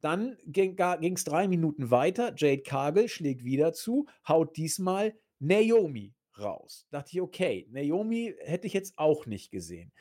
[0.00, 2.34] Dann ging ging's 3 Minuten weiter.
[2.36, 6.86] Jade Cargill schlägt wieder zu, haut diesmal Naomi raus.
[6.90, 9.92] Dachte ich: „Okay, Naomi hätte ich jetzt auch nicht gesehen.“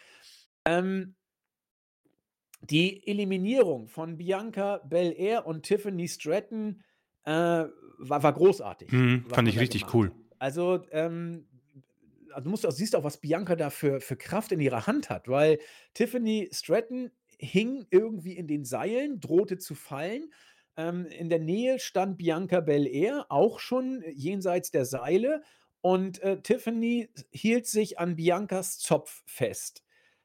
[0.65, 1.15] Ähm
[2.61, 6.83] die Eliminierung von Bianca Belair und Tiffany Stratton,
[7.23, 9.25] äh, war war großartig, Mhm.
[9.27, 10.11] Fand ich richtig cool.
[10.11, 10.39] hat.
[10.39, 11.47] Also, ähm,
[12.31, 15.09] also, du musst auch siehst auch, was Bianca da für für Kraft in ihrer Hand
[15.09, 15.59] hat, weil
[15.93, 20.31] Tiffany Stratton hing irgendwie in den Seilen, drohte zu fallen.
[20.77, 25.41] Ähm, in der Nähe stand Bianca Belair, auch schon jenseits der Seile
[25.81, 29.83] und, äh, Tiffany hielt sich an Biancas Zopf fest,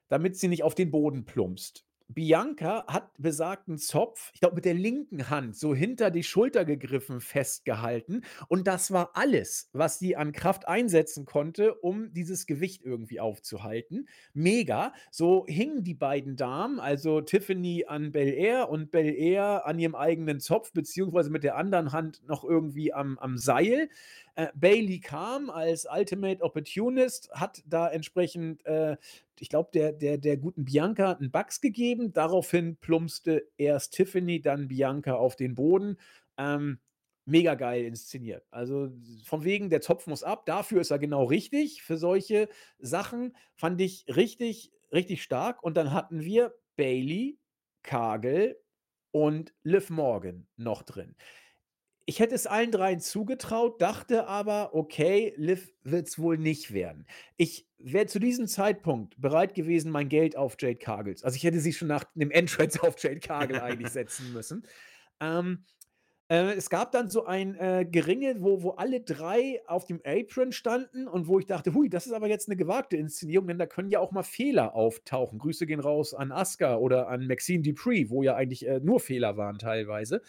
[0.09, 1.86] damit sie nicht auf den Boden plumpst.
[2.09, 7.20] Bianca hat besagten Zopf, ich glaube, mit der linken Hand so hinter die Schulter gegriffen
[7.20, 13.20] festgehalten und das war alles, was sie an Kraft einsetzen konnte, um dieses Gewicht irgendwie
[13.20, 14.09] aufzuhalten.
[14.32, 14.93] Mega.
[15.10, 20.72] So hingen die beiden Damen, also Tiffany an Belair und Belair an ihrem eigenen Zopf,
[20.72, 23.89] beziehungsweise mit der anderen Hand noch irgendwie am am Seil.
[24.36, 28.97] Äh, Bailey kam als Ultimate Opportunist, hat da entsprechend, äh,
[29.39, 32.12] ich glaube, der der der guten Bianca 'n Bucks gegeben.
[32.12, 35.98] Daraufhin plumpste erst Tiffany, dann Bianca auf den Boden.
[36.36, 36.81] Ähm,
[37.27, 38.44] mega geil inszeniert.
[38.51, 38.90] Also,
[39.24, 42.48] von wegen, der Zopf muss ab, dafür ist er genau richtig, für solche
[42.78, 43.35] Sachen.
[43.55, 45.62] Fand ich richtig, richtig stark.
[45.62, 47.39] Und dann hatten wir Bailey,
[47.82, 48.56] Cargill
[49.12, 51.15] und Liv Morgan noch drin.
[52.06, 57.06] Ich hätte es allen dreien zugetraut, dachte aber: „Okay, Liv wird's wohl nicht werden.“
[57.39, 61.60] Ich wäre zu diesem Zeitpunkt bereit gewesen, mein Geld auf Jade Cargills also, ich hätte
[61.60, 64.66] sie schon nach dem Entrance auf Jade Cargill eigentlich setzen müssen.
[65.20, 65.64] Ähm,
[66.31, 70.52] Äh, es gab dann so ein, äh, Geringe, wo wo alle 3 auf dem Apron
[70.52, 73.66] standen und wo ich dachte: „Hui, das ist aber jetzt 'ne gewagte Inszenierung, denn da
[73.66, 78.10] können ja auch mal Fehler auftauchen.“ Grüße gehen raus an Asuka oder an Maxine Dupree,
[78.10, 80.22] wo ja eigentlich, äh, nur Fehler waren teilweise.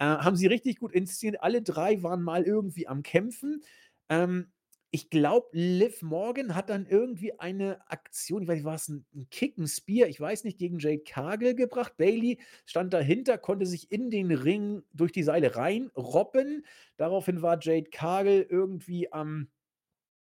[0.00, 1.42] Äh, haben sie richtig gut inszeniert.
[1.42, 3.62] Alle 3 waren mal irgendwie am Kämpfen.
[4.08, 4.52] Ähm,
[4.94, 9.26] ich glaube, Liv Morgan hat dann irgendwie eine Aktion, ich weiß nicht, war's 'n 'n
[9.30, 11.96] Kick, 'n Spear, ich weiß nicht, gegen Jade Cargill gebracht.
[11.96, 16.66] Bayley stand dahinter, konnte sich in den Ring durch die Seile reinrobben.
[16.98, 19.48] Daraufhin war Jade Cargill irgendwie am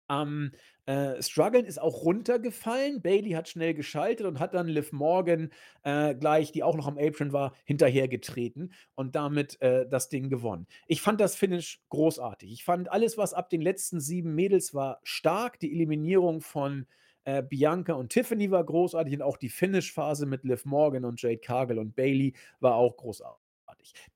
[0.08, 0.52] am,
[0.86, 3.02] äh, struggeln, ist auch runtergefallen.
[3.02, 5.52] Bayley hat schnell geschaltet und hat dann Liv Morgan,
[5.84, 10.68] äh, gleich, die auch noch am Apron war, hinterhergetreten und damit, äh, das Ding gewonnen.
[10.88, 12.52] Ich fand das Finish großartig.
[12.52, 15.60] Ich fand alles, was ab den letzten 7 Mädels war, stark.
[15.60, 16.86] Die Eliminierung von,
[17.26, 21.40] äh, Bianca und Tiffany war großartig und auch die Finish-Phase mit Liv Morgan und Jade
[21.40, 23.47] Cargill und Bayley war auch großartig.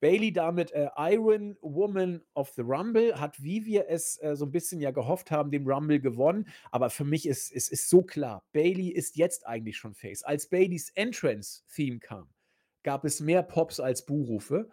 [0.00, 4.52] Bayley damit, äh, Iron Woman of the Rumble, hat, wie wir es, äh, so 'n
[4.52, 6.48] bisschen ja gehofft haben, den Rumble gewonnen.
[6.70, 10.22] Aber für mich ist ist ist so klar, Bayley ist jetzt eigentlich schon Face.
[10.24, 12.28] Als Baileys Entrance-Theme kam,
[12.82, 14.70] gab es mehr Pops als Buhrufe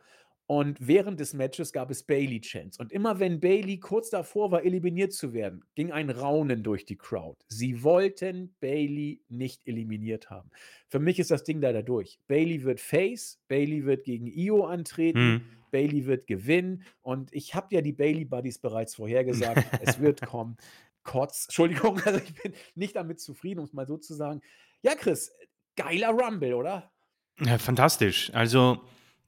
[0.50, 2.80] und während des Matches gab es Bayley-Chants.
[2.80, 6.98] Und immer wenn Bayley kurz davor war, eliminiert zu werden, ging ein Raunen durch die
[6.98, 7.38] Crowd.
[7.50, 10.50] Sie wollten Bayley nicht eliminiert haben.
[10.88, 12.20] Für mich ist das Ding leider durch.
[12.26, 15.42] Bayley wird Face, Bayley wird gegen Io antreten, Mhm.
[15.70, 19.64] Bayley wird gewinnen und ich habe ja die Bayley Buddies bereits vorhergesagt.
[19.84, 20.58] Es wird kommen.
[21.04, 24.42] Kotz Entschuldigung, also ich bin nicht damit zufrieden, um's mal so zu sagen.
[24.82, 25.32] Ja, Chris,
[25.76, 26.92] geiler Rumble, oder?
[27.40, 28.32] Ja, fantastisch.
[28.34, 28.82] Also,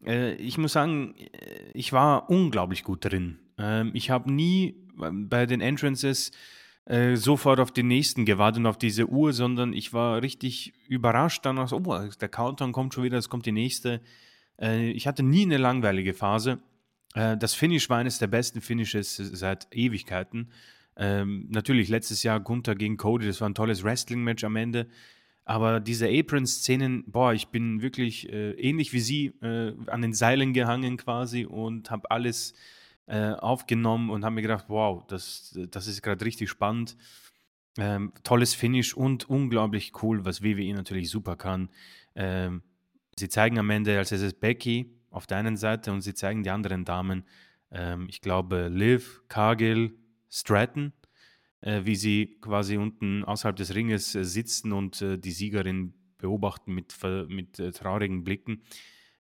[0.05, 3.39] äh, ich muss sagen, äh, ich war unglaublich gut drin.
[3.57, 6.31] Ähm, ich habe nie ähm, bei den Entrances,
[6.85, 11.45] äh, sofort auf den nächsten gewartet und auf diese Uhr, sondern ich war richtig überrascht
[11.45, 14.01] dann so: „Oh, der Countdown kommt schon wieder, es kommt die nächste.“
[14.59, 16.59] Äh, ich hatte nie 'ne langweilige Phase.
[17.15, 20.51] Äh, das Finish war eines der besten Finishes seit Ewigkeiten.
[20.97, 24.87] Ähm, natürlich letztes Jahr Gunther gegen Cody, das war 'n tolles Wrestling-Match am Ende.
[25.45, 30.53] Aber diese Apron-Szenen, boah, ich bin wirklich, äh, ähnlich wie sie, äh, an den Seilen
[30.53, 32.53] gehangen quasi und habe alles,
[33.07, 36.95] äh, aufgenommen und habe mir gedacht: „Wow, das das ist grad richtig spannend.“
[37.77, 41.69] Ähm, tolles Finish und unglaublich cool, was WWE natürlich super kann.
[42.15, 42.63] Ähm,
[43.17, 46.49] sie zeigen am Ende als erstes Becky auf der einen Seite und sie zeigen die
[46.49, 47.23] anderen Damen,
[47.71, 49.93] ähm, ich glaube, Liv, Cargill,
[50.29, 50.93] Stratton,
[51.61, 56.73] äh, wie sie quasi unten außerhalb des Ringes, äh, sitzen und, äh, die Siegerin beobachten
[56.73, 56.95] mit
[57.29, 58.61] mit, äh, traurigen Blicken.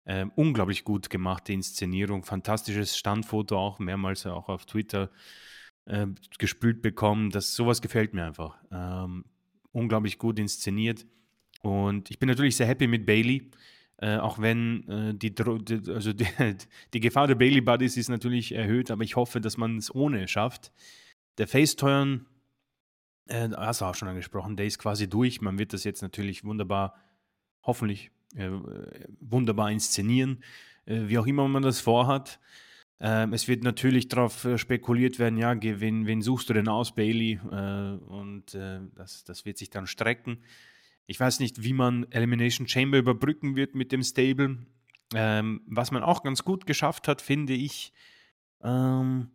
[0.05, 5.11] Ähm, unglaublich gut gemachte Inszenierung, fantastisches Standfoto auch, mehrmals auch auf Twitter,
[5.85, 6.07] äh,
[6.39, 7.29] gespielt bekommen.
[7.29, 8.57] Das so was gefällt mir einfach.
[8.71, 9.25] Ähm,
[9.71, 11.05] unglaublich gut inszeniert
[11.61, 13.51] und ich bin natürlich sehr happy mit Bayley,
[13.97, 15.33] äh, auch wenn, äh, die
[15.89, 16.25] also die
[16.93, 20.71] die Gefahr der Bayley Buddies ist natürlich erhöht, aber ich hoffe, dass man's ohne schafft.
[21.39, 22.25] Der Face-Turn,
[23.27, 25.41] äh, hast du auch schon angesprochen, der ist quasi durch.
[25.41, 26.95] Man wird das jetzt natürlich wunderbar
[27.63, 28.49] hoffentlich, äh,
[29.21, 30.43] wunderbar inszenieren,
[30.85, 32.39] äh, wie auch immer man das vorhat.
[32.99, 36.93] Ähm, es wird natürlich drauf, äh, spekuliert werden, ja, wen wen suchst du denn aus,
[36.93, 37.39] Bayley?
[37.49, 40.43] Äh, und, äh, das das wird sich dann strecken.
[41.07, 44.57] Ich weiß nicht, wie man Elimination Chamber überbrücken wird mit dem Stable.
[45.15, 47.93] Ähm, was man auch ganz gut geschafft hat, finde ich,
[48.61, 49.31] ähm,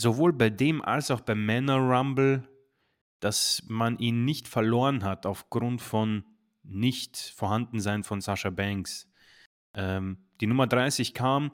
[0.00, 2.48] sowohl bei dem als auch beim Männer Rumble,
[3.20, 6.24] dass man ihn nicht verloren hat aufgrund von
[6.62, 9.10] Nicht-Vorhandensein von Sasha Banks.
[9.74, 11.52] Ähm, die Nummer 30 kam,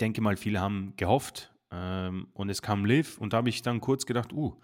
[0.00, 3.80] denke mal, viele haben gehofft, ähm, und es kam Liv und da habe ich dann
[3.80, 4.60] kurz gedacht: „Uh,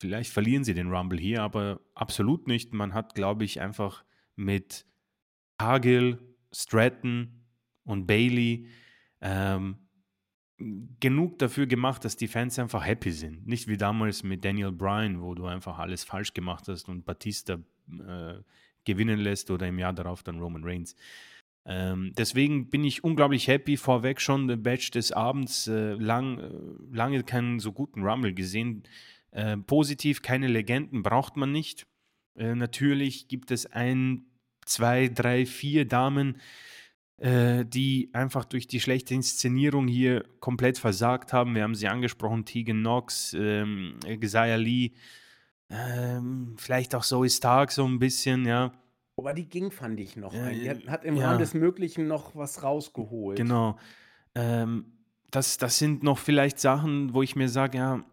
[0.00, 2.72] vielleicht verlieren sie den Rumble hier“, aber absolut nicht.
[2.72, 4.04] Man hat, glaube ich, einfach
[4.34, 4.86] mit
[5.58, 6.18] Cargill,
[6.52, 7.44] Stratton
[7.84, 8.66] und Bayley,
[9.20, 9.81] ähm,
[11.00, 13.46] genug dafür gemacht, dass die Fans einfach happy sind.
[13.46, 17.58] Nicht wie damals mit Daniel Bryan, wo du einfach alles falsch gemacht hast und Batista,
[17.88, 18.34] äh,
[18.84, 20.96] gewinnen lässt oder im Jahr darauf dann Roman Reigns.
[21.64, 23.76] Ähm, deswegen bin ich unglaublich happy.
[23.76, 28.82] Vorweg schon der Match des Abends, äh, lang äh, lange keinen so guten Rumble gesehen.
[29.30, 31.86] Äh, positiv, keine Legenden braucht man nicht.
[32.36, 34.22] Äh, natürlich gibt es 1,
[34.66, 36.40] 2, 3, 4 Damen,
[37.22, 41.54] äh, die einfach durch die schlechte Inszenierung hier komplett versagt haben.
[41.54, 44.92] Wir haben sie angesprochen, Tegan Nox, ähm, Li,
[45.70, 48.72] ähm, vielleicht auch Zoey Stark so 'n bisschen, ja.
[49.16, 51.38] Aber die ging, fand ich noch ein die Äh, hat hat im Rahmen ja.
[51.38, 53.38] des Möglichen noch was rausgeholt.
[53.38, 53.78] Genau.
[54.34, 54.86] Ähm,
[55.30, 58.04] das das sind noch vielleicht Sachen, wo ich mir sage: „Ja,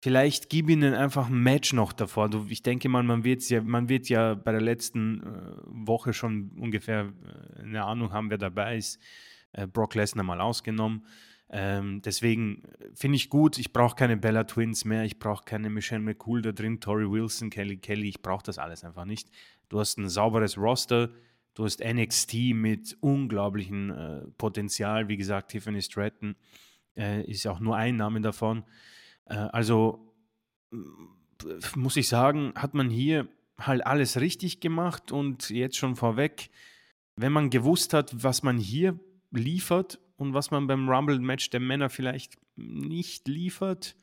[0.00, 3.62] vielleicht gib ihnen einfach 'n Match noch davor.“ Du, ich denke mal, man wird's ja
[3.62, 5.26] man wird ja bei der letzten, äh,
[5.66, 7.12] Woche schon ungefähr,
[7.58, 8.98] äh, 'ne Ahnung haben, wer dabei ist.
[9.52, 11.06] äh, Brock Lesnar mal ausgenommen.
[11.48, 15.70] Ähm, deswegen äh, finde ich gut, ich brauche keine Bella Twins mehr, ich brauche keine
[15.70, 19.30] Michelle McCool da drin, Tori Wilson, Kelly Kelly, ich brauche das alles einfach nicht.
[19.68, 21.10] Du hast ein sauberes Roster,
[21.54, 26.36] du hast NXT mit unglaublichem äh, Potenzial, wie gesagt, Tiffany Stratton
[26.96, 28.64] äh, ist auch nur ein Name davon.
[29.26, 30.02] Äh, also
[31.74, 33.28] muss ich sagen, hat man hier
[33.58, 36.50] halt alles richtig gemacht und jetzt schon vorweg,
[37.16, 38.98] wenn man gewusst hat, was man hier
[39.30, 43.96] liefert und was man beim Rumble-Match der Männer vielleicht nicht liefert,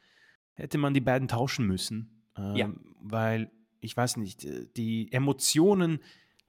[0.54, 2.24] hätte man die beiden tauschen müssen.
[2.38, 2.70] Ähm, ja.
[3.02, 3.52] Weil,
[3.82, 4.48] ich weiß nicht,
[4.78, 6.00] die Emotionen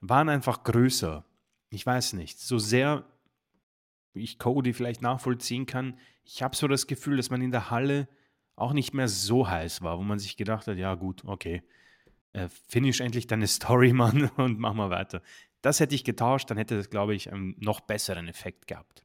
[0.01, 1.25] waren einfach größer.
[1.71, 3.05] Ich weiß nicht, so sehr
[4.15, 8.09] ich Cody vielleicht nachvollziehen kann, ich habe so das Gefühl, dass man in der Halle
[8.57, 11.63] auch nicht mehr so heiß war, wo man sich gedacht hat, ja gut, okay,
[12.33, 15.23] äh, finish endlich deine Story, Mann, und mach mal weiter.
[15.63, 19.05] Das hätte ich getauscht, dann hätte das, glaube ich, einen noch besseren Effekt gehabt.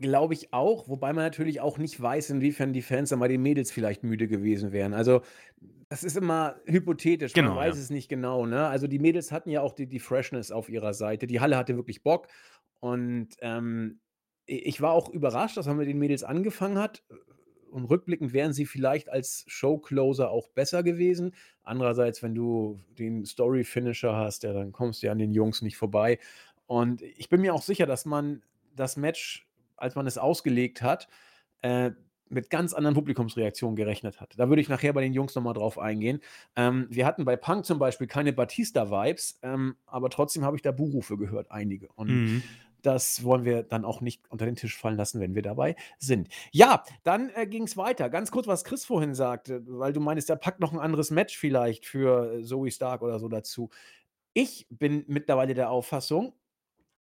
[0.00, 3.42] Glaube ich auch, wobei man natürlich auch nicht weiß, inwiefern die Fans dann bei den
[3.42, 4.94] Mädels vielleicht müde gewesen wären.
[4.94, 5.22] Also,
[5.88, 7.76] das ist immer hypothetisch, man Genau, weiß ja.
[7.76, 8.68] es nicht genau, ne?
[8.68, 11.26] Also, die Mädels hatten ja auch die die Freshness auf ihrer Seite.
[11.26, 12.28] Die Halle hatte wirklich Bock
[12.80, 14.00] und, ähm,
[14.46, 17.02] ich war auch überrascht, dass man mit den Mädels angefangen hat.
[17.70, 21.34] Und rückblickend wären sie vielleicht als Showcloser auch besser gewesen.
[21.62, 25.76] Andererseits, wenn du den Story-Finisher hast, ja, dann kommst du ja an den Jungs nicht
[25.76, 26.18] vorbei.
[26.66, 28.42] Und ich bin mir auch sicher, dass man
[28.74, 31.08] das Match als man es ausgelegt hat,
[31.62, 31.92] äh,
[32.30, 34.34] mit ganz anderen Publikumsreaktionen gerechnet hat.
[34.36, 36.20] Da würde ich nachher bei den Jungs nochmal drauf eingehen.
[36.56, 40.70] Ähm, wir hatten bei Punk zum Beispiel keine Batista-Vibes, ähm, aber trotzdem habe ich da
[40.70, 41.88] Buhrufe gehört, einige.
[41.94, 42.42] Und mhm.
[42.88, 46.28] Das wollen wir dann auch nicht unter den Tisch fallen lassen, wenn wir dabei sind.
[46.52, 48.08] Ja, dann äh, ging es weiter.
[48.08, 51.36] Ganz kurz, was Chris vorhin sagte, weil du meinst, der packt noch ein anderes Match
[51.36, 53.68] vielleicht für Zoe Stark oder so dazu.
[54.32, 56.32] Ich bin mittlerweile der Auffassung,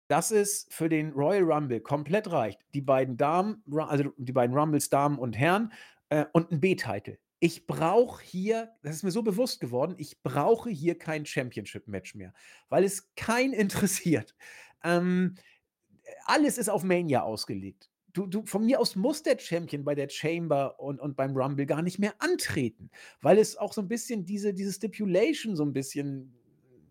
[0.09, 2.61] dass es für den Royal Rumble komplett reicht.
[2.75, 5.73] Die beiden Damen, also die beiden Rumbles Damen und Herren
[6.09, 7.17] äh, und ein B-Titel.
[7.39, 12.35] Ich brauche hier, das ist mir so bewusst geworden, ich brauche hier kein Championship-Match mehr,
[12.71, 14.35] weil es kein interessiert.
[14.83, 15.37] Ähm,
[16.24, 17.91] alles ist auf Mania ausgelegt.
[18.12, 21.66] Du, du, von mir aus muss der Champion bei der Chamber und, und beim Rumble
[21.66, 25.74] gar nicht mehr antreten, weil es auch so ein bisschen diese, diese Stipulation so ein
[25.74, 26.33] bisschen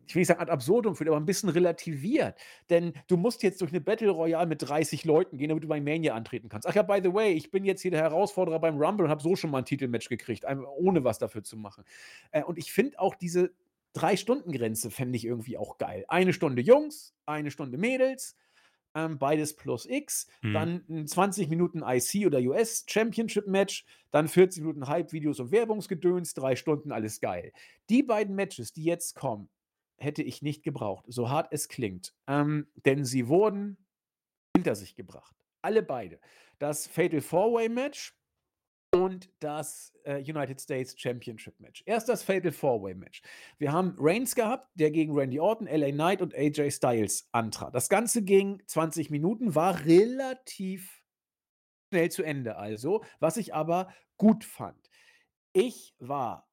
[0.07, 2.37] ich will nicht sagen ad absurdum führt, aber ein bisschen relativiert.
[2.69, 5.81] Denn du musst jetzt durch eine Battle Royale mit 30 Leuten gehen, damit du bei
[5.81, 6.67] Mania antreten kannst.
[6.67, 9.21] Ach ja, by the way, ich bin jetzt hier der Herausforderer beim Rumble und habe
[9.21, 10.45] so schon mal ein Titelmatch gekriegt,
[10.77, 11.83] ohne was dafür zu machen.
[12.31, 13.51] Äh, und ich finde auch diese
[13.93, 16.05] Drei-Stunden-Grenze fände ich irgendwie auch geil.
[16.09, 18.35] Eine Stunde Jungs, eine Stunde Mädels,
[18.95, 20.53] ähm, beides plus X, mhm.
[20.53, 26.55] dann 20 Minuten IC oder US Championship Match, dann 40 Minuten Hype-Videos und Werbungsgedöns, drei
[26.55, 27.51] Stunden, alles geil.
[27.89, 29.49] Die beiden Matches, die jetzt kommen,
[29.97, 32.13] hätte ich nicht gebraucht, so hart es klingt.
[32.27, 33.77] Ähm, denn sie wurden
[34.55, 35.35] hinter sich gebracht.
[35.61, 36.19] Alle beide.
[36.59, 38.14] Das Fatal Four-Way Match
[38.95, 41.83] und das äh, United States Championship Match.
[41.85, 43.21] Erst das Fatal Four-Way Match.
[43.57, 47.75] Wir haben Reigns gehabt, der gegen Randy Orton, LA Knight und AJ Styles antrat.
[47.75, 51.03] Das Ganze ging 20 Minuten, war relativ
[51.89, 54.89] schnell zu Ende also, was ich aber gut fand.
[55.51, 56.49] Ich war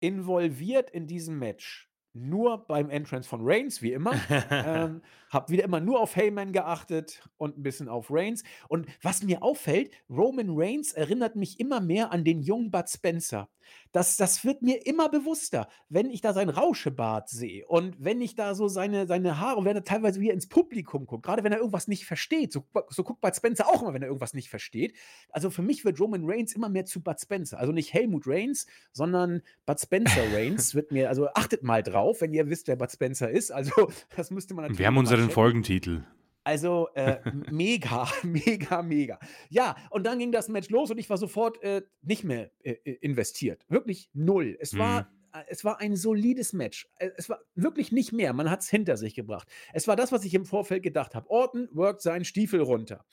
[0.00, 4.14] involviert in diesem Match nur beim Entrance von Reigns, wie immer.
[4.50, 8.42] ähm, hab wieder immer nur auf Heyman geachtet und ein bisschen auf Reigns.
[8.68, 13.48] Und was mir auffällt, Roman Reigns erinnert mich immer mehr an den jungen Bud Spencer.
[13.92, 18.34] Das, das wird mir immer bewusster, wenn ich da sein Rauschebart sehe und wenn ich
[18.34, 21.52] da so seine, seine Haare und wenn er teilweise wieder ins Publikum guckt, gerade wenn
[21.52, 22.50] er irgendwas nicht versteht.
[22.50, 24.94] So, so guckt Bud Spencer auch immer, wenn er irgendwas nicht versteht.
[25.30, 27.58] Also für mich wird Roman Reigns immer mehr zu Bud Spencer.
[27.58, 32.32] Also nicht Helmut Reigns, sondern Bud Spencer Reigns wird mir, also achtet mal drauf, wenn
[32.32, 33.50] ihr wisst, wer Bud Spencer ist.
[33.50, 34.78] Also das müsste man natürlich.
[34.78, 36.04] Wir haben unseren Folgentitel.
[36.44, 37.18] Also äh,
[37.50, 39.18] mega, mega, mega.
[39.50, 42.72] Ja, und dann ging das Match los und ich war sofort äh, nicht mehr äh,
[42.84, 43.64] äh investiert.
[43.68, 44.56] Wirklich null.
[44.58, 44.78] Es mhm.
[44.78, 46.88] war äh, es war ein solides Match.
[46.96, 48.32] Äh, es war wirklich nicht mehr.
[48.32, 49.48] Man hat es hinter sich gebracht.
[49.72, 51.28] Es war das, was ich im Vorfeld gedacht habe.
[51.30, 53.04] Orton workt seinen Stiefel runter.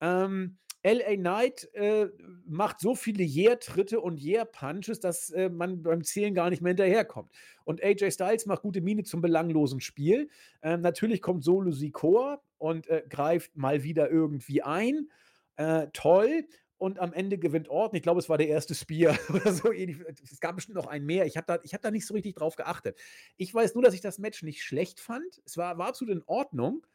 [0.00, 2.08] Ähm, LA Knight äh,
[2.46, 7.30] macht so viele Yeah-Tritte und Yeah-Punches, dass äh, man beim Zählen gar nicht mehr hinterherkommt.
[7.64, 10.28] Und AJ Styles macht gute Miene zum belanglosen Spiel.
[10.62, 15.08] Ähm, natürlich kommt Solo Sikoa und äh, greift mal wieder irgendwie ein.
[15.56, 16.46] Äh, toll.
[16.76, 17.96] Und am Ende gewinnt Orton.
[17.96, 19.72] Ich glaube, es war der erste Spear oder so.
[19.72, 21.24] Es gab bestimmt noch einen mehr.
[21.24, 22.98] Ich habe da, hab da nicht so richtig drauf geachtet.
[23.38, 25.40] Ich weiß nur, dass ich das Match nicht schlecht fand.
[25.46, 26.86] Es war, war absolut in Ordnung.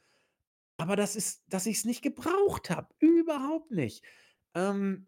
[0.79, 2.87] Aber das ist dass ich es nicht gebraucht habe.
[2.99, 4.03] Überhaupt nicht.
[4.55, 5.07] Ähm,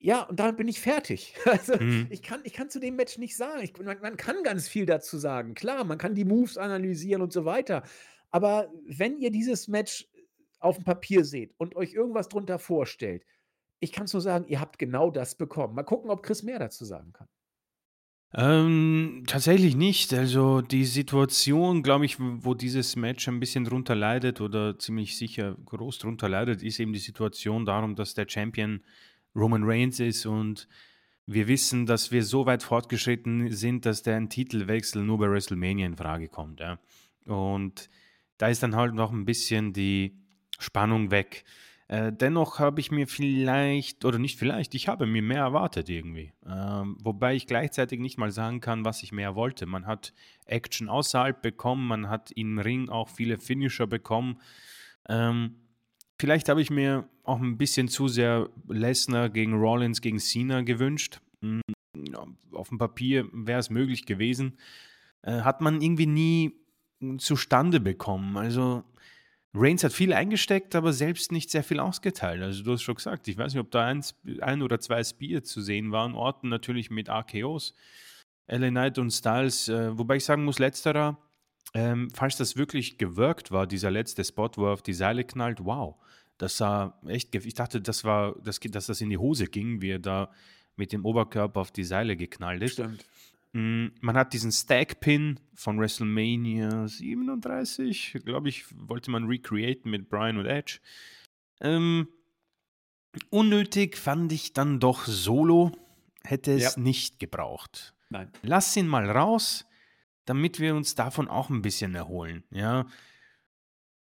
[0.00, 1.34] ja, und damit bin ich fertig.
[1.46, 2.08] Also, Mhm.
[2.10, 3.62] ich kann ich kann zu dem Match nicht sagen.
[3.62, 5.54] Ich man man kann ganz viel dazu sagen.
[5.54, 7.84] Klar, man kann die Moves analysieren und so weiter.
[8.30, 10.08] Aber wenn ihr dieses Match
[10.60, 13.24] auf dem Papier seht und euch irgendwas drunter vorstellt,
[13.80, 15.74] ich kann es nur sagen, ihr habt genau das bekommen.
[15.76, 17.28] Mal gucken, ob Chris mehr dazu sagen kann.
[18.34, 20.12] Ähm, tatsächlich nicht.
[20.12, 25.56] Also die Situation, glaube ich, wo dieses Match ein bisschen drunter leidet oder ziemlich sicher
[25.64, 28.82] groß drunter leidet, ist eben die Situation darum, dass der Champion
[29.34, 30.68] Roman Reigns ist und
[31.26, 35.86] wir wissen, dass wir so weit fortgeschritten sind, dass der ein Titelwechsel nur bei WrestleMania
[35.86, 36.60] in Frage kommt.
[36.60, 36.78] Ja.
[37.26, 37.90] Und
[38.38, 40.16] da ist dann halt noch ein bisschen die
[40.58, 41.44] Spannung weg.
[41.88, 46.34] Äh, dennoch habe ich mir vielleicht, oder nicht vielleicht, ich habe mir mehr erwartet irgendwie.
[46.46, 49.64] Ähm, wobei ich gleichzeitig nicht mal sagen kann, was ich mehr wollte.
[49.64, 50.12] Man hat
[50.44, 54.38] Action außerhalb bekommen, man hat im Ring auch viele Finisher bekommen.
[55.08, 55.56] Ähm,
[56.20, 61.22] vielleicht habe ich mir auch ein bisschen zu sehr Lesnar gegen Rollins gegen Cena gewünscht.
[61.40, 61.62] Mhm,
[62.52, 64.58] auf dem Papier wäre es möglich gewesen.
[65.22, 66.52] Äh, hat man irgendwie nie
[67.16, 68.36] zustande bekommen.
[68.36, 68.84] Also
[69.54, 72.42] Reigns hat viel eingesteckt, aber selbst nicht sehr viel ausgeteilt.
[72.42, 74.04] Also du hast schon gesagt, ich weiß nicht, ob da ein,
[74.40, 76.14] ein oder zwei Spears zu sehen waren.
[76.14, 77.74] Orten natürlich mit AKOs.
[78.46, 81.18] LA Knight und Styles, äh, wobei ich sagen muss, letzterer,
[81.74, 85.64] ähm, falls das wirklich gewirkt war, dieser letzte Spot, wo er auf die Seile knallt,
[85.64, 85.96] wow.
[86.38, 89.90] Das sah echt, ich dachte, das war, das, dass das in die Hose ging, wie
[89.90, 90.30] er da
[90.76, 92.74] mit dem Oberkörper auf die Seile geknallt ist.
[92.74, 93.04] Stimmt.
[93.52, 100.36] Mm, man hat diesen Stack-Pin von WrestleMania 37, glaube ich, wollte man recreaten mit Brian
[100.36, 100.80] und Edge.
[101.60, 102.08] Ähm,
[103.30, 105.72] unnötig fand ich dann doch Solo,
[106.24, 106.80] hätte es ja.
[106.80, 107.94] nicht gebraucht.
[108.10, 108.30] Nein.
[108.42, 109.66] Lass ihn mal raus,
[110.24, 112.44] damit wir uns davon auch ein bisschen erholen.
[112.50, 112.86] Ja,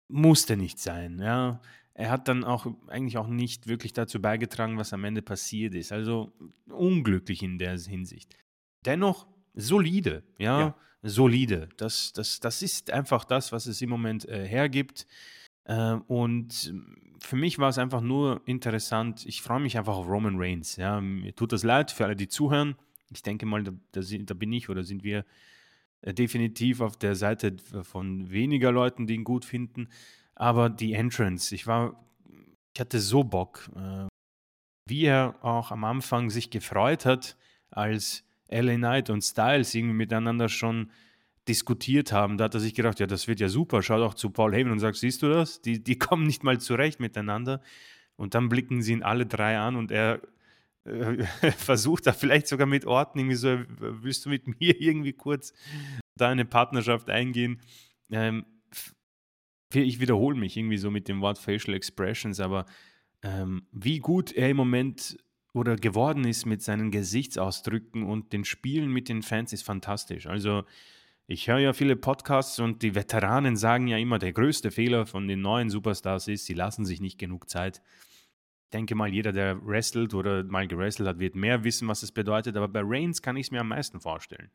[0.09, 1.19] musste nicht sein.
[1.19, 1.61] Ja,
[1.93, 5.93] er hat dann auch eigentlich auch nicht wirklich dazu beigetragen, was am Ende passiert ist.
[5.93, 6.33] Also
[6.69, 8.35] unglücklich in der Hinsicht
[8.87, 10.75] dennoch solide, ja, ja.
[11.03, 11.69] solide.
[11.77, 15.07] Das, das, das ist einfach das, was es im Moment äh, hergibt.
[15.65, 16.75] Äh, und
[17.21, 19.25] für mich war es einfach nur interessant.
[19.27, 20.77] Ich freue mich einfach auf Roman Reigns.
[20.77, 21.01] Ja.
[21.01, 22.77] Mir tut das leid für alle, die zuhören.
[23.13, 25.25] Ich denke mal, da, da, da bin ich oder sind wir
[26.03, 29.89] äh, definitiv auf der Seite von weniger Leuten, die ihn gut finden.
[30.35, 32.05] Aber die Entrance, ich war,
[32.75, 34.07] ich hatte so Bock, äh,
[34.89, 37.37] wie er auch am Anfang sich gefreut hat,
[37.71, 40.91] als LA Knight und Styles irgendwie miteinander schon
[41.49, 42.39] diskutiert haben.
[42.39, 43.83] Da hat er sich gedacht, ja, das wird ja super.
[43.83, 45.63] Schaut auch zu Paul Heyman und sagt, siehst du das?
[45.63, 47.61] Die, die kommen nicht mal zurecht miteinander.
[48.17, 50.21] Und dann blicken sie ihn alle drei an und er
[50.85, 51.23] äh,
[51.57, 55.53] versucht da vielleicht sogar mit Orten irgendwie so, willst du mit mir irgendwie kurz
[56.17, 57.61] da eine Partnerschaft eingehen?
[58.11, 58.45] Ähm,
[59.73, 62.67] ich wiederhole mich irgendwie so mit dem Wort Facial Expressions, aber
[63.23, 65.19] ähm, wie gut er im Moment
[65.57, 70.27] oder geworden ist mit seinen Gesichtsausdrücken und den Spielen mit den Fans ist fantastisch.
[70.27, 70.65] Also
[71.27, 75.27] ich höre ja viele Podcasts und die Veteranen sagen ja immer, der größte Fehler von
[75.27, 77.81] den neuen Superstars ist, sie lassen sich nicht genug Zeit.
[78.65, 82.13] Ich denke mal, jeder, der wrestelt oder mal gewrestelt hat, wird mehr wissen, was es
[82.13, 82.55] bedeutet.
[82.57, 84.51] Aber bei Reigns kann ich es mir am meisten vorstellen.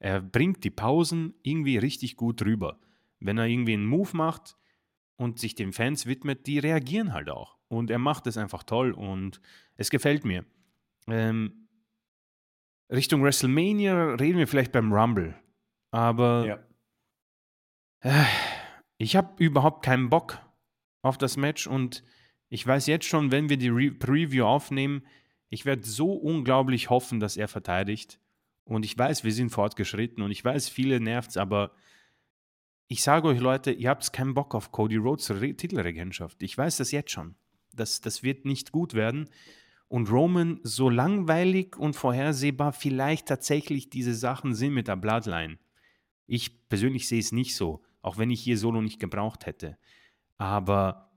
[0.00, 2.80] Er bringt die Pausen irgendwie richtig gut rüber.
[3.20, 4.56] Wenn er irgendwie einen Move macht
[5.16, 7.59] und sich den Fans widmet, die reagieren halt auch.
[7.70, 9.40] Und er macht es einfach toll und
[9.76, 10.44] es gefällt mir.
[11.06, 11.68] Ähm,
[12.90, 15.36] Richtung WrestleMania reden wir vielleicht beim Rumble.
[15.92, 16.46] Aber
[18.02, 18.10] ja.
[18.10, 18.24] äh,
[18.98, 20.40] ich habe überhaupt keinen Bock
[21.02, 22.02] auf das Match und
[22.48, 25.06] ich weiß jetzt schon, wenn wir die Re Preview aufnehmen,
[25.48, 28.18] ich werde so unglaublich hoffen, dass er verteidigt.
[28.64, 31.72] Und ich weiß, wir sind fortgeschritten und ich weiß, viele nervt es, aber
[32.88, 36.42] ich sage euch, Leute, ihr habt keinen Bock auf Cody Rhodes Titelregentschaft.
[36.42, 37.36] Ich weiß das jetzt schon.
[37.80, 39.28] Das, das wird nicht gut werden.
[39.88, 45.58] Und Roman, so langweilig und vorhersehbar vielleicht tatsächlich diese Sachen sind mit der Bloodline.
[46.28, 49.76] Ich persönlich sehe es nicht so, auch wenn ich hier Solo nicht gebraucht hätte.
[50.38, 51.10] Aber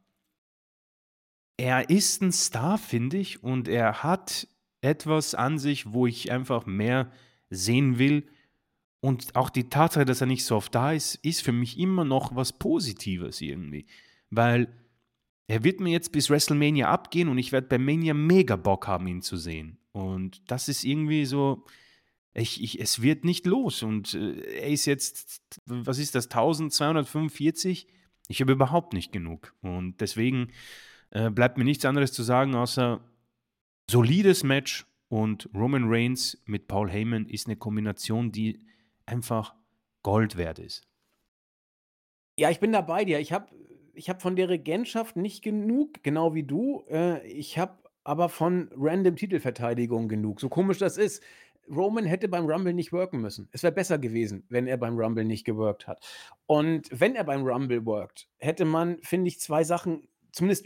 [1.56, 4.48] er ist ein Star, finde ich, und er hat
[4.82, 7.12] etwas an sich, wo ich einfach mehr
[7.50, 8.28] sehen will.
[9.02, 12.06] Und auch die Tatsache, dass er nicht so oft da ist, ist für mich immer
[12.06, 13.86] noch was Positives irgendwie.
[14.30, 14.68] Weil
[15.48, 19.08] er wird mir jetzt bis WrestleMania abgehen und ich werde bei Mania mega Bock haben,
[19.08, 19.78] ihn zu sehen.
[19.92, 21.66] Und das ist irgendwie so,
[22.34, 23.84] ich, ich, es wird nicht los.
[23.84, 27.88] Und äh, er ist jetzt, was ist das, 1245?
[28.28, 29.54] Ich habe überhaupt nicht genug.
[29.62, 30.52] Und deswegen
[31.12, 33.02] äh, bleibt mir nichts anderes zu sagen, außer
[33.90, 38.66] solides Match und Roman Reigns mit Paul Heyman ist eine Kombination, die
[39.06, 39.54] einfach
[40.02, 40.88] Gold wert ist.
[42.40, 43.20] Ja, ich bin da bei dir.
[43.20, 43.48] Ich habe
[43.94, 46.84] ich habe von der Regentschaft nicht genug, genau wie du.
[46.90, 50.40] Äh, ich habe aber von random Titelverteidigung genug.
[50.42, 51.24] So komisch das ist.
[51.70, 53.48] Roman hätte beim Rumble nicht worken müssen.
[53.54, 56.06] Es wäre besser gewesen, wenn er beim Rumble nicht geworkt hat.
[56.46, 60.66] Und wenn er beim Rumble workt, hätte man, finde ich, zwei Sachen zumindest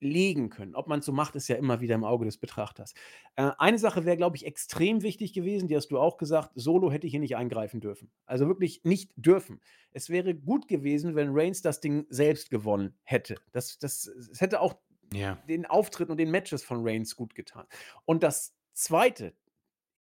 [0.00, 0.74] überlegen können.
[0.74, 2.94] Ob man es so macht, ist ja immer wieder im Auge des Betrachters.
[3.36, 6.90] Äh, eine Sache wäre, glaube ich, extrem wichtig gewesen, die hast du auch gesagt, Solo
[6.90, 8.10] hätte hier nicht eingreifen dürfen.
[8.26, 9.60] Also wirklich nicht dürfen.
[9.92, 13.36] Es wäre gut gewesen, wenn Reigns das Ding selbst gewonnen hätte.
[13.52, 14.76] Das, das, es hätte auch
[15.12, 15.36] Ja.
[15.48, 17.66] den Auftritten und den Matches von Reigns gut getan.
[18.04, 19.34] Und das Zweite,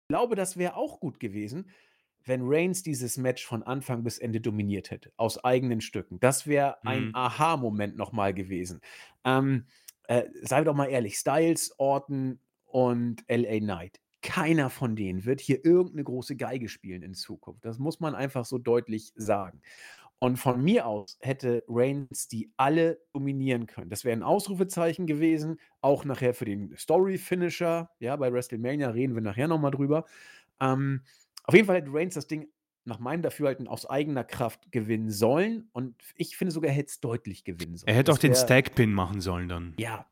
[0.04, 1.70] ich glaube, das wäre auch gut gewesen,
[2.28, 6.20] wenn Reigns dieses Match von Anfang bis Ende dominiert hätte, aus eigenen Stücken.
[6.20, 7.16] Das wäre ein Mhm.
[7.16, 8.82] Aha-Moment noch mal gewesen.
[9.24, 9.68] Ähm,
[10.08, 15.64] äh, wir doch mal ehrlich, Styles, Orton und LA Knight, keiner von denen wird hier
[15.64, 17.64] irgendeine große Geige spielen in Zukunft.
[17.64, 19.62] Das muss man einfach so deutlich sagen.
[20.20, 23.90] Und von mir aus hätte Reigns die alle dominieren können.
[23.90, 27.92] Das wäre ein Ausrufezeichen gewesen, auch nachher für den Story-Finisher.
[28.00, 30.06] Ja, bei WrestleMania reden wir nachher noch mal drüber.
[30.60, 31.02] Ähm,
[31.44, 32.48] auf jeden Fall hätte Reigns das Ding
[32.86, 35.70] nach meinem Dafürhalten aus eigener Kraft gewinnen sollen.
[35.74, 37.88] Und ich finde sogar, er hätte es deutlich gewinnen sollen.
[37.88, 39.74] Er hätte auch den Stack-Pin machen sollen dann.
[39.78, 40.06] Ja,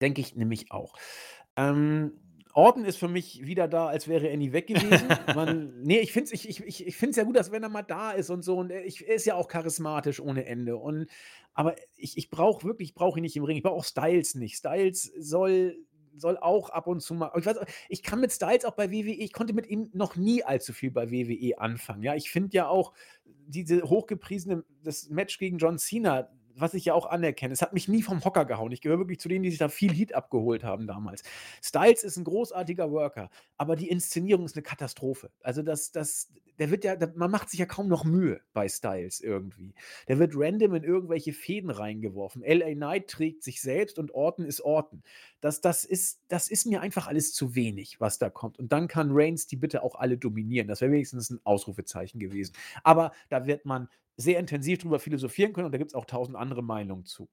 [0.00, 0.94] denke ich nämlich auch.
[1.56, 2.12] Ähm,
[2.54, 5.08] Orton ist für mich wieder da, als wäre er nie weg gewesen.
[5.34, 7.82] Man, nee, ich finde es ich, ich, ich, find's ja gut, dass wenn er mal
[7.82, 8.56] da ist und so.
[8.56, 10.76] Und er, ich, er ist ja auch charismatisch ohne Ende.
[10.76, 11.08] Und,
[11.52, 13.58] aber ich, ich brauche wirklich, ich brauche ihn nicht im Ring.
[13.58, 14.56] Ich brauche auch Styles nicht.
[14.56, 15.76] Styles soll,
[16.18, 17.30] soll auch ab und zu mal.
[17.36, 17.58] Ich, weiß,
[17.88, 20.90] ich kann mit Styles auch bei WWE, ich konnte mit ihm noch nie allzu viel
[20.90, 22.02] bei WWE anfangen.
[22.02, 22.92] Ja, ich finde ja auch
[23.24, 26.30] diese hochgepriesene das Match gegen John Cena,
[26.60, 28.72] was ich ja auch anerkenne, es hat mich nie vom Hocker gehauen.
[28.72, 31.22] Ich gehöre wirklich zu denen, die sich da viel Heat abgeholt haben damals.
[31.62, 35.30] Styles ist ein großartiger Worker, aber die Inszenierung ist eine Katastrophe.
[35.42, 38.68] Also das, das, der wird ja, der, man macht sich ja kaum noch Mühe bei
[38.68, 39.74] Styles irgendwie.
[40.08, 42.42] Der wird random in irgendwelche Fäden reingeworfen.
[42.42, 45.02] LA Knight trägt sich selbst und Orton ist Orton.
[45.40, 48.58] Das, das, ist, das ist mir einfach alles zu wenig, was da kommt.
[48.58, 50.68] Und dann kann Reigns die bitte auch alle dominieren.
[50.68, 52.54] Das wäre wenigstens ein Ausrufezeichen gewesen.
[52.82, 56.36] Aber da wird man sehr intensiv drüber philosophieren können und da gibt es auch tausend
[56.36, 57.28] andere Meinungen zu.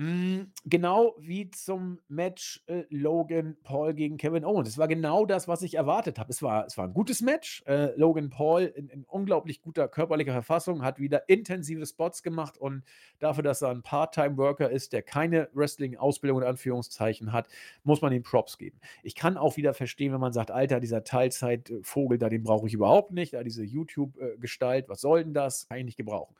[0.00, 4.70] Mm, Genau wie zum Match äh, Logan Paul gegen Kevin Owens.
[4.70, 6.30] Es war genau das, was ich erwartet habe.
[6.30, 7.62] Es war, es war ein gutes Match.
[7.66, 12.82] Äh, Logan Paul in, in unglaublich guter körperlicher Verfassung hat wieder intensive Spots gemacht und
[13.18, 17.48] dafür, dass er ein Part-Time-Worker ist, der keine Wrestling-Ausbildung in Anführungszeichen hat,
[17.84, 18.80] muss man ihm Props geben.
[19.02, 22.72] Ich kann auch wieder verstehen, wenn man sagt, Alter, dieser Teilzeit-Vogel da, den brauche ich
[22.72, 23.34] überhaupt nicht.
[23.34, 25.68] Ja, diese YouTube-Gestalt, was soll denn das?
[25.68, 26.34] Kann ich nicht gebrauchen.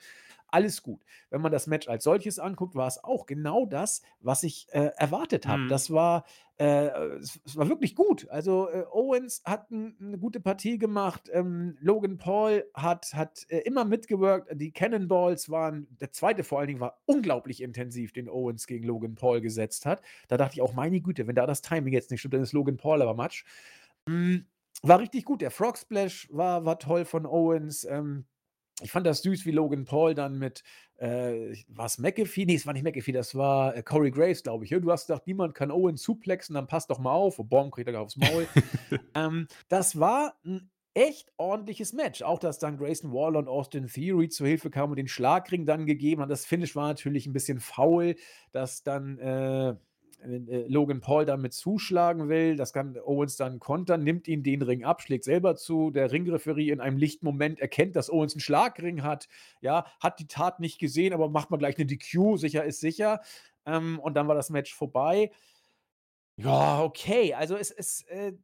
[0.51, 1.05] Alles gut.
[1.31, 4.91] Wenn man das Match als solches anguckt, war es auch genau das, was ich äh,
[4.97, 5.63] erwartet habe.
[5.63, 5.69] Mhm.
[5.69, 6.25] Das war,
[6.59, 8.29] äh, es, es war wirklich gut.
[8.31, 11.31] Also äh, Owens hat eine gute Partie gemacht.
[11.33, 14.49] Ähm, Logan Paul hat, hat äh, immer mitgewirkt.
[14.61, 19.15] Die Cannonballs waren, der zweite vor allen Dingen war unglaublich intensiv, den Owens gegen Logan
[19.15, 20.03] Paul gesetzt hat.
[20.29, 22.53] Da dachte ich auch, meine Güte, wenn da das Timing jetzt nicht stimmt, dann ist
[22.53, 23.45] Logan Paul aber Matsch.
[24.07, 24.39] Mm,
[24.83, 25.43] war richtig gut.
[25.43, 27.85] Der Frog Splash war, war toll von Owens.
[27.85, 28.25] Ähm,
[28.83, 30.63] ich fand das süß, wie Logan Paul dann mit,
[30.97, 32.47] äh, war es McAfee?
[32.47, 34.71] Nee, es war nicht McAfee, das war äh, Corey Graves, glaube ich.
[34.71, 37.39] Du hast gedacht, niemand kann Owen suplexen, dann passt doch mal auf.
[37.39, 38.47] Und Bomb kriegt er aufs Maul.
[39.15, 42.23] ähm, das war ein echt ordentliches Match.
[42.23, 45.87] Auch, dass dann Grayson Waller und Austin Theory zu Hilfe kamen und den Schlagring dann
[45.87, 46.29] gegeben haben.
[46.29, 48.17] Das Finish war natürlich ein bisschen faul,
[48.53, 49.75] dass dann äh,
[50.23, 52.57] äh, Logan Paul damit zuschlagen will.
[52.57, 55.91] Das kann Owens dann kontern, nimmt ihn den Ring ab, schlägt selber zu.
[55.91, 59.29] Der Ringreferie in einem lichten Moment erkennt, dass Owens einen Schlagring hat.
[59.61, 62.37] Ja, hat die Tat nicht gesehen, aber macht mal gleich eine DQ.
[62.37, 63.21] Sicher ist sicher.
[63.67, 65.31] Ähm, und dann war das Match vorbei.
[66.37, 67.35] Ja, okay.
[67.35, 68.35] Also es ist äh, äh,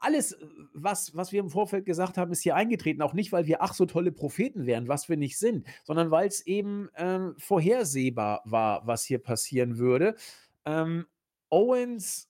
[0.00, 3.02] alles, äh, was, was wir im Vorfeld gesagt haben, ist hier eingetreten.
[3.02, 6.28] Auch nicht, weil wir ach so tolle Propheten wären, was wir nicht sind, sondern weil
[6.28, 10.14] es eben ähm, vorhersehbar war, was hier passieren würde.
[10.68, 11.06] Ähm,
[11.50, 12.28] Owens,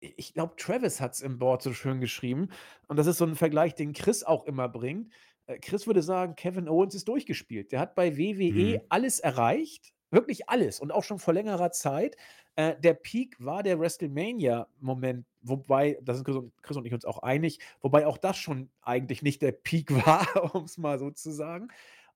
[0.00, 2.48] ich glaube, Travis hat es im Board so schön geschrieben.
[2.86, 5.12] Und das ist so ein Vergleich, den Chris auch immer bringt.
[5.46, 7.72] Äh, Chris würde sagen, Kevin Owens ist durchgespielt.
[7.72, 8.80] Der hat bei WWE Mhm.
[8.88, 9.92] alles erreicht.
[10.10, 10.78] Wirklich alles.
[10.80, 12.16] Und auch schon vor längerer Zeit.
[12.54, 16.24] Äh, der Peak war der WrestleMania-Moment, wobei, da sind
[16.62, 20.54] Chris und, ich uns auch einig, wobei auch das schon eigentlich nicht der Peak war,
[20.54, 21.68] um es mal so zu sagen.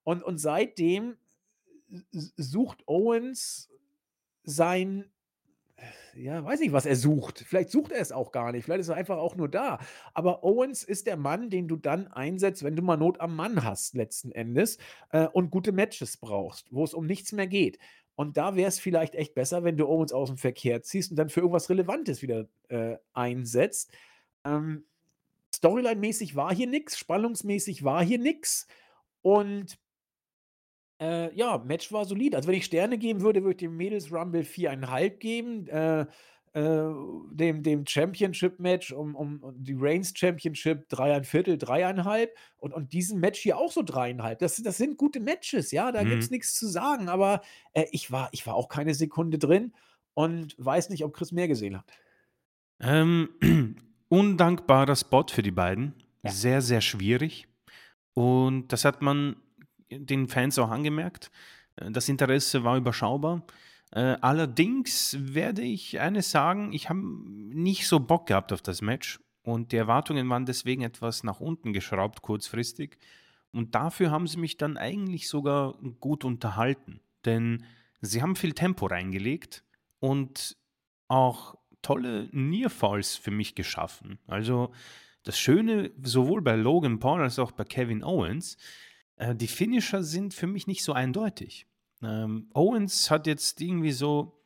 [0.05, 1.17] Und, und seitdem
[2.13, 3.69] s- sucht Owens
[4.45, 5.11] sein,
[6.15, 7.45] ja, weiß nicht, was er sucht.
[7.47, 8.65] Vielleicht sucht er es auch gar nicht.
[8.65, 9.79] Vielleicht ist er einfach auch nur da.
[10.15, 13.65] Aber Owens ist der Mann, den du dann einsetzt, wenn du mal Not am Mann
[13.65, 14.79] hast, letzten Endes,
[15.11, 17.79] äh, und gute Matches brauchst, wo es um nichts mehr geht.
[18.15, 21.17] Und da wäre es vielleicht echt besser, wenn du Owens aus dem Verkehr ziehst und
[21.17, 23.91] dann für irgendwas Relevantes wieder äh, einsetzt.
[24.45, 24.85] Ähm,
[25.55, 28.67] Storyline-mäßig war hier nichts, spannungsmäßig war hier nichts.
[29.23, 29.79] Und
[31.03, 32.37] äh, ja, Match war solide.
[32.37, 35.67] Also, wenn ich Sterne geben würde, würde ich dem Mädels Rumble 4,5 geben.
[35.69, 36.07] Äh,
[36.55, 36.93] äh,
[37.31, 43.41] dem, dem Championship-Match um, um, um die Reigns Championship 3,25, 3,5 und, und diesem Match
[43.41, 44.35] hier auch so 3,5.
[44.35, 46.35] Das, das sind gute Matches, ja, da gibt es Mhm.
[46.35, 47.41] nichts zu sagen, aber
[47.73, 49.73] äh, ich, war, ich war auch keine Sekunde drin
[50.13, 51.91] und weiß nicht, ob Chris mehr gesehen hat.
[52.81, 53.31] Ähm,
[54.11, 55.95] undankbarer Spot für die beiden.
[56.23, 56.31] Ja.
[56.31, 57.49] Sehr, sehr schwierig.
[58.15, 59.37] Und das hat man
[60.01, 61.31] den Fans auch angemerkt.
[61.77, 63.43] Äh, Das Interesse war überschaubar.
[63.93, 69.21] Äh, allerdings werde ich eines sagen, ich habe nicht so Bock gehabt auf das Match
[69.43, 72.99] und die Erwartungen waren deswegen etwas nach unten geschraubt kurzfristig.
[73.53, 77.65] Und dafür haben sie mich dann eigentlich sogar gut unterhalten, denn
[78.01, 79.63] sie haben viel Tempo reingelegt
[80.01, 80.57] und
[81.09, 84.19] auch tolle Nearfalls für mich geschaffen.
[84.27, 84.73] Also
[85.25, 88.57] das Schöne sowohl bei Logan Paul als auch bei Kevin Owens,
[89.23, 91.67] äh, die Finisher sind für mich nicht so eindeutig.
[92.03, 94.43] Ähm, Owens hat jetzt irgendwie so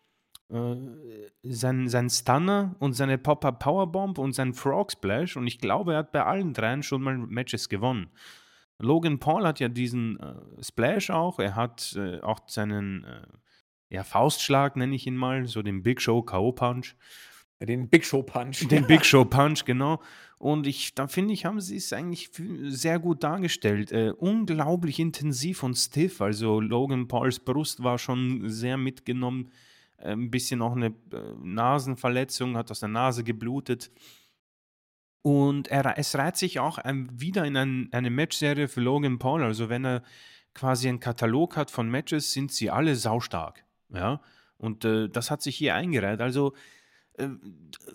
[0.51, 0.77] äh,
[1.43, 5.99] sein, sein Stunner und seine Pop-Up Powerbomb und sein Frog Splash und ich glaube, er
[5.99, 8.09] hat bei allen dreien schon mal Matches gewonnen.
[8.79, 13.27] Logan Paul hat ja diesen äh, Splash auch, er hat äh, auch seinen äh,
[13.89, 16.53] ja, Faustschlag, nenne ich ihn mal, so den Big Show K.O.
[16.53, 16.95] Punch.
[17.63, 18.69] Den Big Show Punch.
[18.69, 20.03] Den Big Show Punch, genau.
[20.39, 22.31] Und ich, da finde ich, haben sie es eigentlich
[22.65, 23.91] sehr gut dargestellt.
[23.91, 26.21] Äh, unglaublich intensiv und stiff.
[26.21, 29.51] Also Logan Pauls Brust war schon sehr mitgenommen.
[29.97, 30.93] Äh, ein bisschen auch eine äh,
[31.43, 33.91] Nasenverletzung, hat aus der Nase geblutet.
[35.23, 39.43] Und er, es reiht sich auch ähm, wieder in ein, eine Matchserie für Logan Paul.
[39.43, 40.03] Also wenn er
[40.55, 43.65] quasi einen Katalog hat von Matches, sind sie alle saustark.
[43.89, 44.21] Ja.
[44.59, 46.21] Und äh, das hat sich hier eingereiht.
[46.21, 46.53] Also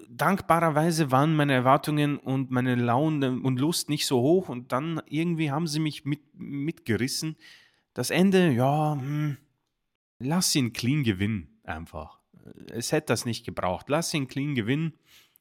[0.09, 5.51] dankbarerweise waren meine Erwartungen und meine Laune und Lust nicht so hoch und dann irgendwie
[5.51, 7.35] haben sie mich mit, mitgerissen.
[7.93, 9.37] Das Ende, ja, hm,
[10.19, 12.19] lass ihn clean gewinnen, einfach.
[12.71, 13.89] Es hätte das nicht gebraucht.
[13.89, 14.93] Lass ihn clean gewinnen.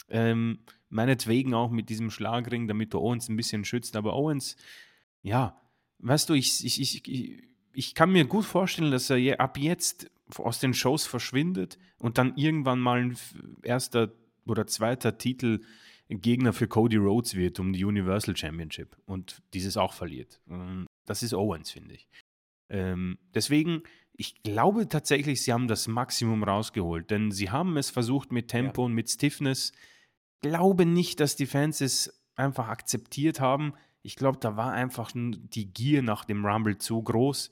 [0.09, 0.59] Ähm,
[0.89, 3.97] meinetwegen auch mit diesem Schlagring, damit du Owens ein bisschen schützt.
[3.97, 4.57] Aber Owens,
[5.23, 5.61] ja,
[5.99, 7.43] weißt du, ich, ich, ich,
[7.73, 12.37] ich, kann mir gut vorstellen, dass er ab jetzt aus den Shows verschwindet und dann
[12.37, 13.17] irgendwann mal ein
[13.63, 14.13] erster
[14.47, 15.61] oder zweiter Titel
[16.09, 20.41] Gegner für Cody Rhodes wird um die Universal Championship und dieses auch verliert.
[20.51, 22.09] Ähm, Das ist Owens, finde ich.
[22.69, 23.83] Ähm, deswegen,
[24.17, 28.85] ich glaube tatsächlich, sie haben das Maximum rausgeholt, denn sie haben es versucht mit Tempo
[28.85, 29.73] und mit Stiffness.
[30.41, 33.75] Glaube nicht, dass die Fans es einfach akzeptiert haben.
[34.03, 37.51] Ich glaube, da war einfach die Gier nach dem Rumble zu groß,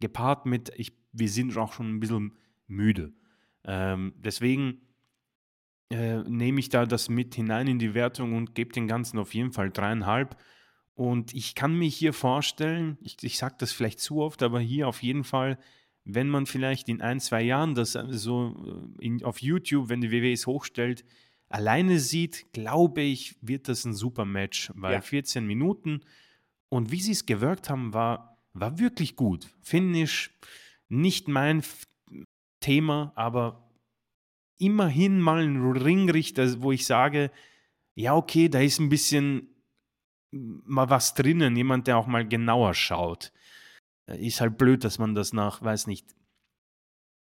[0.00, 3.12] gepaart mit, ich, wir sind auch schon ein bisschen müde.
[3.64, 4.80] Ähm, deswegen
[5.90, 9.34] äh, nehme ich da das mit hinein in die Wertung und gebe den Ganzen auf
[9.34, 10.36] jeden Fall dreieinhalb.
[10.94, 14.88] Und ich kann mir hier vorstellen, ich, ich sage das vielleicht zu oft, aber hier
[14.88, 15.58] auf jeden Fall,
[16.04, 20.00] wenn man vielleicht in ein, zwei Jahren das äh, so äh, in, auf YouTube, wenn
[20.00, 21.04] die WWE es hochstellt,
[21.48, 25.00] alleine sieht, glaube ich, wird das ein super Match, weil Ja.
[25.00, 26.00] 14 Minuten
[26.68, 29.48] und wie sie es gewirkt haben, war, war wirklich gut.
[29.62, 30.30] Finish,
[30.88, 31.62] nicht mein
[32.60, 33.68] Thema, aber
[34.58, 37.30] immerhin mal ein Ringrichter, wo ich sage,
[37.96, 39.54] ja, okay, da ist ein bisschen
[40.32, 43.32] mal was drinnen, jemand, der auch mal genauer schaut.
[44.06, 46.14] Äh, Ist halt blöd, dass man das nach, weiß nicht,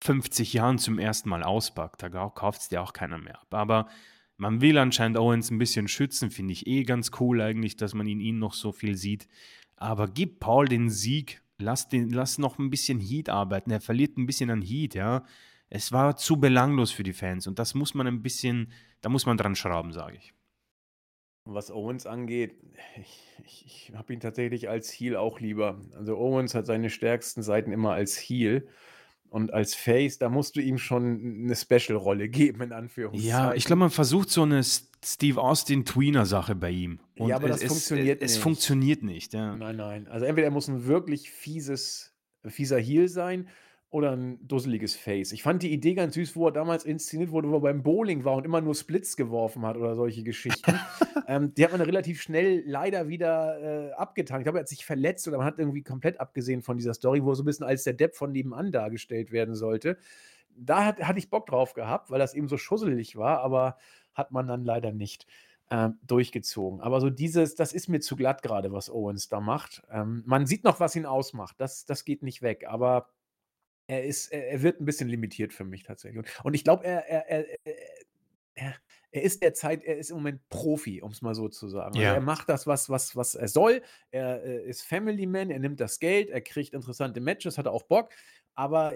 [0.05, 2.03] 50 Jahren zum ersten Mal auspackt.
[2.03, 3.53] Da kauft es dir auch keiner mehr ab.
[3.53, 3.89] Aber
[4.37, 8.07] man will anscheinend Owens ein bisschen schützen, finde ich eh ganz cool eigentlich, dass man
[8.07, 9.27] in ihn noch so viel sieht.
[9.79, 13.71] Aber gib Paul den Sieg, lass, den, lass noch ein bisschen Heat arbeiten.
[13.71, 15.25] Er verliert ein bisschen an Heat, ja.
[15.71, 18.73] Es war zu belanglos für die Fans und das muss man ein bisschen,
[19.03, 20.35] da muss man dran schrauben, sage ich.
[21.45, 22.57] Was Owens angeht,
[22.97, 25.81] ich, ich, ich habe ihn tatsächlich als Heel auch lieber.
[25.95, 28.67] Also Owens hat seine stärksten Seiten immer als Heel.
[29.31, 33.29] Und als Face, da musst du ihm schon eine Special-Rolle geben, in Anführungszeichen.
[33.29, 37.01] Ja, ich glaube, man versucht so eine Steve Austin-Tweener-Sache bei ihm.
[37.17, 38.43] Ja, aber es, das funktioniert es, es nicht.
[38.43, 39.55] funktioniert nicht, ja.
[39.55, 40.09] Nein, nein.
[40.09, 42.15] Also entweder er muss ein wirklich fieses,
[42.47, 43.49] fieser Heel sein
[43.91, 45.33] oder ein dusseliges Face.
[45.33, 48.25] Ich fand die Idee ganz süß, wo er damals inszeniert wurde, wo er beim Bowling
[48.25, 50.79] war und immer nur Splits geworfen hat oder solche Geschichten.
[51.27, 54.41] ähm, die hat man relativ schnell leider wieder äh, abgetan.
[54.41, 57.25] Ich glaube, er hat sich verletzt oder man hat irgendwie komplett abgesehen von dieser Story,
[57.25, 59.97] wo er so ein bisschen als der Depp von nebenan dargestellt werden sollte.
[60.55, 63.79] Da hat, hatte ich Bock drauf gehabt, weil das eben so schusselig war, aber
[64.13, 65.27] hat man dann leider nicht
[65.71, 66.81] ähm, durchgezogen.
[66.81, 69.83] Aber so dieses, das ist mir zu glatt gerade, was Owens da macht.
[69.91, 71.57] Ähm, man sieht noch, was ihn ausmacht.
[71.59, 72.67] Das, das geht nicht weg.
[72.69, 73.09] Aber
[73.89, 76.25] er ist, er, er wird ein bisschen limitiert für mich tatsächlich.
[76.45, 77.47] Und, ich glaube, er, er, er,
[78.55, 78.75] er,
[79.11, 81.97] er ist derzeit, er ist im Moment Profi, um es mal so zu sagen.
[81.97, 82.15] Also Ja.
[82.15, 83.83] er macht das, was, was, was er soll.
[84.11, 87.73] Er äh, ist Family Man, er nimmt das Geld, er kriegt interessante Matches, hat er
[87.73, 88.11] auch Bock.
[88.55, 88.95] Aber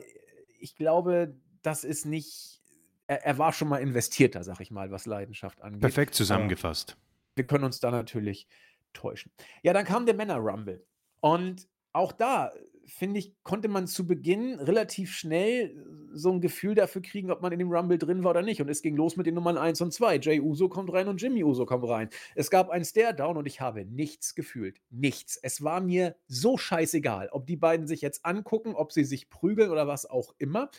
[0.61, 2.63] ich glaube, das ist nicht
[3.07, 5.81] er war schon mal investierter, sage ich mal, was Leidenschaft angeht.
[5.81, 6.97] Perfekt Aber zusammengefasst.
[7.35, 8.49] wir können uns da natürlich
[8.93, 9.33] täuschen.
[9.63, 10.87] Ja, dann kam der Männer-Rumble.
[11.21, 12.53] Und auch da,
[12.87, 15.75] finde ich, konnte man zu Beginn relativ schnell
[16.13, 18.61] so ein Gefühl dafür kriegen, ob man in dem Rumble drin war oder nicht.
[18.61, 20.17] Und es ging los mit den Nummern 1 und 2.
[20.17, 22.09] Jey Uso kommt rein und Jimmy Uso kommt rein.
[22.35, 24.81] Es gab einen Stare-Down und ich habe nichts gefühlt.
[24.91, 25.37] Nichts.
[25.37, 29.71] Es war mir so scheißegal, ob die beiden sich jetzt angucken, ob sie sich prügeln
[29.71, 30.71] oder was auch immer.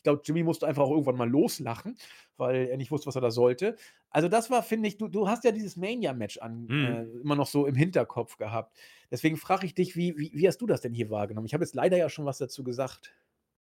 [0.00, 1.96] Ich glaube, Jimmy musste einfach auch irgendwann mal loslachen,
[2.38, 3.76] weil er nicht wusste, was er da sollte.
[4.08, 7.20] Also das war, finde ich, du, du hast ja dieses Mania-Match an, äh, Mhm.
[7.22, 8.76] immer noch so im Hinterkopf gehabt.
[9.10, 11.46] Deswegen frage ich dich, wie, wie, wie hast du das denn hier wahrgenommen?
[11.46, 13.12] Ich habe jetzt leider ja schon was dazu gesagt.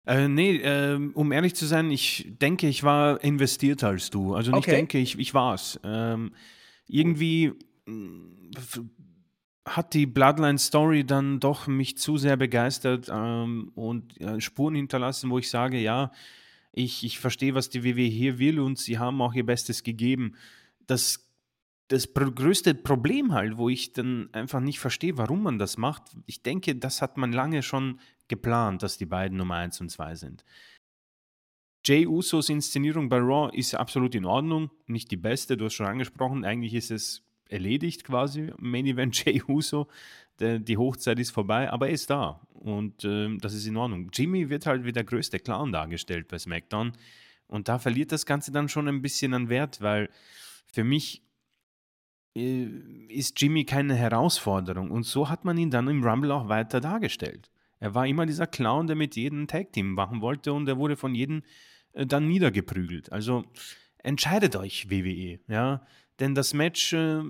[0.06, 4.34] Äh, ne, ähm, um ehrlich zu sein, ich denke, ich war investierter als du.
[4.36, 5.80] Also Okay, denke, ich, ich war's.
[5.84, 6.34] Ähm,
[7.02, 7.18] gut.
[7.18, 7.54] irgendwie
[7.86, 8.82] mm, f-
[9.66, 15.40] hat die Bloodline-Story dann doch mich zu sehr begeistert ähm, und äh, Spuren hinterlassen, wo
[15.40, 16.12] ich sage, ja,
[16.74, 20.36] ich, ich verstehe, was die WWE hier will und sie haben auch ihr Bestes gegeben.
[20.88, 21.30] Das,
[21.88, 26.44] das größte Problem halt, wo ich dann einfach nicht verstehe, warum man das macht, ich
[26.44, 30.44] denke, das hat man lange schon geplant, dass die beiden Nummer eins und zwei sind.
[31.86, 35.86] Jay Usos Inszenierung bei Raw ist absolut in Ordnung, nicht die beste, du hast schon
[35.86, 39.88] angesprochen, eigentlich ist es erledigt quasi, Main Event Jay Uso,
[40.40, 44.10] der, die Hochzeit ist vorbei, aber er ist da und ähm, das ist in Ordnung.
[44.14, 46.94] Jimmy wird halt wie der größte Clown dargestellt bei SmackDown
[47.48, 50.10] und da verliert das Ganze dann schon ein bisschen an Wert, weil
[50.66, 51.24] für mich
[52.36, 52.66] äh,
[53.10, 57.52] ist Jimmy keine Herausforderung und so hat man ihn dann im Rumble auch weiter dargestellt.
[57.80, 61.14] Er war immer dieser Clown, der mit jedem Tag-Team machen wollte und er wurde von
[61.14, 61.44] jedem
[61.92, 63.12] äh, dann niedergeprügelt.
[63.12, 63.44] Also
[63.98, 65.86] entscheidet euch, WWE, ja.
[66.20, 67.22] Denn das Match äh,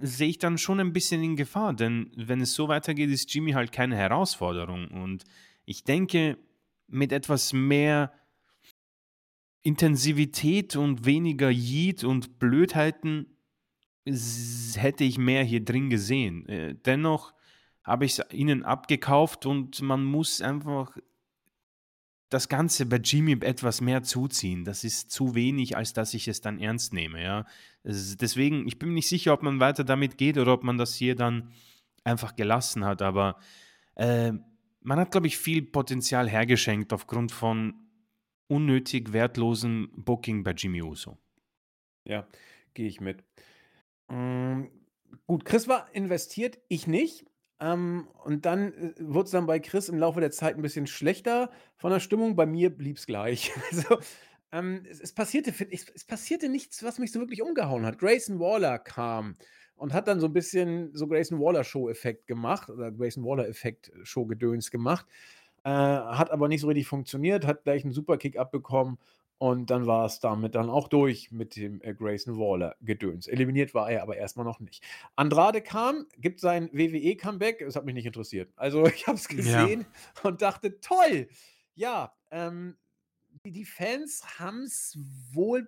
[0.00, 3.52] sehe ich dann schon ein bisschen in Gefahr, denn wenn es so weitergeht, ist Jimmy
[3.52, 4.88] halt keine Herausforderung.
[4.88, 5.24] Und
[5.66, 6.38] ich denke,
[6.86, 8.12] mit etwas mehr
[9.62, 13.26] Intensivität und weniger Yeet und Blödheiten
[14.06, 16.48] hätte ich mehr hier drin gesehen.
[16.48, 17.34] Äh, dennoch
[17.84, 20.96] habe ich es ihnen abgekauft und man muss einfach
[22.30, 24.64] das Ganze bei Jimmy etwas mehr zuziehen.
[24.64, 27.22] Das ist zu wenig, als dass ich es dann ernst nehme.
[27.22, 27.44] Ja?
[27.82, 30.94] Es- Deswegen, ich bin nicht sicher, ob man weiter damit geht oder ob man das
[30.94, 31.50] hier dann
[32.04, 33.02] einfach gelassen hat.
[33.02, 33.38] Aber
[33.96, 34.32] äh,
[34.80, 37.74] man hat, glaube ich, viel Potenzial hergeschenkt aufgrund von
[38.48, 41.18] unnötig wertlosem Booking bei Jimmy Uso.
[42.04, 42.26] Ja,
[42.74, 43.22] gehe ich mit.
[44.08, 44.64] Mm,
[45.26, 47.26] gut, Chris war investiert, ich nicht.
[47.60, 50.86] Ähm, und dann äh, wurde es dann bei Chris im Laufe der Zeit ein bisschen
[50.86, 52.34] schlechter von der Stimmung.
[52.34, 53.52] Bei mir blieb es gleich.
[53.70, 53.98] Also,
[54.52, 57.98] ähm, es, es, passierte, ich, es passierte nichts, was mich so wirklich umgehauen hat.
[57.98, 59.36] Grayson Waller kam
[59.76, 63.92] und hat dann so ein bisschen so Grayson Waller Show-Effekt gemacht oder Grayson Waller Effekt
[64.02, 65.06] Show-Gedöns gemacht.
[65.62, 68.98] Äh, hat aber nicht so richtig funktioniert, hat gleich einen Superkick abbekommen
[69.40, 73.26] und dann war es damit dann auch durch mit dem äh, Grayson Waller Gedöns.
[73.26, 74.84] Eliminiert war er aber erstmal noch nicht.
[75.16, 77.62] Andrade kam, gibt sein WWE-Comeback.
[77.62, 78.52] Es hat mich nicht interessiert.
[78.56, 79.36] Also ich habe es Ja.
[79.36, 79.86] gesehen
[80.24, 81.26] und dachte, toll.
[81.74, 82.76] Ja, ähm,
[83.46, 84.98] die, Fans haben es
[85.32, 85.66] wohl,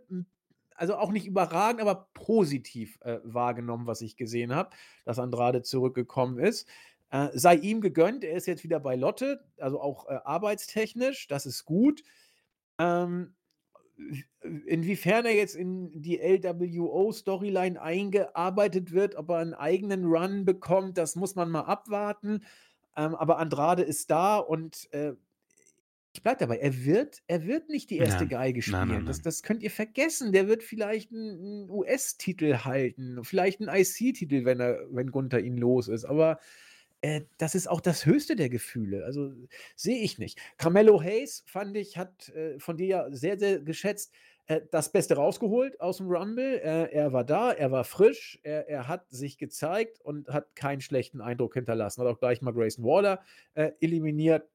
[0.75, 4.69] also auch nicht überragend, aber positiv äh, wahrgenommen, was ich gesehen habe,
[5.07, 6.69] dass Andrade zurückgekommen ist.
[7.09, 11.47] Äh, sei ihm gegönnt, er ist jetzt wieder bei Lotte, also auch äh, arbeitstechnisch, das
[11.47, 12.03] ist gut.
[12.79, 13.35] Ähm,
[14.67, 21.17] inwiefern er jetzt in die LWO-Storyline eingearbeitet wird, ob er einen eigenen Run bekommt, das
[21.17, 22.45] muss man mal abwarten.
[22.97, 25.13] Ähm, aber Andrade ist da und äh,
[26.15, 29.07] ich bleibe dabei, er wird, er wird nicht die erste Nein, Geige nein, nein, spielen.
[29.07, 29.25] Das, nein.
[29.25, 30.33] das könnt ihr vergessen.
[30.33, 35.57] Der wird vielleicht einen, einen US-Titel halten, vielleicht einen IC-Titel, wenn, er, wenn Gunther ihn
[35.57, 36.05] los ist.
[36.05, 36.39] Aber
[37.03, 39.05] äh, das ist auch das höchste der Gefühle.
[39.05, 39.33] Also
[39.77, 40.39] sehe ich nicht.
[40.57, 44.13] Carmelo Hayes, fand ich, hat äh, von dir ja sehr, sehr geschätzt,
[44.47, 46.61] äh, das Beste rausgeholt aus dem Rumble.
[46.61, 50.81] Äh, er war da, er war frisch, er, er hat sich gezeigt und hat keinen
[50.81, 52.03] schlechten Eindruck hinterlassen.
[52.03, 53.21] Hat auch gleich mal Grayson Waller
[53.55, 54.49] äh, eliminiert.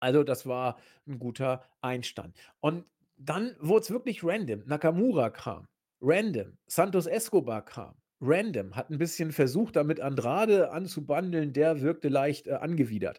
[0.00, 2.36] Also, das war ein guter Einstand.
[2.60, 2.84] Und
[3.16, 4.64] dann wurde es wirklich random.
[4.66, 5.68] Nakamura kam,
[6.00, 6.58] random.
[6.66, 8.74] Santos Escobar kam, random.
[8.74, 13.18] Hat ein bisschen versucht, damit Andrade anzubandeln, der wirkte leicht, äh, angewidert.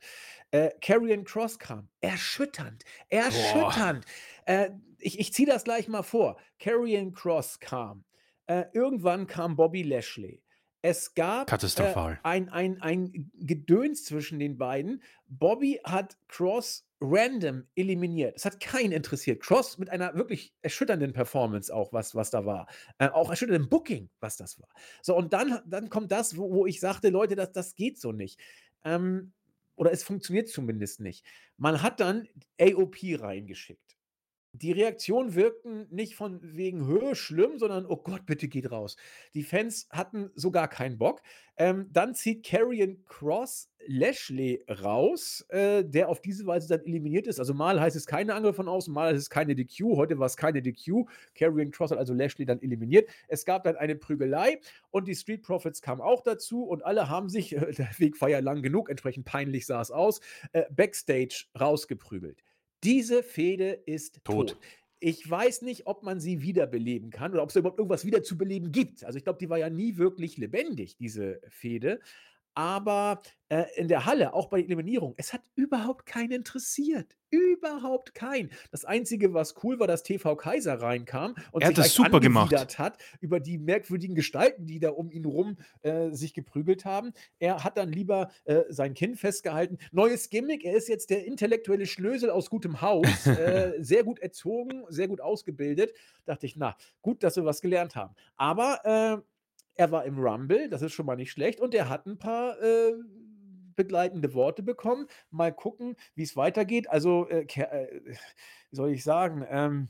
[0.51, 4.05] Äh, Karrion Kross kam, erschütternd, erschütternd.
[4.45, 4.69] Äh,
[4.99, 6.37] ich ich ziehe das gleich mal vor.
[6.59, 8.05] Karrion Kross kam.
[8.47, 10.41] Äh, irgendwann kam Bobby Lashley.
[10.81, 11.47] Es gab,
[11.79, 15.01] äh, ein ein ein Gedöns zwischen den beiden.
[15.27, 18.35] Bobby hat Cross random eliminiert.
[18.37, 19.41] Es hat keinen interessiert.
[19.41, 22.67] Cross mit einer wirklich erschütternden Performance auch, was was da war.
[22.97, 24.69] Äh, auch erschütterndem Booking, was das war.
[25.01, 28.11] So, und dann dann kommt das, wo wo ich sagte: „Leute, das das geht so
[28.11, 28.39] nicht.“
[28.85, 29.33] Ähm,
[29.75, 31.25] oder es funktioniert zumindest nicht.
[31.57, 32.27] Man hat dann
[32.59, 33.97] AOP reingeschickt.
[34.55, 38.97] Die Reaktionen wirkten nicht von wegen: „Hö, schlimm“, sondern: „Oh Gott, bitte geht raus.“
[39.33, 41.23] Die Fans hatten so gar keinen Bock.
[41.57, 47.39] Ähm, dann zieht Karrion Kross Lashley raus, äh, der auf diese Weise dann eliminiert ist.
[47.39, 49.95] Also, mal heißt es keine Angriff von außen, mal heißt es keine DQ.
[49.95, 51.05] Heute war's keine DQ.
[51.33, 53.09] Karrion Kross hat also Lashley dann eliminiert.
[53.27, 54.59] Es gab dann eine Prügelei
[54.91, 58.29] und die Street Profits kamen auch dazu und alle haben sich äh, der Weg war
[58.29, 60.21] ja lang genug, entsprechend peinlich sah es aus,
[60.51, 62.43] äh, backstage rausgeprügelt.
[62.83, 64.49] Diese Fehde ist Tot.
[64.51, 64.59] tot.
[64.99, 68.37] Ich weiß nicht, ob man sie wiederbeleben kann oder ob's da überhaupt irgendwas wieder zu
[68.37, 69.03] beleben gibt.
[69.03, 71.99] Also, ich glaube, die war ja nie wirklich lebendig, diese Fehde.
[72.55, 77.15] Aber, äh, in der Halle, auch bei der Eliminierung, es hat überhaupt keinen interessiert.
[77.31, 78.51] Überhaupt keinen.
[78.71, 81.95] Das Einzige, was cool war, dass TV Kaiser reinkam und Er sich hat das leicht
[81.95, 82.69] super gemacht.
[82.77, 87.13] hat über die merkwürdigen Gestalten, die da um ihn rum, äh, sich geprügelt haben.
[87.39, 89.77] Er hat dann lieber, äh, sein Kinn festgehalten.
[89.91, 94.83] Neues Gimmick, er ist jetzt der intellektuelle Schlösel aus gutem Haus, äh, sehr gut erzogen,
[94.89, 95.93] sehr gut ausgebildet.
[96.25, 99.32] Dachte ich: „Na, gut, dass wir was gelernt haben.“ Aber, äh,
[99.75, 102.59] er war im Rumble, das ist schon mal nicht schlecht und er hat 'n paar,
[102.61, 102.93] äh,
[103.75, 105.07] begleitende Worte bekommen.
[105.31, 106.89] Mal gucken, wie's weitergeht.
[106.89, 108.01] Also, äh, äh,
[108.71, 109.89] wie soll ich sagen, ähm,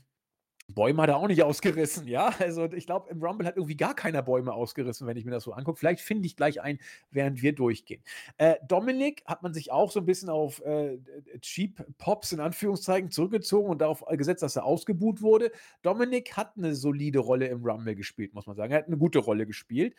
[0.72, 2.32] Bäume hat er auch nicht ausgerissen, ja?
[2.38, 5.44] Also, ich glaube, im Rumble hat irgendwie gar keiner Bäume ausgerissen, wenn ich mir das
[5.44, 5.78] so angucke.
[5.78, 6.78] Vielleicht finde ich gleich einen,
[7.10, 8.02] während wir durchgehen.
[8.38, 11.00] Äh, Dominik hat man sich auch so 'n bisschen auf, äh, äh,
[11.40, 15.52] Cheap Pops in Anführungszeichen zurückgezogen und darauf, gesetzt, dass er ausgebuht wurde.
[15.82, 18.72] Dominik hat 'ne solide Rolle im Rumble gespielt, muss man sagen.
[18.72, 19.94] Er hat 'ne gute Rolle gespielt,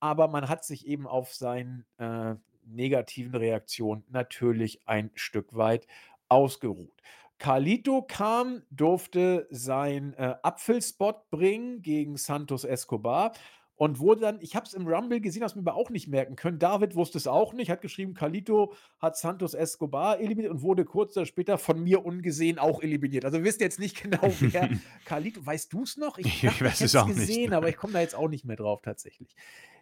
[0.00, 5.86] aber man hat sich eben auf seinen, äh, negativen Reaktionen natürlich ein Stück weit
[6.28, 7.00] ausgeruht.
[7.38, 13.32] Carlito kam, durfte seinen, äh, Apfelspot bringen gegen Santos Escobar
[13.76, 16.08] und wurde dann ich habe es im Rumble gesehen, habe es mir aber auch nicht
[16.08, 16.58] merken können.
[16.58, 21.18] David wusste es auch nicht, hat geschrieben, Carlito hat Santos Escobar eliminiert und wurde kurz
[21.28, 23.24] später von mir ungesehen auch eliminiert.
[23.26, 24.70] Also, wir wissen jetzt nicht genau, wer
[25.04, 26.16] Carlito weißt du's noch?
[26.18, 27.16] Ich Ich weiß es es auch nicht.
[27.16, 29.34] gesehen, aber ich komme da jetzt auch nicht mehr drauf tatsächlich.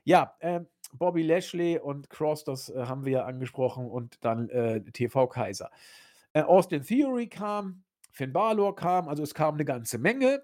[0.02, 4.81] Ja, ähm, Bobby Lashley und Kross, das, äh, haben wir ja angesprochen und dann, äh,
[4.93, 5.70] TV Kaiser.
[6.36, 10.43] Äh, Austin Theory kam, Finn Balor kam, also, es kam 'ne ganze Menge.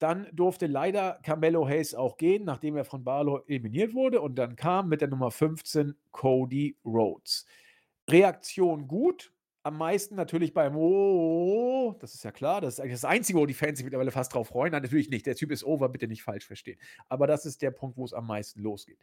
[0.00, 4.54] Dann durfte leider Carmelo Hayes auch gehen, nachdem er von Balor eliminiert wurde und dann
[4.56, 7.46] kam mit der Nummer 15 Cody Rhodes.
[8.08, 9.32] Reaktion gut,
[9.64, 12.60] am meisten natürlich beim „Oh“, das ist ja klar.
[12.60, 14.72] Das ist eigentlich das Einzige, wo die Fans sich mittlerweile fast drauf freuen.
[14.72, 15.26] Nein, natürlich nicht.
[15.26, 16.78] Der Typ ist over, bitte nicht falsch verstehen.
[17.08, 18.98] Aber das ist der Punkt, wo es am meisten losgeht.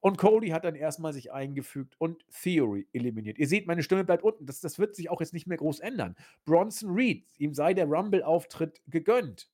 [0.00, 3.38] Und Cody hat dann erst mal sich eingefügt und Theory eliminiert.
[3.38, 4.46] Ihr seht, meine Stimme bleibt unten.
[4.46, 6.14] Das das wird sich auch jetzt nicht mehr groß ändern.
[6.44, 9.50] Bronson Reed, ihm sei der Rumble-Auftritt gegönnt.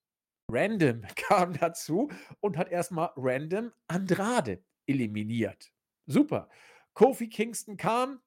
[0.48, 2.10] Random kam dazu
[2.40, 5.73] und hat erst mal random Andrade eliminiert.
[6.06, 6.48] Super.
[6.94, 8.20] Kofi Kingston kam,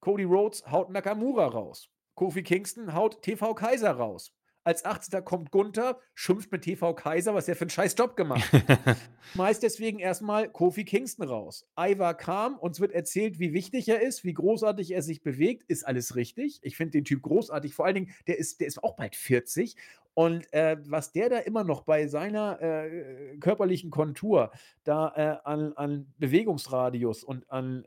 [0.00, 1.90] Cody Rhodes haut Nakamura raus.
[2.14, 4.32] Kofi Kingston haut TV Kaiser raus.
[4.66, 5.22] Als 18.
[5.22, 8.66] kommt Gunther, schimpft mit TV Kaiser, was der für 'n scheiß Job gemacht hat.
[9.20, 11.68] Schmeißt deswegen erst mal Kofi Kingston raus.
[11.78, 15.62] Ivar kam, uns wird erzählt, wie wichtig er ist, wie großartig er sich bewegt.
[15.68, 16.58] Ist alles richtig.
[16.62, 17.74] Ich finde den Typ großartig.
[17.74, 19.76] Vor allen Dingen, der ist der ist auch bald 40
[20.14, 24.50] und, äh, was der da immer noch bei seiner, äh, körperlichen Kontur
[24.82, 27.84] da, äh, an an Bewegungsradius und an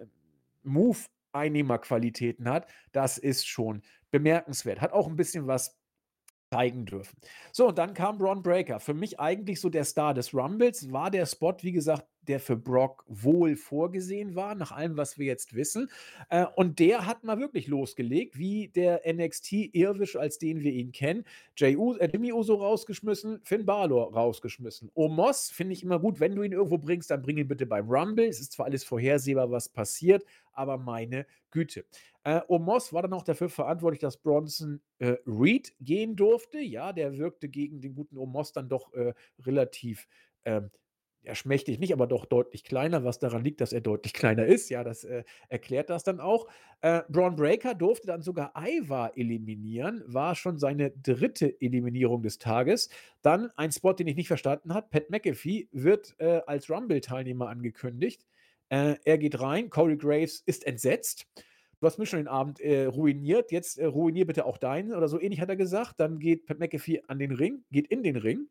[0.63, 3.81] Move-Einnehmerqualitäten hat, das ist schon
[4.11, 4.81] bemerkenswert.
[4.81, 5.78] Hat auch 'n bisschen was
[6.51, 7.15] zeigen dürfen.
[7.51, 8.79] So, und dann kam Bron Breakker.
[8.79, 10.91] Für mich eigentlich so der Star des Rumbles.
[10.91, 15.25] War der Spot, wie gesagt, der für Brock wohl vorgesehen war, nach allem, was wir
[15.25, 15.89] jetzt wissen.
[16.29, 21.25] Äh, und der hat mal wirklich losgelegt, wie der NXT-Irrwisch, als den wir ihn kennen.
[21.59, 21.75] Äh,
[22.11, 24.91] Jimmy Uso rausgeschmissen, Finn Balor rausgeschmissen.
[24.93, 27.89] Omos finde ich immer gut, wenn du ihn irgendwo bringst, dann bring ihn bitte beim
[27.89, 28.27] Rumble.
[28.27, 30.23] Es ist zwar alles vorhersehbar, was passiert,
[30.53, 31.83] aber meine Güte.
[32.23, 36.59] Äh, Omos war dann auch dafür verantwortlich, dass Bronson, äh, Reed gehen durfte.
[36.59, 39.13] Ja, der wirkte gegen den guten Omos dann doch, äh,
[39.45, 40.07] relativ,
[40.45, 40.69] ähm,
[41.23, 44.69] ja, schmächtig nicht, aber doch deutlich kleiner, was daran liegt, dass er deutlich kleiner ist.
[44.69, 46.47] Ja, das, äh, erklärt das dann auch.
[46.81, 51.55] Äh, Bron Breakker durfte dann sogar Ivar eliminieren, war schon seine 3.
[51.59, 52.89] Eliminierung des Tages.
[53.21, 54.87] Dann ein Spot, den ich nicht verstanden habe.
[54.89, 58.25] Pat McAfee wird, äh, als Rumble-Teilnehmer angekündigt.
[58.69, 61.27] Äh, er geht rein, Corey Graves ist entsetzt.
[61.81, 65.07] „Du hast mir schon den Abend, äh, ruiniert, jetzt, äh, ruinier bitte auch deinen“, oder
[65.07, 65.99] so ähnlich hat er gesagt.
[65.99, 68.47] Dann geht Pat McAfee an den Ring geht in den Ring.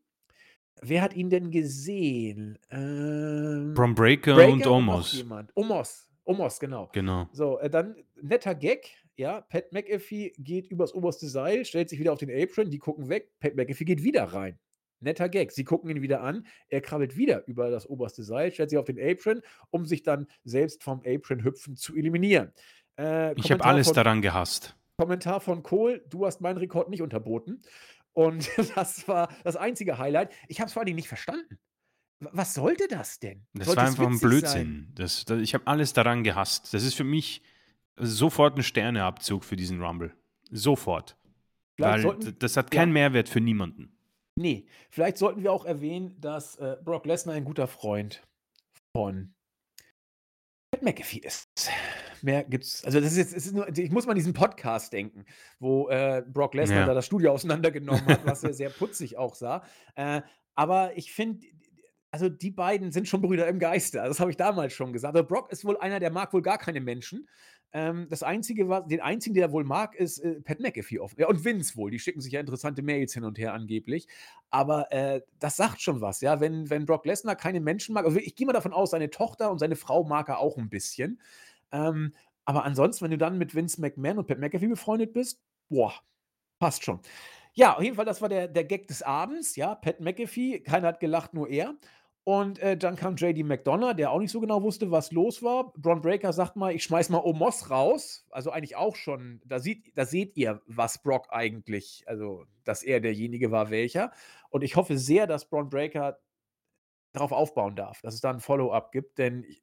[0.82, 2.58] Wer hat ihn denn gesehen?
[2.70, 5.12] Ähm, Bron Breakker und Breakker und Omos.
[5.12, 5.50] jemand.
[5.54, 6.08] Omos.
[6.24, 6.90] Omos, genau.
[6.92, 7.28] Genau.
[7.32, 9.40] So, äh, dann netter Gag, ja.
[9.42, 13.30] Pat McAfee geht übers oberste Seil, stellt sich wieder auf den Apron, die gucken weg.
[13.40, 14.58] Pat McAfee geht wieder rein.
[15.00, 15.52] Netter Gag.
[15.52, 16.46] Sie gucken ihn wieder an.
[16.68, 20.26] Er krabbelt wieder über das oberste Seil, stellt sich auf den Apron, um sich dann
[20.44, 22.52] selbst vom Apron hüpfend zu eliminieren.
[22.98, 24.74] Äh, Ich habe alles von daran gehasst.
[24.96, 27.62] Kommentar von Cole: „Du hast meinen Rekord nicht unterboten.“
[28.18, 30.32] Und das war das einzige Highlight.
[30.48, 31.56] Ich habe es vor allen Dingen nicht verstanden.
[32.18, 33.46] was sollte das denn?
[33.54, 34.18] Das Sollte war einfach ein?
[34.18, 34.92] Blödsinn.
[34.96, 36.74] Das, das, ich habe alles daran gehasst.
[36.74, 37.42] Das ist für mich
[37.96, 40.12] sofort ein Sterneabzug für diesen Rumble.
[40.50, 41.16] Sofort.
[41.76, 42.80] Vielleicht Weil sollten- das hat ja.
[42.80, 43.96] keinen Mehrwert für niemanden.
[44.34, 48.22] Nee, vielleicht sollten wir auch erwähnen, dass äh, Brock Lesnar ein guter Freund
[48.96, 49.32] von
[50.72, 51.46] Pat McAfee ist.
[52.22, 52.84] Mehr gibt's.
[52.84, 55.24] Also das ist jetzt, es ist nur, ich muss mal an diesen Podcast denken,
[55.60, 56.86] wo äh, Brock Lesnar Ja.
[56.86, 59.62] da das Studio auseinandergenommen hat, was ja sehr putzig auch sah.
[59.94, 60.22] Äh,
[60.54, 61.46] aber ich finde,
[62.10, 64.00] also die beiden sind schon Brüder im Geiste.
[64.00, 65.16] Also das habe ich damals schon gesagt.
[65.16, 67.28] Aber Brock ist wohl einer, der mag wohl gar keine Menschen.
[67.70, 71.20] Ähm, das einzige, was, den einzigen, der er wohl mag, ist äh, Pat McAfee offen.
[71.20, 71.90] Ja, und Vince wohl.
[71.90, 74.08] Die schicken sich ja interessante Mails hin und her angeblich.
[74.48, 76.40] Aber äh, das sagt schon was, ja.
[76.40, 79.50] Wenn, wenn Brock Lesnar keine Menschen mag, also ich gehe mal davon aus, seine Tochter
[79.50, 81.20] und seine Frau mag er auch ein bisschen.
[81.72, 82.14] Ähm,
[82.44, 85.92] aber ansonsten, wenn du dann mit Vince McMahon und Pat McAfee befreundet bist, boah,
[86.58, 87.00] passt schon.
[87.54, 89.74] Ja, auf jeden Fall, das war der, der Gag des Abends, ja.
[89.74, 91.74] Pat McAfee, keiner hat gelacht, nur er.
[92.28, 95.72] Und äh, dann kam JD McDonough, der auch nicht so genau wusste, was los war.
[95.78, 98.26] Braun Breaker sagt mal, ich schmeiß mal Omos raus.
[98.30, 103.00] Also eigentlich auch schon, da, sieht, da seht ihr, was Brock eigentlich, also dass er
[103.00, 104.12] derjenige war, welcher.
[104.50, 106.18] Und ich hoffe sehr, dass Braun Breaker
[107.12, 109.62] darauf aufbauen darf, dass es da ein Follow-up gibt, denn ich,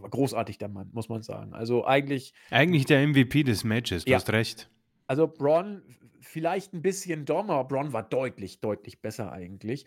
[0.00, 1.52] großartig der Mann, muss man sagen.
[1.54, 4.16] Also eigentlich, Eigentlich der MVP des Matches, du Ja.
[4.18, 4.70] hast recht.
[5.06, 5.82] also Braun
[6.20, 9.84] vielleicht ein bisschen dommer, Braun war deutlich, deutlich besser eigentlich.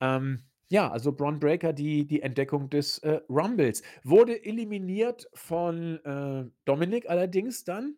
[0.00, 3.82] Ähm, ja, also Braun Breaker, die, die Entdeckung des äh, Rumbles.
[4.02, 7.96] Wurde eliminiert von äh, Dominik allerdings dann.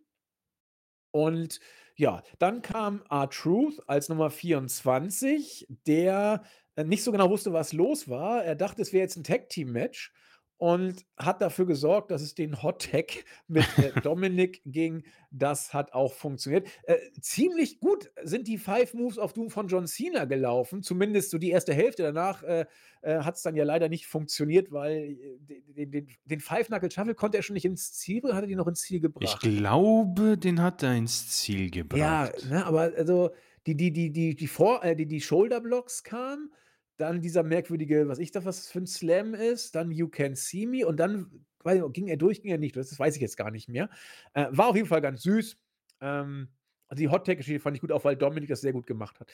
[1.10, 1.60] Und
[1.96, 6.42] ja, dann kam R-Truth als Nummer 24, der
[6.76, 8.44] äh, nicht so genau wusste, was los war.
[8.44, 10.12] Er dachte, es wäre jetzt ein Tag-Team-Match
[10.58, 15.04] und hat dafür gesorgt, dass es den Hot-Tag mit äh, Dominik ging.
[15.30, 16.68] Das hat auch funktioniert.
[16.82, 21.38] Äh, ziemlich gut sind die Five Moves auf Doom von John Cena gelaufen, zumindest so
[21.38, 22.02] die erste Hälfte.
[22.02, 22.66] Danach äh,
[23.02, 25.16] äh, hat es dann ja leider nicht funktioniert, weil
[25.48, 28.56] äh, den, den, den Five-Knuckle-Shuffle konnte er schon nicht ins Ziel bringen, hat er die
[28.56, 29.40] noch ins Ziel Ich gebracht.
[29.40, 32.44] glaube, den hat er ins Ziel Ja, gebracht.
[32.50, 33.30] ne, aber also
[33.66, 36.52] die, die, die, die, die, Vor äh, die, die Shoulder-Blocks kamen,
[36.98, 40.66] dann dieser merkwürdige, was ich da was für ein Slam ist, dann You Can See
[40.66, 41.30] Me und dann
[41.64, 43.88] weiß ich, ging er durch, ging er nicht, das weiß ich jetzt gar nicht mehr.
[44.34, 45.56] Äh, war auf jeden Fall ganz süß.
[46.00, 46.48] Ähm,
[46.88, 49.30] also die Hot-Tag-Geschichte fand ich gut, auch weil Dominik das sehr gut gemacht hat.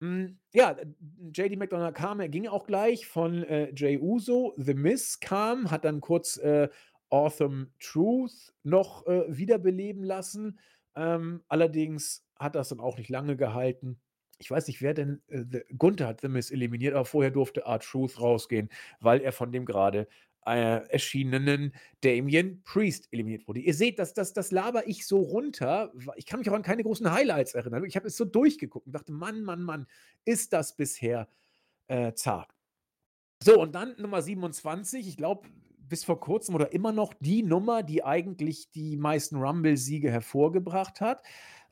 [0.00, 0.76] Mm, ja,
[1.32, 4.54] JD McDonough kam, er ging auch gleich von äh, Jay Uso.
[4.56, 6.68] The Miz kam, hat dann kurz äh,
[7.10, 10.58] Awesome Truth noch äh, wiederbeleben lassen.
[10.94, 14.00] Ähm, allerdings hat das dann auch nicht lange gehalten.
[14.38, 15.20] Ich weiß nicht, wer denn.
[15.28, 18.68] Äh, The, Gunther hat The Miz eliminiert, aber vorher durfte Art Truth rausgehen,
[19.00, 20.08] weil er von dem gerade
[20.46, 23.60] äh, erschienenen Damien Priest eliminiert wurde.
[23.60, 25.92] Ihr seht, das, das, das laber ich so runter.
[26.16, 27.84] Ich kann mich auch an keine großen Highlights erinnern.
[27.84, 29.86] Ich habe es so durchgeguckt und dachte, Mann, Mann, Mann,
[30.24, 31.28] ist das bisher
[31.88, 32.54] äh, zart.
[33.42, 35.48] So, und dann Nummer 27, ich glaube,
[35.78, 41.22] bis vor kurzem oder immer noch die Nummer, die eigentlich die meisten Rumble-Siege hervorgebracht hat.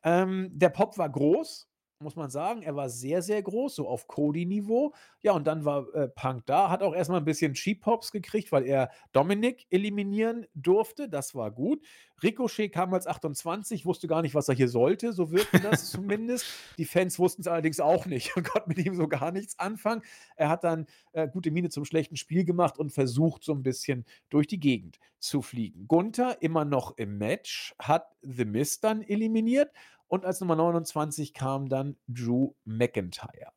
[0.03, 1.69] Ähm, der Pop war groß,
[2.01, 2.63] muss man sagen.
[2.63, 4.93] Er war sehr, sehr groß, so auf Cody-Niveau.
[5.23, 8.67] Ja, und dann war äh, Punk da, hat auch erstmal ein bisschen Cheap-Pops gekriegt, weil
[8.67, 11.09] er Dominik eliminieren durfte.
[11.09, 11.83] Das war gut.
[12.23, 16.47] Ricochet kam als 28, wusste gar nicht, was er hier sollte, so wirkte das zumindest.
[16.79, 20.03] Die Fans wussten es allerdings auch nicht und konnten mit ihm so gar nichts anfangen.
[20.37, 24.05] Er hat dann äh, gute Miene zum schlechten Spiel gemacht und versucht, so ein bisschen
[24.31, 25.87] durch die Gegend zu fliegen.
[25.89, 29.71] Gunther immer noch im Match, hat The Mist dann eliminiert
[30.09, 33.53] und als Nummer 29 kam dann Drew McIntyre.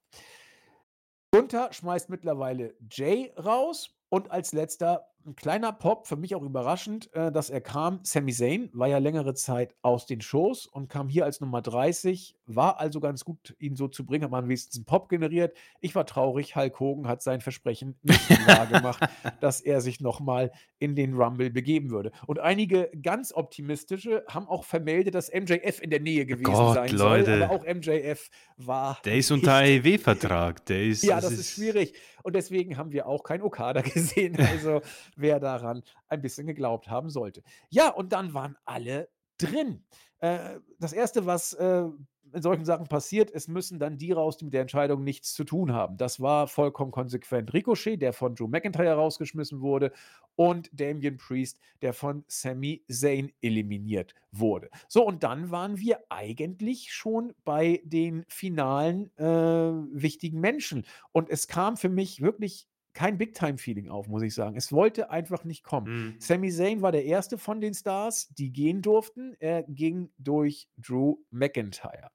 [1.32, 7.14] Gunther schmeißt mittlerweile Jay raus und als letzter ein kleiner Pop, für mich auch überraschend,
[7.14, 8.00] äh, dass er kam.
[8.04, 12.36] Sami Zayn war ja längere Zeit aus den Shows und kam hier als Nummer 30.
[12.48, 15.56] War also ganz gut, ihn so zu bringen, hat man wenigstens einen Pop generiert.
[15.82, 19.08] Ich war traurig, Hulk Hogan hat sein Versprechen nicht wahr gemacht,
[19.40, 22.12] dass er sich nochmal in den Rumble begeben würde.
[22.26, 26.92] Und einige ganz optimistische haben auch vermeldet, dass MJF in der Nähe gewesen Gott, sein
[26.92, 27.26] Leute.
[27.26, 27.44] soll.
[27.44, 30.66] Aber auch MJF war Der ist unter AEW-Vertrag.
[30.66, 31.04] Der ist.
[31.04, 31.94] ja, das ist schwierig.
[32.24, 34.38] Und deswegen haben wir auch kein Okada gesehen.
[34.50, 34.82] Also,
[35.20, 37.44] wer daran ein bisschen geglaubt haben sollte.
[37.70, 39.84] Ja, und dann waren alle drin.
[40.20, 41.86] Äh, das Erste, was äh,
[42.34, 45.44] in solchen Sachen passiert, es müssen dann die raus, die mit der Entscheidung nichts zu
[45.44, 45.98] tun haben.
[45.98, 47.54] Das war vollkommen konsequent.
[47.54, 49.92] Ricochet, der von Drew McIntyre rausgeschmissen wurde,
[50.36, 54.70] und Damian Priest, der von Sami Zayn eliminiert wurde.
[54.88, 60.86] So, und dann waren wir eigentlich schon bei den finalen äh, wichtigen Menschen.
[61.12, 64.58] Und es kam für mich wirklich kein Big-Time-Feeling auf, muss ich sagen.
[64.58, 65.86] Es wollte einfach nicht kommen.
[65.86, 66.16] Hm.
[66.20, 69.38] Sami Zayn war der erste von den Stars, die gehen durften.
[69.40, 72.12] Er ging durch Drew McIntyre.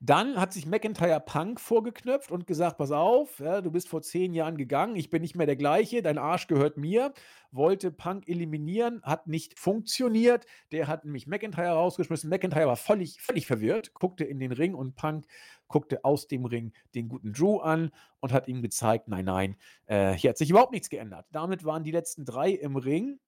[0.00, 4.32] Dann hat sich McIntyre Punk vorgeknöpft und gesagt: „Pass auf, ja, du bist vor 10
[4.32, 7.12] Jahren gegangen, ich bin nicht mehr der gleiche, dein Arsch gehört mir.“
[7.50, 10.46] Wollte Punk eliminieren, hat nicht funktioniert.
[10.70, 12.30] Der hat nämlich McIntyre rausgeschmissen.
[12.30, 15.26] McIntyre war völlig völlig verwirrt, guckte in den Ring und Punk
[15.66, 19.56] guckte aus dem Ring den guten Drew an und hat ihm gezeigt: „Nein, nein,
[19.86, 23.18] äh, hier hat sich überhaupt nichts geändert.“ Damit waren die letzten 3 im Ring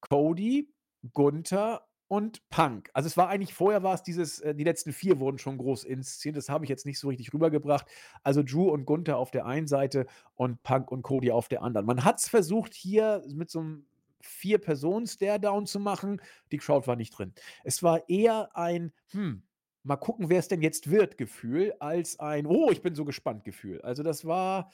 [0.00, 0.72] Cody,
[1.12, 2.90] Gunther und Punk.
[2.94, 5.84] Also, es war eigentlich vorher war es dieses äh, die letzten 4 wurden schon groß
[5.84, 6.36] inszeniert.
[6.36, 7.86] Das habe ich jetzt nicht so richtig rübergebracht.
[8.22, 11.86] Also, Drew und Gunther auf der einen Seite und Punk und Cody auf der anderen.
[11.86, 13.86] Man hat es versucht, hier mit so einem
[14.20, 16.20] 4-Personen-Stare-Down zu machen.
[16.52, 17.34] Die Crowd war nicht drin.
[17.64, 19.42] Es war eher ein: „Hm,
[19.82, 23.44] mal gucken, wer es denn jetzt wird“ Gefühl, als ein: „Oh, ich bin so gespannt“
[23.44, 23.80] Gefühl.
[23.82, 24.70] Also, das war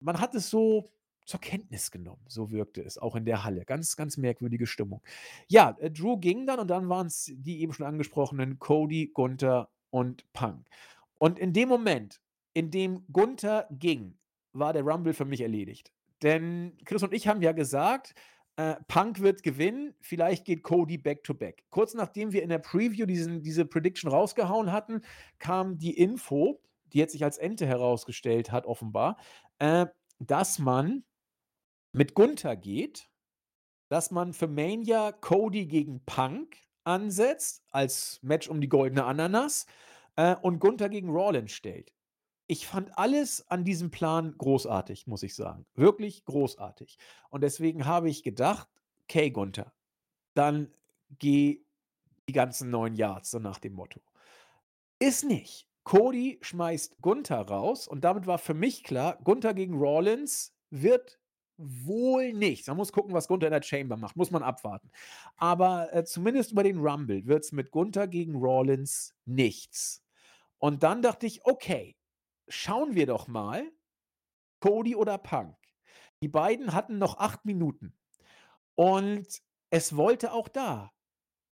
[0.00, 0.90] man hat es so
[1.24, 2.24] zur Kenntnis genommen.
[2.28, 3.64] So wirkte es auch in der Halle.
[3.64, 5.02] Ganz, ganz merkwürdige Stimmung.
[5.48, 9.70] Ja, äh, Drew ging dann und dann waren es die eben schon angesprochenen Cody, Gunther
[9.90, 10.66] und Punk.
[11.18, 12.20] Und in dem Moment,
[12.52, 14.18] in dem Gunther ging,
[14.52, 15.92] war der Rumble für mich erledigt.
[16.22, 18.14] Denn Chris und ich haben ja gesagt,
[18.56, 21.64] äh, Punk wird gewinnen, vielleicht geht Cody back to back.
[21.70, 25.02] Kurz nachdem wir in der Preview diesen, diese Prediction rausgehauen hatten,
[25.38, 26.60] kam die Info,
[26.92, 29.16] die jetzt sich als Ente herausgestellt hat, offenbar,
[29.58, 29.86] äh,
[30.20, 31.04] dass man
[31.94, 33.08] mit Gunther geht,
[33.88, 39.66] dass man für Mania Cody gegen Punk ansetzt als Match um die goldene Ananas
[40.16, 41.94] äh, und Gunther gegen Rollins stellt.
[42.46, 45.66] Ich fand alles an diesem Plan großartig, muss ich sagen.
[45.74, 46.98] Wirklich großartig.
[47.30, 48.68] Und deswegen habe ich gedacht,
[49.04, 49.72] okay, Gunther,
[50.34, 50.74] dann
[51.20, 51.64] geh
[52.28, 54.00] die ganzen neun Yards, so nach dem Motto.
[54.98, 55.68] Ist nicht.
[55.84, 61.20] Cody schmeißt Gunther raus und damit war für mich klar, Gunther gegen Rollins wird
[61.56, 62.66] wohl nicht.
[62.66, 64.16] Man muss gucken, was Gunther in der Chamber macht.
[64.16, 64.90] Muss man abwarten.
[65.36, 70.04] Aber äh, zumindest über den Rumble wird es mit Gunther gegen Rollins nichts.
[70.58, 71.96] Und dann dachte ich, okay,
[72.48, 73.70] schauen wir doch mal,
[74.60, 75.56] Cody oder Punk.
[76.22, 77.94] Die beiden hatten noch acht Minuten.
[78.74, 80.90] Und es wollte auch da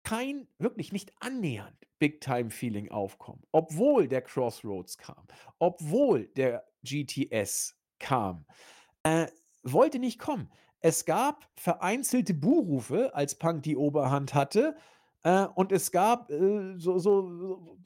[0.03, 3.43] kein, wirklich nicht annähernd Big-Time-Feeling aufkommen.
[3.51, 5.27] Obwohl der Crossroads kam,
[5.59, 8.45] obwohl der GTS kam.
[9.03, 9.27] Äh,
[9.65, 10.49] wollte nicht kommen.
[10.79, 14.75] Es gab vereinzelte Buhrufe, als Punk die Oberhand hatte.
[15.23, 17.77] Äh, und es gab äh, so, so, so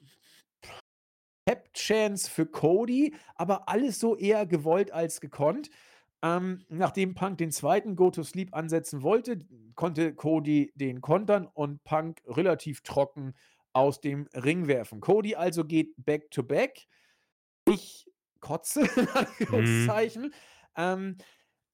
[1.46, 5.70] Pep-Chance für Cody, aber alles so eher gewollt als gekonnt.
[6.22, 12.82] Ähm, nachdem Punk den zweiten Go-to-Sleep ansetzen wollte, konnte Cody den kontern und Punk relativ
[12.82, 13.34] trocken
[13.72, 15.00] aus dem Ring werfen.
[15.00, 16.88] Cody also geht back-to-back.
[17.66, 17.74] -back.
[17.74, 18.06] Ich
[18.42, 19.08] kotze, in.
[19.08, 20.24] Anführungszeichen.
[20.24, 20.34] Mhm.
[20.76, 21.18] Ähm,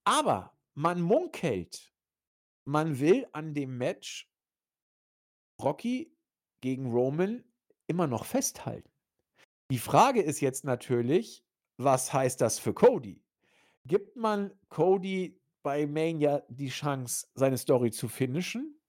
[0.06, 1.94] aber man munkelt,
[2.65, 4.32] man will an dem Match
[5.61, 6.15] Rocky
[6.61, 7.44] gegen Roman
[7.88, 8.90] immer noch festhalten.
[9.72, 11.44] Die Frage ist jetzt natürlich,
[11.77, 13.23] was heißt das für Cody?
[13.86, 18.80] Gibt man Cody bei Mania die Chance, seine Story zu finishen?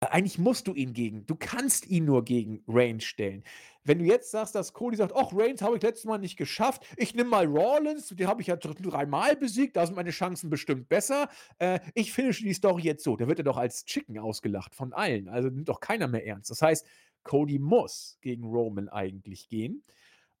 [0.00, 3.42] Eigentlich musst du ihn gegen, du kannst ihn nur gegen Reigns stellen.
[3.82, 6.84] Wenn du jetzt sagst, dass Cody sagt, ach, Reigns habe ich letztes Mal nicht geschafft,
[6.96, 10.88] ich nehme mal Rollins, den habe ich ja dreimal besiegt, da sind meine Chancen bestimmt
[10.88, 11.28] besser.
[11.58, 13.16] Äh, ich finische die Story jetzt so.
[13.16, 15.28] Da wird er doch als Chicken ausgelacht von allen.
[15.28, 16.50] Also nimmt doch keiner mehr ernst.
[16.50, 16.86] Das heißt,
[17.22, 19.82] Cody muss gegen Roman eigentlich gehen.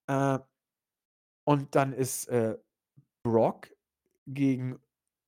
[0.06, 0.38] Äh,
[1.44, 2.58] und dann ist äh,
[3.22, 3.70] Brock
[4.26, 4.78] gegen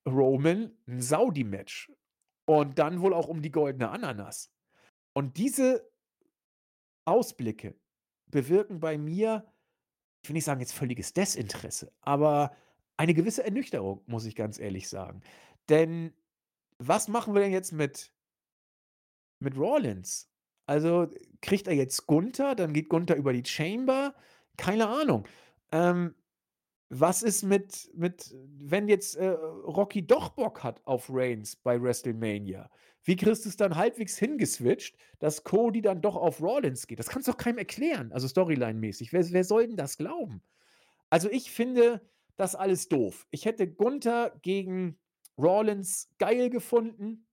[0.07, 1.93] Roman ein Saudi-Match.
[2.49, 4.51] Und dann wohl auch um die goldene Ananas.
[5.15, 5.87] Und diese
[7.05, 7.79] Ausblicke
[8.31, 9.53] bewirken bei mir,
[10.23, 12.57] ich will nicht sagen jetzt völliges Desinteresse, aber
[12.97, 15.20] eine gewisse Ernüchterung, muss ich ganz ehrlich sagen.
[15.69, 16.15] Denn
[16.79, 18.12] was machen wir denn jetzt mit,
[19.41, 20.31] mit Rollins?
[20.66, 21.09] Also
[21.43, 24.15] kriegt er jetzt Gunther, dann geht Gunther über die Chamber?
[24.57, 25.29] Keine Ahnung.
[25.70, 26.15] Ähm,
[26.90, 32.70] was ist mit, mit wenn jetzt äh, Rocky doch Bock hat auf Reigns bei WrestleMania?
[33.05, 36.98] Wie kriegst du es dann halbwegs hingeswitcht, dass Cody dann doch auf Rollins geht?
[36.98, 39.12] Das kannst du doch keinem erklären, also Storyline-mäßig.
[39.12, 40.43] Wer, wer soll denn das glauben?
[41.10, 42.02] Also ich finde
[42.36, 43.27] das alles doof.
[43.31, 44.98] Ich hätte Gunther gegen
[45.39, 47.27] Rollins geil gefunden.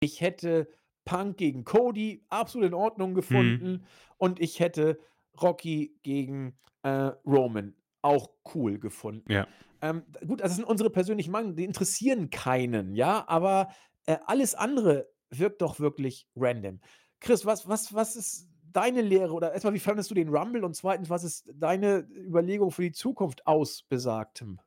[0.00, 0.68] Ich hätte
[1.04, 3.72] Punk gegen Cody absolut in Ordnung gefunden.
[3.72, 3.84] Mhm.
[4.18, 4.98] Und ich hätte
[5.40, 7.74] Rocky gegen äh, Roman
[8.06, 9.30] auch cool gefunden.
[9.30, 9.46] Ja.
[9.82, 13.68] Ähm, gut, das sind unsere persönlichen Meinungen, die interessieren keinen, ja, aber
[14.06, 16.80] äh, alles andere wirkt doch wirklich random.
[17.20, 20.74] Chris, was, was, was ist deine Lehre oder erstmal, wie fandest du den Rumble und
[20.74, 24.60] zweitens, was ist deine Überlegung für die Zukunft aus Besagtem?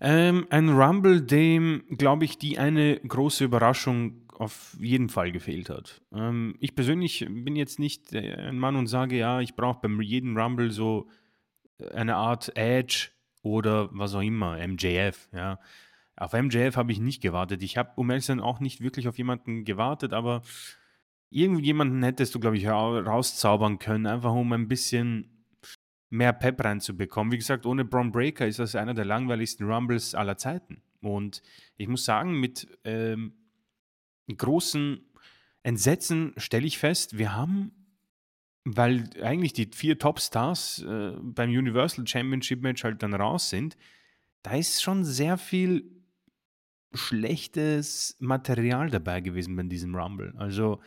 [0.00, 6.02] Ähm, ein Rumble, dem, glaube ich, die eine große Überraschung auf jeden Fall gefehlt hat.
[6.12, 10.36] Ähm, ich persönlich bin jetzt nicht ein Mann und sage, ja, ich brauche beim jedem
[10.36, 11.08] Rumble so
[11.92, 13.10] eine Art Edge
[13.42, 15.58] oder was auch immer, MJF, ja.
[16.16, 17.62] Auf MJF habe ich nicht gewartet.
[17.64, 20.42] Ich habe, um ehrlich zu sein, auch nicht wirklich auf jemanden gewartet, aber
[21.30, 25.46] irgendjemanden hättest du, glaube ich, rauszaubern können, einfach um ein bisschen
[26.10, 27.32] mehr Pep reinzubekommen.
[27.32, 30.82] Wie gesagt, ohne Braun Breaker ist das einer der langweiligsten Rumbles aller Zeiten.
[31.00, 31.42] Und
[31.76, 33.34] ich muss sagen, mit ähm,
[34.34, 35.00] großen
[35.64, 37.72] Entsetzen stelle ich fest, wir haben,
[38.64, 43.76] weil eigentlich die vier Topstars äh, beim Universal Championship Match halt dann raus sind,
[44.42, 45.90] da ist schon sehr viel
[46.92, 50.34] schlechtes Material dabei gewesen bei diesem Rumble.
[50.36, 50.80] Also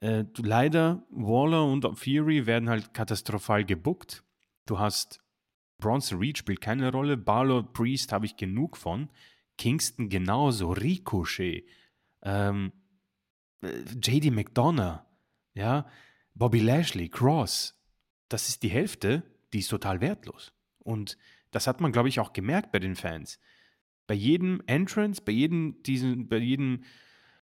[0.00, 4.22] äh, leider, Waller und Fury werden halt katastrophal gebuckt.
[4.66, 5.20] Du hast
[5.80, 9.08] Bronson Reed spielt keine Rolle, Barlow Priest habe ich genug von,
[9.58, 11.64] Kingston genauso, Ricochet,
[12.22, 12.72] ähm,
[13.62, 15.00] äh, JD McDonough,
[15.54, 15.86] ja,
[16.34, 17.78] Bobby Lashley, Cross.
[18.28, 20.52] Das ist die Hälfte, die ist total wertlos.
[20.78, 21.18] Und
[21.50, 23.40] das hat man, glaube ich, auch gemerkt bei den Fans.
[24.06, 26.84] Bei jedem Entrance, bei jedem, diesen, bei jedem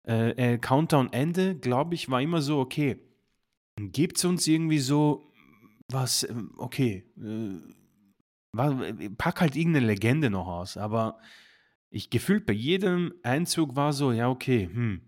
[0.08, 3.00] äh, äh, Countdown-Ende, glaube ich, war immer so, okay,
[3.78, 5.32] gibt es uns irgendwie so
[5.88, 11.20] was, ähm, okay, äh, pack halt irgendeine Legende noch aus, aber
[11.90, 15.02] ich gefühlt bei jedem Einzug war so, ja, okay, hm.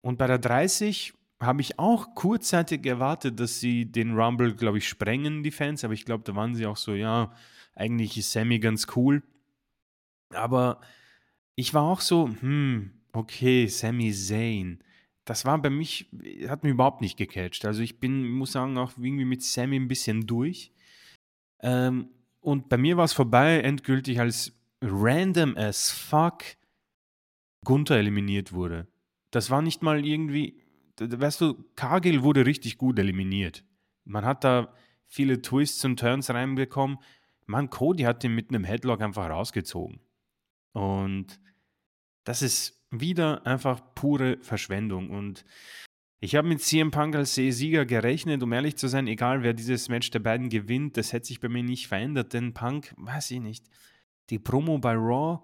[0.00, 4.88] Und bei der 30 habe ich auch kurzzeitig erwartet, dass sie den Rumble, glaube ich,
[4.88, 7.32] sprengen, die Fans, aber ich glaube, da waren sie auch so, ja,
[7.74, 9.22] eigentlich ist Sammy ganz cool.
[10.34, 10.80] Aber
[11.56, 14.82] ich war auch so, hm, okay, Sammy Zayn
[15.30, 16.08] das war bei mich,
[16.48, 17.64] hat mir überhaupt nicht gecatcht.
[17.64, 20.72] Also ich bin, muss sagen, auch irgendwie mit Sammy ein bisschen durch.
[21.62, 22.08] Ähm,
[22.40, 24.52] und bei mir war es vorbei, endgültig als
[24.82, 26.42] random as fuck
[27.64, 28.88] Gunther eliminiert wurde.
[29.30, 30.59] Das war nicht mal irgendwie,
[31.00, 33.64] weißt du, Cargill wurde richtig gut eliminiert.
[34.04, 34.74] Man hat da
[35.06, 36.98] viele Twists und Turns reinbekommen.
[37.46, 40.00] Man, Cody hat ihn mit einem Headlock einfach rausgezogen.
[40.72, 41.40] Und
[42.24, 45.10] das ist wieder einfach pure Verschwendung.
[45.10, 45.44] Und
[46.20, 49.88] ich habe mit CM Punk als Sieger gerechnet, um ehrlich zu sein, egal wer dieses
[49.88, 53.40] Match der beiden gewinnt, das hätte sich bei mir nicht verändert, denn Punk, weiß ich
[53.40, 53.66] nicht,
[54.28, 55.40] die Promo bei Raw,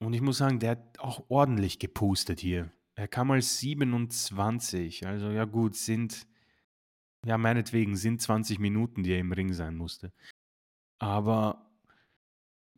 [0.00, 2.70] und ich muss sagen, der hat auch ordentlich gepustet hier.
[2.98, 6.26] Er kam als 27, also ja gut, sind,
[7.24, 10.12] ja meinetwegen, sind 20 Minuten, die er im Ring sein musste.
[10.98, 11.70] Aber,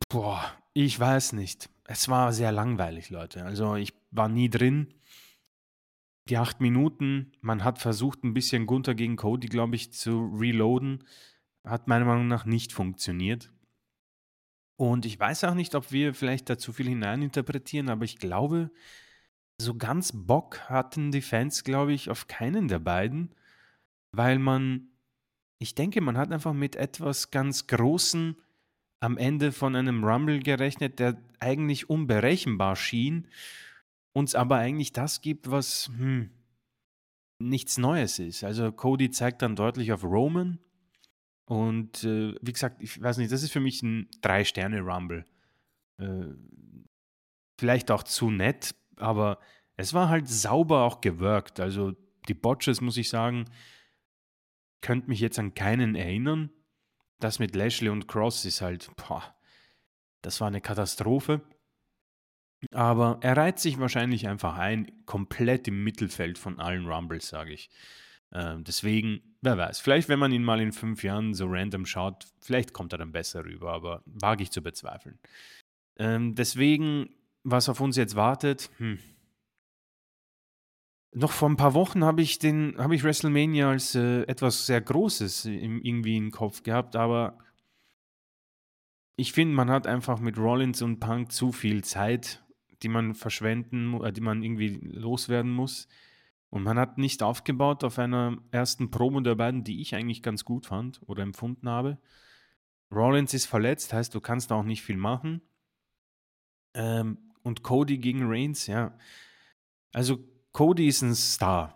[0.09, 0.43] boah,
[0.75, 1.71] ich weiß nicht.
[1.85, 3.43] Es war sehr langweilig, Leute.
[3.43, 4.93] Also ich war nie drin.
[6.29, 11.03] Die acht Minuten, man hat versucht, ein bisschen Gunther gegen Cody, glaube ich, zu reloaden.
[11.63, 13.51] Hat meiner Meinung nach nicht funktioniert.
[14.75, 18.69] Und ich weiß auch nicht, ob wir vielleicht da zu viel hineininterpretieren, aber ich glaube,
[19.63, 23.33] so ganz Bock hatten die Fans, glaube ich, auf keinen der beiden,
[24.11, 24.89] weil man,
[25.59, 28.35] ich denke, man hat einfach mit etwas ganz Großen
[28.99, 33.27] am Ende von einem Rumble gerechnet, der eigentlich unberechenbar schien,
[34.13, 36.29] uns aber eigentlich das gibt, was hm,
[37.39, 38.43] nichts Neues ist.
[38.43, 40.59] Also Cody zeigt dann deutlich auf Roman
[41.45, 45.25] und äh, wie gesagt, ich weiß nicht, das ist für mich ein Drei-Sterne-Rumble.
[45.97, 46.25] Äh,
[47.57, 49.39] vielleicht auch zu nett, aber
[49.77, 51.59] es war halt sauber auch gewirkt.
[51.59, 51.93] Also
[52.27, 53.45] die Botches, muss ich sagen,
[54.81, 56.51] könnte mich jetzt an keinen erinnern
[57.21, 59.23] das mit Lashley und Cross ist halt, boah,
[60.21, 61.41] das war eine Katastrophe.
[62.71, 67.69] Aber er reiht sich wahrscheinlich einfach ein, komplett im Mittelfeld von allen Rumbles, sage ich.
[68.33, 72.27] Ähm, deswegen, wer weiß, vielleicht wenn man ihn mal in fünf Jahren so random schaut,
[72.39, 75.19] vielleicht kommt er dann besser rüber, aber wage ich zu bezweifeln.
[75.97, 77.09] Ähm, deswegen,
[77.43, 78.99] was auf uns jetzt wartet, hm,
[81.13, 85.45] noch vor ein paar Wochen habe ich habe ich WrestleMania als, äh, etwas sehr Großes
[85.45, 87.37] im irgendwie im Kopf gehabt, aber
[89.17, 92.43] ich finde, man hat einfach mit Rollins und Punk zu viel Zeit,
[92.81, 95.87] die man verschwenden äh, die man irgendwie loswerden muss.
[96.49, 100.43] Und man hat nicht aufgebaut auf einer ersten Promo der beiden, die ich eigentlich ganz
[100.43, 101.97] gut fand oder empfunden habe.
[102.91, 105.41] Rollins ist verletzt, heißt, du kannst auch nicht viel machen.
[106.73, 108.97] Ähm, und Cody gegen Reigns, ja.
[109.93, 110.19] Also
[110.51, 111.75] Cody ist ein Star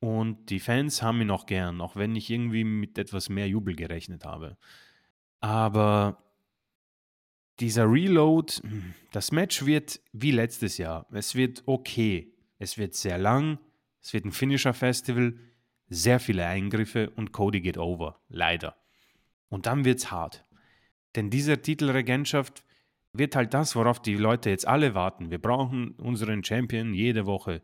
[0.00, 3.76] und die Fans haben ihn auch gern, auch wenn ich irgendwie mit etwas mehr Jubel
[3.76, 4.56] gerechnet habe.
[5.40, 6.22] Aber
[7.60, 8.54] dieser Reload,
[9.12, 11.06] das Match wird wie letztes Jahr.
[11.12, 12.32] Es wird okay.
[12.58, 13.58] Es wird sehr lang.
[14.00, 15.38] Es wird ein Finisher-Festival.
[15.88, 18.20] Sehr viele Eingriffe und Cody geht over.
[18.28, 18.76] Leider.
[19.48, 20.44] Und dann wird's hart.
[21.14, 22.64] Denn diese Titelregentschaft
[23.12, 25.30] wird halt das, worauf die Leute jetzt alle warten.
[25.30, 27.62] Wir brauchen unseren Champion jede Woche.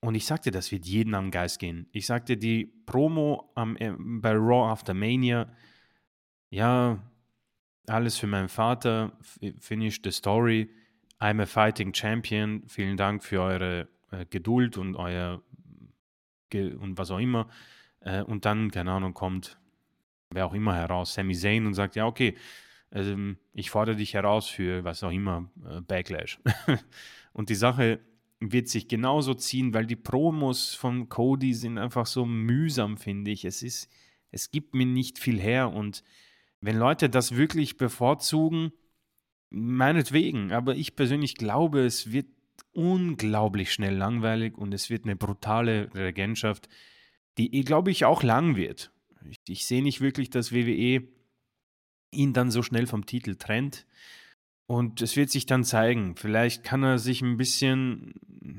[0.00, 1.88] Und ich sagte, das wird jeden am Geist gehen.
[1.92, 5.52] Ich sagte, die Promo am, äh, bei Raw After Mania,
[6.50, 7.02] ja,
[7.86, 9.12] alles für meinen Vater,
[9.58, 10.70] finish the story,
[11.20, 15.42] I'm a fighting champion, vielen Dank für eure äh, Geduld und euer
[16.50, 17.48] Ge und was auch immer.
[18.00, 19.58] Äh, und dann, keine Ahnung, kommt
[20.30, 22.36] wer auch immer heraus, Sami Zayn und sagt, ja, okay,
[22.92, 26.38] ähm, ich fordere dich heraus für was auch immer, äh, Backlash.
[27.32, 28.00] und die Sache
[28.40, 33.44] wird sich genauso ziehen, weil die Promos von Cody sind einfach so mühsam, finde ich.
[33.44, 33.90] Es ist,
[34.30, 36.04] es gibt mir nicht viel her und
[36.60, 38.72] wenn Leute das wirklich bevorzugen,
[39.50, 42.26] meinetwegen, aber ich persönlich glaube, es wird
[42.72, 46.68] unglaublich schnell langweilig und es wird eine brutale Regentschaft,
[47.38, 48.92] die, glaube ich, auch lang wird.
[49.30, 51.08] Ich, ich sehe nicht wirklich, dass WWE
[52.10, 53.86] ihn dann so schnell vom Titel trennt.
[54.66, 56.14] Und es wird sich dann zeigen.
[56.16, 58.58] Vielleicht kann er sich ein bisschen,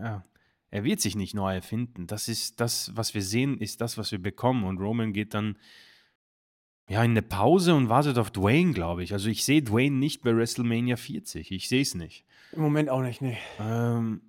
[0.00, 0.24] ja,
[0.70, 2.06] er wird sich nicht neu erfinden.
[2.06, 4.64] Das ist das, was wir sehen, ist das, was wir bekommen.
[4.64, 5.56] Und Roman geht dann
[6.88, 9.12] ja in eine Pause und wartet auf Dwayne, glaube ich.
[9.12, 11.50] Also ich sehe Dwayne nicht bei WrestleMania 40.
[11.50, 12.24] Ich sehe es nicht.
[12.52, 13.36] Im Moment auch nicht, nee.
[13.58, 14.20] Ähm,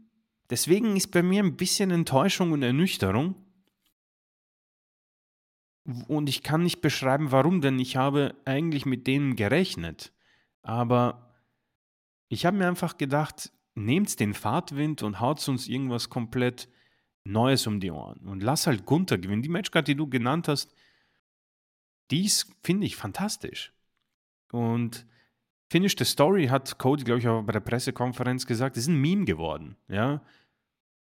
[0.50, 3.36] deswegen ist bei mir ein bisschen Enttäuschung und Ernüchterung.
[6.08, 10.12] Und ich kann nicht beschreiben, warum, denn ich habe eigentlich mit denen gerechnet.
[10.62, 11.36] Aber
[12.28, 16.70] ich habe mir einfach gedacht, nehmt den Fahrtwind und haut uns irgendwas komplett
[17.24, 18.28] Neues um die Ohren.
[18.28, 19.42] Und lass halt Gunther gewinnen.
[19.42, 20.74] Die Matchcard, die du genannt hast,
[22.12, 23.74] dies finde ich fantastisch.
[24.52, 25.06] Und
[25.70, 29.26] Finish the Story hat Cody, glaube ich, auch bei der Pressekonferenz gesagt, ist ein Meme
[29.26, 29.76] geworden.
[29.88, 30.24] Ja?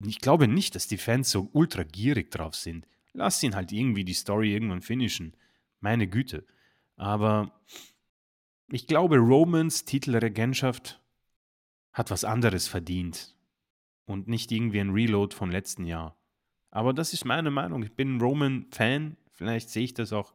[0.05, 2.87] Ich glaube nicht, dass die Fans so ultra gierig drauf sind.
[3.13, 5.37] Lass ihn halt irgendwie die Story irgendwann finishen.
[5.81, 6.47] Meine Güte.
[6.97, 7.61] Aber
[8.71, 11.01] ich glaube, Romans Titelregentschaft
[11.93, 13.35] hat was anderes verdient.
[14.05, 16.17] Und nicht irgendwie ein Reload vom letzten Jahr.
[16.71, 17.83] Aber das ist meine Meinung.
[17.83, 19.17] Ich bin Roman-Fan.
[19.33, 20.35] Vielleicht sehe ich das auch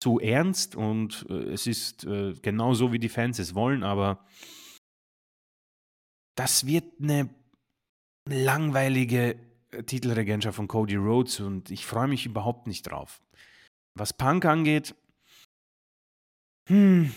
[0.00, 4.24] zu ernst und äh, es ist äh, genau so, wie die Fans es wollen, aber
[6.36, 7.28] das wird eine
[8.28, 9.36] langweilige
[9.86, 13.20] Titelregentschaft von Cody Rhodes und ich freue mich überhaupt nicht drauf.
[13.94, 14.94] Was Punk angeht,
[16.68, 17.12] hm,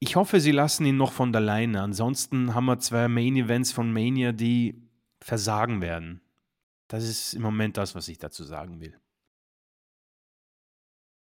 [0.00, 1.80] ich hoffe, sie lassen ihn noch von der Leine.
[1.80, 4.82] Ansonsten haben wir zwei Main Events von Mania, die
[5.20, 6.20] versagen werden.
[6.88, 8.98] Das ist im Moment das, was ich dazu sagen will.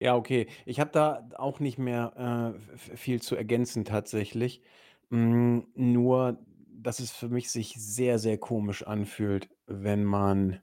[0.00, 0.46] Ja, okay.
[0.64, 4.62] Ich habe da auch nicht mehr, äh, viel zu ergänzen tatsächlich.
[5.10, 6.38] Hm, nur,
[6.82, 10.62] dass es für mich sich sehr, sehr komisch anfühlt, wenn man,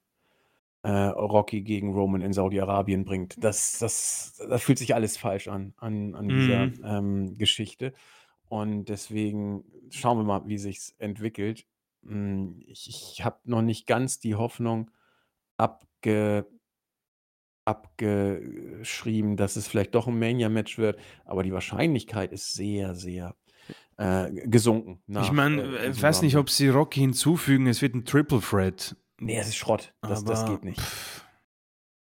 [0.83, 3.43] äh, Rocky gegen Roman in Saudi-Arabien bringt.
[3.43, 6.83] Das das das fühlt sich alles falsch an an an dieser, Mhm.
[6.83, 7.93] ähm, Geschichte.
[8.49, 11.65] Und deswegen schauen wir mal, wie sich's entwickelt.
[12.03, 14.91] Hm, ich ich habe noch nicht ganz die Hoffnung
[15.57, 16.47] abge
[17.67, 23.35] abgeschrieben, dass es vielleicht doch 'n Mania-Match wird, aber die Wahrscheinlichkeit ist sehr, sehr,
[23.97, 27.67] äh, gesunken Ich nach, meine, äh, äh, ich diesem weiß nicht, ob sie Rocky hinzufügen,
[27.67, 28.95] es wird ein Triple Threat.
[29.19, 29.93] Ne, es ist Schrott.
[30.01, 30.79] Das das geht nicht.
[30.79, 31.25] pff.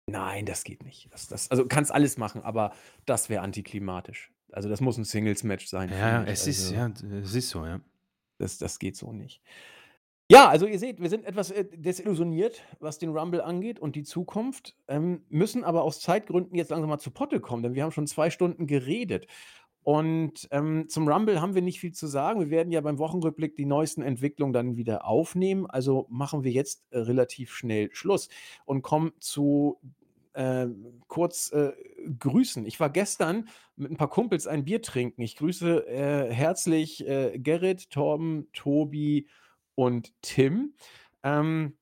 [0.08, 1.12] Nein, das geht nicht.
[1.14, 2.74] Das das also, kannst alles machen, aber
[3.06, 4.32] das wäre antiklimatisch.
[4.52, 6.30] Also, das muss 'n Singles-Match sein, Ja, ich.
[6.30, 6.88] es ist Also ja,
[7.22, 7.82] es ist so, ja.
[8.40, 9.42] das das geht so nicht.
[10.32, 14.04] Ja, also ihr seht, wir sind etwas, äh, desillusioniert, was den Rumble angeht und die
[14.04, 17.92] Zukunft, ähm, müssen aber aus Zeitgründen jetzt langsam mal zu Potte kommen, denn wir haben
[17.92, 19.26] schon 2 Stunden geredet.
[19.84, 22.40] Und, ähm, zum Rumble haben wir nicht viel zu sagen.
[22.42, 25.66] Wir werden ja beim Wochenrückblick die neuesten Entwicklungen dann wieder aufnehmen.
[25.68, 28.30] Also, machen wir jetzt, äh, relativ schnell Schluss
[28.66, 29.80] und kommen zu,
[30.34, 30.68] äh,
[31.08, 31.72] kurz, äh,
[32.20, 32.66] Grüßen.
[32.66, 35.22] Ich war gestern mit 'n paar Kumpels ein Bier trinken.
[35.22, 39.28] Ich grüße, äh, herzlich, äh, Gerrit, Torben, Tobi
[39.76, 40.76] und Tim.
[41.24, 41.79] Ähm,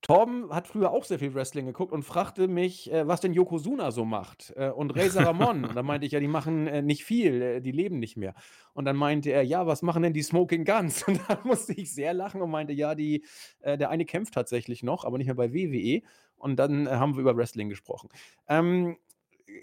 [0.00, 3.90] Torben hat früher auch sehr viel Wrestling geguckt und fragte mich, äh, was denn Yokozuna
[3.90, 5.64] so macht, äh, und Razor Ramon.
[5.68, 8.34] Und dann meinte ich: „Ja, die machen, äh, nicht viel, äh, die leben nicht mehr.“
[8.74, 11.92] Und dann meinte er: „Ja, was machen denn die Smoking Guns?“ Und da musste ich
[11.92, 13.24] sehr lachen und meinte: „Ja, die
[13.60, 16.02] äh, der eine kämpft tatsächlich noch, aber nicht mehr bei WWE.“
[16.36, 18.08] Und dann, äh, haben wir über Wrestling gesprochen.
[18.48, 18.96] Ähm,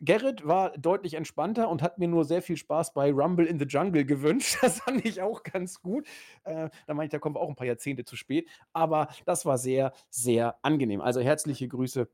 [0.01, 3.65] Gerrit war deutlich entspannter und hat mir nur sehr viel Spaß bei Rumble in the
[3.65, 4.57] Jungle gewünscht.
[4.61, 6.07] Das fand ich auch ganz gut.
[6.43, 9.45] Äh, da meinte ich, da kommen wir auch 'n paar Jahrzehnte zu spät, aber das
[9.45, 11.01] war sehr, sehr angenehm.
[11.01, 12.09] Also, herzliche Grüße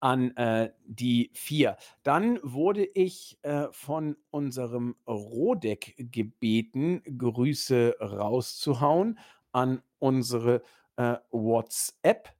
[0.00, 1.76] an, äh, die 4.
[2.04, 9.18] Dann wurde ich, äh, von unserem Rodeck gebeten, Grüße rauszuhauen
[9.52, 10.62] an unsere,
[10.96, 12.30] äh, WhatsApp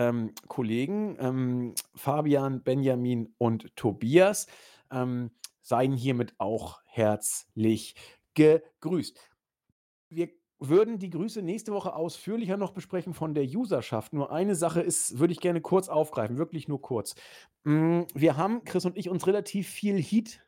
[0.00, 4.46] ähm, Kollegen, ähm, Fabian, Benjamin und Tobias,
[4.90, 7.94] ähm, seien hiermit auch herzlich
[8.34, 9.18] gegrüßt.
[10.08, 14.14] Wir würden die Grüße nächste Woche ausführlicher noch besprechen von der Userschaft.
[14.14, 17.14] Nur eine Sache ist würde ich gerne kurz aufgreifen, wirklich nur kurz.
[17.64, 20.40] Hm, wir haben, Chris und ich, uns relativ viel Heat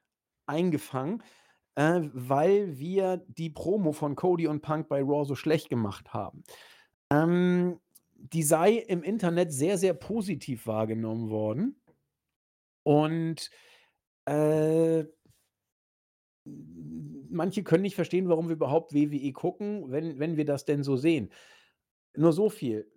[0.46, 1.22] eingefangen,
[1.74, 6.42] äh, weil wir die Promo von Cody und Punk bei Raw so schlecht gemacht haben.
[7.10, 7.78] Ähm,
[8.22, 11.76] die sei im Internet sehr, sehr positiv wahrgenommen worden.
[12.84, 13.50] Und,
[14.26, 15.04] äh
[16.44, 20.96] manche können nicht verstehen, warum wir überhaupt WWE gucken, wenn wenn wir das denn so
[20.96, 21.30] sehen.
[22.16, 22.90] Nur so viel.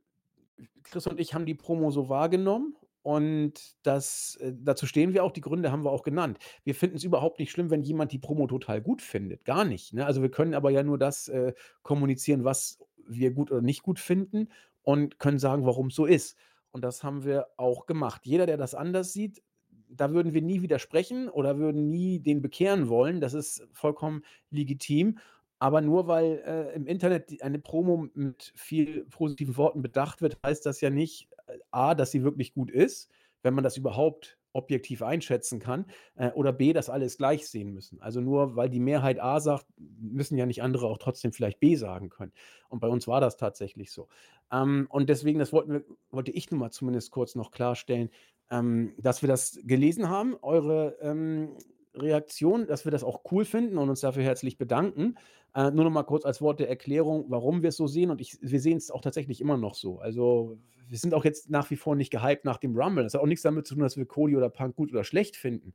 [0.83, 5.31] Chris und ich haben die Promo so wahrgenommen und das äh, dazu stehen wir auch,
[5.31, 6.39] die Gründe haben wir auch genannt.
[6.63, 9.93] Wir finden es überhaupt nicht schlimm, wenn jemand die Promo total gut findet, gar nicht,
[9.93, 10.05] ne?
[10.05, 11.53] Also, wir können aber ja nur das, äh,
[11.83, 14.49] kommunizieren, was wir gut oder nicht gut finden
[14.85, 16.37] und können sagen, warum es so ist.
[16.71, 18.21] Und das haben wir auch gemacht.
[18.25, 19.43] Jeder, der das anders sieht,
[19.89, 23.19] da würden wir nie widersprechen oder würden nie den bekehren wollen.
[23.19, 25.17] Das ist vollkommen legitim.
[25.59, 30.65] Aber nur weil, äh, im Internet eine Promo mit viel positiven Worten bedacht wird, heißt
[30.65, 33.09] das ja nicht, äh, A, dass sie wirklich gut ist,
[33.41, 37.73] wenn man das überhaupt objektiv einschätzen kann, äh, oder B, dass alle es gleich sehen
[37.73, 38.01] müssen.
[38.01, 41.75] Also nur weil die Mehrheit A sagt, müssen ja nicht andere auch trotzdem vielleicht B
[41.75, 42.31] sagen können.
[42.69, 44.07] Und bei uns war das tatsächlich so.
[44.51, 48.09] Ähm, und deswegen, das wir wollte ich nun mal zumindest kurz noch klarstellen,
[48.49, 51.57] ähm, dass wir das gelesen haben, eure, ähm,
[51.97, 55.15] Reaktion, dass wir das auch cool finden und uns dafür herzlich bedanken.
[55.53, 58.21] Äh, nur noch mal kurz als Wort der Erklärung, warum wir es so sehen und
[58.21, 59.99] ich wir sehen es auch tatsächlich immer noch so.
[59.99, 60.57] Also,
[60.87, 63.03] wir sind auch jetzt nach wie vor nicht gehypt nach dem Rumble.
[63.03, 65.35] Das hat auch nichts damit zu tun, dass wir Cody oder Punk gut oder schlecht
[65.37, 65.73] finden.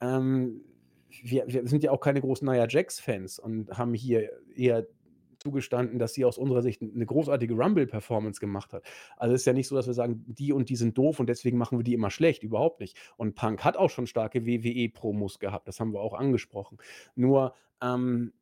[0.00, 0.62] Ähm,
[1.22, 4.86] wir wir sind ja auch keine großen Nia Jax-Fans und haben hier eher
[5.40, 8.84] zugestanden, dass sie aus unserer Sicht eine großartige Rumble-Performance gemacht hat.
[9.16, 11.28] Also, es ist ja nicht so, dass wir sagen, die und die sind doof und
[11.28, 12.96] deswegen machen wir die immer schlecht, überhaupt nicht.
[13.16, 16.78] Und Punk hat auch schon starke WWE-Promos gehabt, das haben wir auch angesprochen.
[17.14, 18.32] Nur, ähm,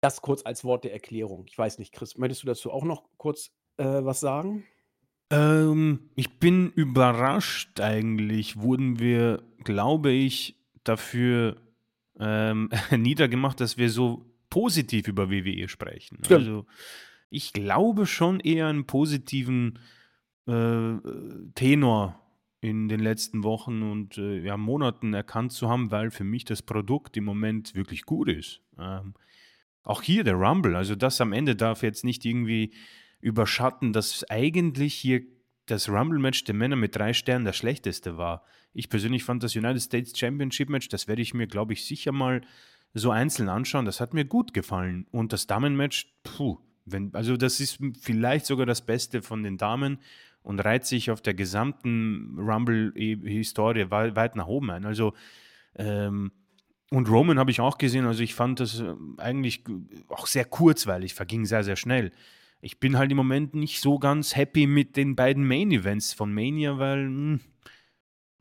[0.00, 1.44] das kurz als Wort der Erklärung.
[1.48, 4.64] Ich weiß nicht, Chris, möchtest du dazu auch noch kurz, äh, was sagen?
[5.30, 11.56] Ähm, ich bin überrascht eigentlich, wurden wir, glaube ich, dafür,
[12.18, 16.18] ähm, niedergemacht, dass wir so positiv über WWE sprechen.
[16.22, 16.40] Stimmt.
[16.40, 16.66] Also
[17.30, 19.78] ich glaube schon eher einen positiven
[20.46, 20.92] äh,
[21.54, 22.20] Tenor
[22.60, 26.60] in den letzten Wochen und äh, ja, Monaten erkannt zu haben, weil für mich das
[26.60, 28.60] Produkt im Moment wirklich gut ist.
[28.78, 29.14] Ähm,
[29.84, 32.74] auch hier der Rumble, also das am Ende darf jetzt nicht irgendwie
[33.22, 35.22] überschatten, dass eigentlich hier
[35.64, 38.44] das Rumble-Match der Männer mit drei Sternen das schlechteste war.
[38.74, 42.42] Ich persönlich fand das United States Championship-Match, das werde ich mir, glaube ich, sicher mal
[42.94, 45.06] so einzeln anschauen, das hat mir gut gefallen.
[45.10, 49.98] Und das Damenmatch, puh, wenn, also das ist vielleicht sogar das Beste von den Damen
[50.42, 54.84] und reiht sich auf der gesamten Rumble-Historie weit nach oben ein.
[54.84, 55.14] Also,
[55.76, 56.32] ähm,
[56.90, 59.64] und Roman habe ich auch gesehen, also ich fand das äh, eigentlich
[60.08, 62.12] auch sehr kurzweilig, verging sehr, sehr schnell.
[62.60, 66.78] Ich bin halt im Moment nicht so ganz happy mit den beiden Main-Events von Mania,
[66.78, 67.40] weil mh, hm,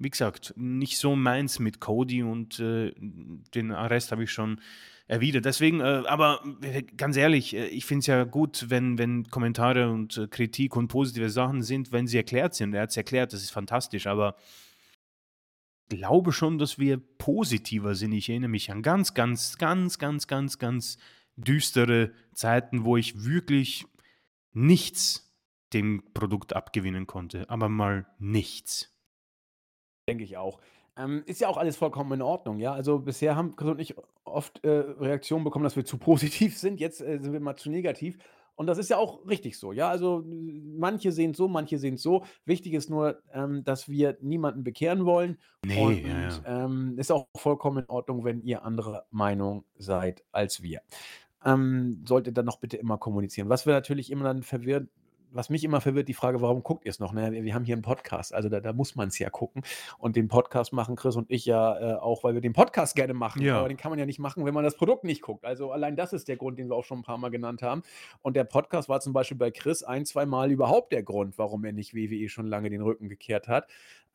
[0.02, 4.60] wie gesagt, nicht so meins mit Cody und äh, den Rest habe ich schon
[5.08, 5.46] erwidert.
[5.46, 9.92] Deswegen, äh, aber äh, ganz ehrlich, äh, ich finde es ja gut, wenn, wenn Kommentare
[9.92, 12.74] und äh, Kritik und positive Sachen sind, wenn sie erklärt sind.
[12.74, 14.36] Er hat es erklärt, das ist fantastisch, aber
[15.92, 18.14] ich glaube schon, dass wir positiver sind.
[18.14, 20.98] Ich erinnere mich an ganz, ganz, ganz, ganz, ganz, ganz
[21.36, 23.86] düstere Zeiten, wo ich wirklich
[24.54, 25.32] nichts
[25.74, 28.91] dem Produkt abgewinnen konnte, aber mal nichts.
[30.12, 30.60] Denke ich auch.
[30.98, 32.74] Ähm, ist ja auch alles vollkommen in Ordnung, ja?
[32.74, 36.80] Also, bisher haben Chris und ich oft, äh, Reaktionen bekommen, dass wir zu positiv sind.
[36.80, 38.18] Jetzt, äh, sind wir mal zu negativ.
[38.56, 39.90] Und das ist ja auch richtig so, ja?
[39.90, 42.26] Also, manche sehen es so, manche sehen es so.
[42.46, 45.38] Wichtig ist nur, ähm, dass wir niemanden bekehren wollen.
[45.66, 46.66] Nee, Und, ja, ja.
[46.66, 50.82] ähm, ist auch vollkommen in Ordnung, wenn ihr anderer Meinung seid als wir.
[51.44, 53.50] Ähm, solltet dann noch bitte immer kommunizieren.
[53.50, 54.90] Was wir natürlich immer dann verwirrt
[55.32, 57.14] was mich immer verwirrt, die Frage, warum guckt ihr es noch?
[57.14, 57.32] Ne?
[57.44, 59.64] Wir haben hier einen Podcast, also da, da muss man es ja gucken.
[59.98, 63.14] Und den Podcast machen Chris und ich ja äh, auch, weil wir den Podcast gerne
[63.14, 63.42] machen.
[63.42, 63.60] Ja.
[63.60, 65.46] Aber den kann man ja nicht machen, wenn man das Produkt nicht guckt.
[65.46, 67.84] Also allein das ist der Grund, den wir auch schon ein paar Mal genannt haben.
[68.22, 71.64] Und der Podcast war zum Beispiel bei Chris ein, zwei Mal überhaupt der Grund, warum
[71.66, 73.68] er nicht WWE schon lange den Rücken gekehrt hat.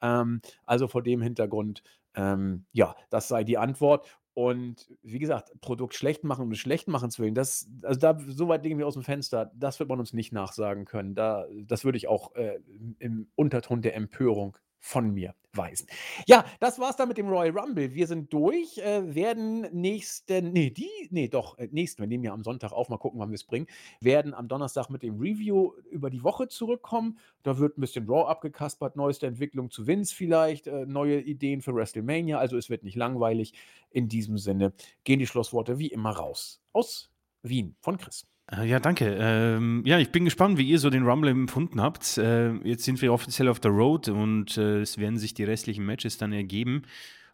[0.03, 1.83] Ähm, also vor dem Hintergrund,
[2.15, 4.19] ähm, ja, das sei die Antwort.
[4.37, 8.65] Und wie gesagt, Produkt schlecht machen um des Schlechtmachens willen, das also da so weit
[8.65, 11.15] legen wir aus dem Fenster, das wird man uns nicht nachsagen können.
[11.15, 12.61] Da das würde ich auch, äh,
[12.99, 15.87] im Unterton der Empörung von mir weisen.
[16.27, 17.95] Ja, das war's dann mit dem Royal Rumble.
[17.95, 22.33] Wir sind durch, äh, werden nächsten nee, die nee, doch, äh, nächsten wir nehmen ja
[22.33, 23.67] am Sonntag auf, mal gucken, wann wir es bringen,
[24.01, 27.19] werden am Donnerstag mit dem Review über die Woche zurückkommen.
[27.43, 31.75] Da wird ein bisschen Raw abgekaspert, neueste Entwicklung zu Vince vielleicht, äh, neue Ideen für
[31.75, 33.55] WrestleMania, also es wird nicht langweilig.
[33.91, 34.73] In diesem Sinne
[35.05, 37.11] gehen die Schlussworte wie immer raus aus
[37.43, 38.27] Wien von Chris.
[38.53, 39.17] Äh, ja, danke.
[39.19, 42.17] Ähm, ja, ich bin gespannt, wie ihr so den Rumble empfunden habt.
[42.19, 45.85] Äh, jetzt sind wir offiziell auf der Road und äh, es werden sich die restlichen
[45.85, 46.83] Matches dann ergeben.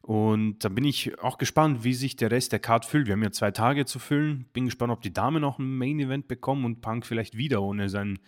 [0.01, 3.07] Und da bin ich auch gespannt, wie sich der Rest der Card füllt.
[3.07, 4.47] Wir haben ja zwei Tage zu füllen.
[4.53, 7.89] Bin gespannt, ob die Damen noch ein Main Event bekommen und Punk vielleicht wieder ohne
[7.89, 8.19] seinen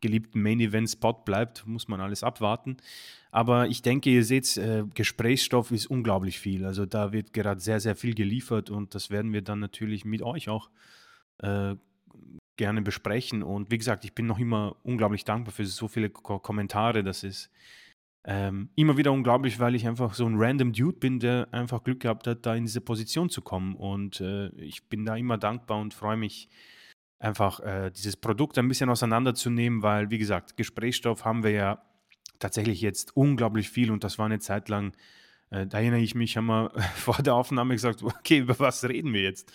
[0.00, 1.66] geliebten Main Event Spot bleibt.
[1.66, 2.78] Muss man alles abwarten.
[3.30, 6.64] Aber ich denke, ihr seht, äh, Gesprächsstoff ist unglaublich viel.
[6.64, 10.22] Also da wird gerade sehr, sehr viel geliefert und das werden wir dann natürlich mit
[10.22, 10.70] euch auch
[11.42, 11.74] äh,
[12.56, 13.42] gerne besprechen.
[13.42, 17.02] Und wie gesagt, ich bin noch immer unglaublich dankbar für so viele Ko Kommentare.
[17.04, 17.50] Das ist
[18.26, 22.00] ähm, immer wieder unglaublich, weil ich einfach so ein random Dude bin, der einfach Glück
[22.00, 23.74] gehabt hat, da in diese Position zu kommen.
[23.74, 26.48] Und äh, ich bin da immer dankbar und freue mich
[27.20, 31.82] einfach, äh, dieses Produkt ein bisschen auseinanderzunehmen, weil, wie gesagt, Gesprächsstoff haben wir ja
[32.38, 34.92] tatsächlich jetzt unglaublich viel und das war eine Zeit lang,
[35.50, 39.12] äh, da erinnere ich mich, haben wir vor der Aufnahme gesagt, okay, über was reden
[39.12, 39.52] wir jetzt?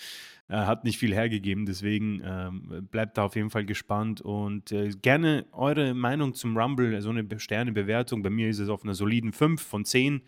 [0.49, 1.65] Äh, hat nicht viel hergegeben.
[1.65, 6.99] Deswegen ähm, bleibt da auf jeden Fall gespannt und äh, gerne eure Meinung zum Rumble,
[7.01, 8.23] so eine Sternebewertung.
[8.23, 10.21] Bei mir ist es auf einer soliden 5 von 10,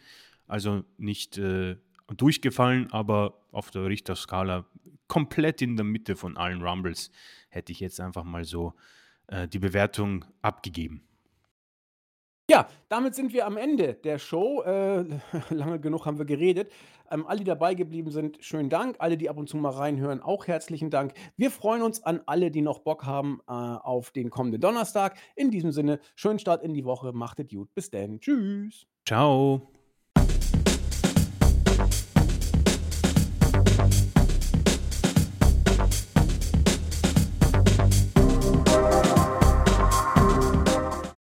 [0.47, 1.75] also nicht äh,
[2.15, 4.65] durchgefallen, aber auf der Richterskala
[5.07, 7.11] komplett in der Mitte von allen Rumbles
[7.49, 8.73] hätte ich jetzt einfach mal so
[9.27, 11.01] äh, die Bewertung abgegeben.
[12.49, 14.61] Ja, damit sind wir am Ende der Show.
[14.61, 15.05] Äh,
[15.49, 16.72] lange genug haben wir geredet.
[17.09, 18.97] Ähm, alle, die dabei geblieben sind, schönen Dank.
[18.99, 21.13] Alle, die ab und zu mal reinhören, auch herzlichen Dank.
[21.38, 25.17] Wir freuen uns an alle, die noch Bock haben äh, auf den kommenden Donnerstag.
[25.35, 27.13] In diesem Sinne, schönen Start in die Woche.
[27.13, 27.73] Macht es gut.
[27.73, 28.19] Bis dann.
[28.19, 28.85] Tschüss.
[29.07, 29.74] Ciao.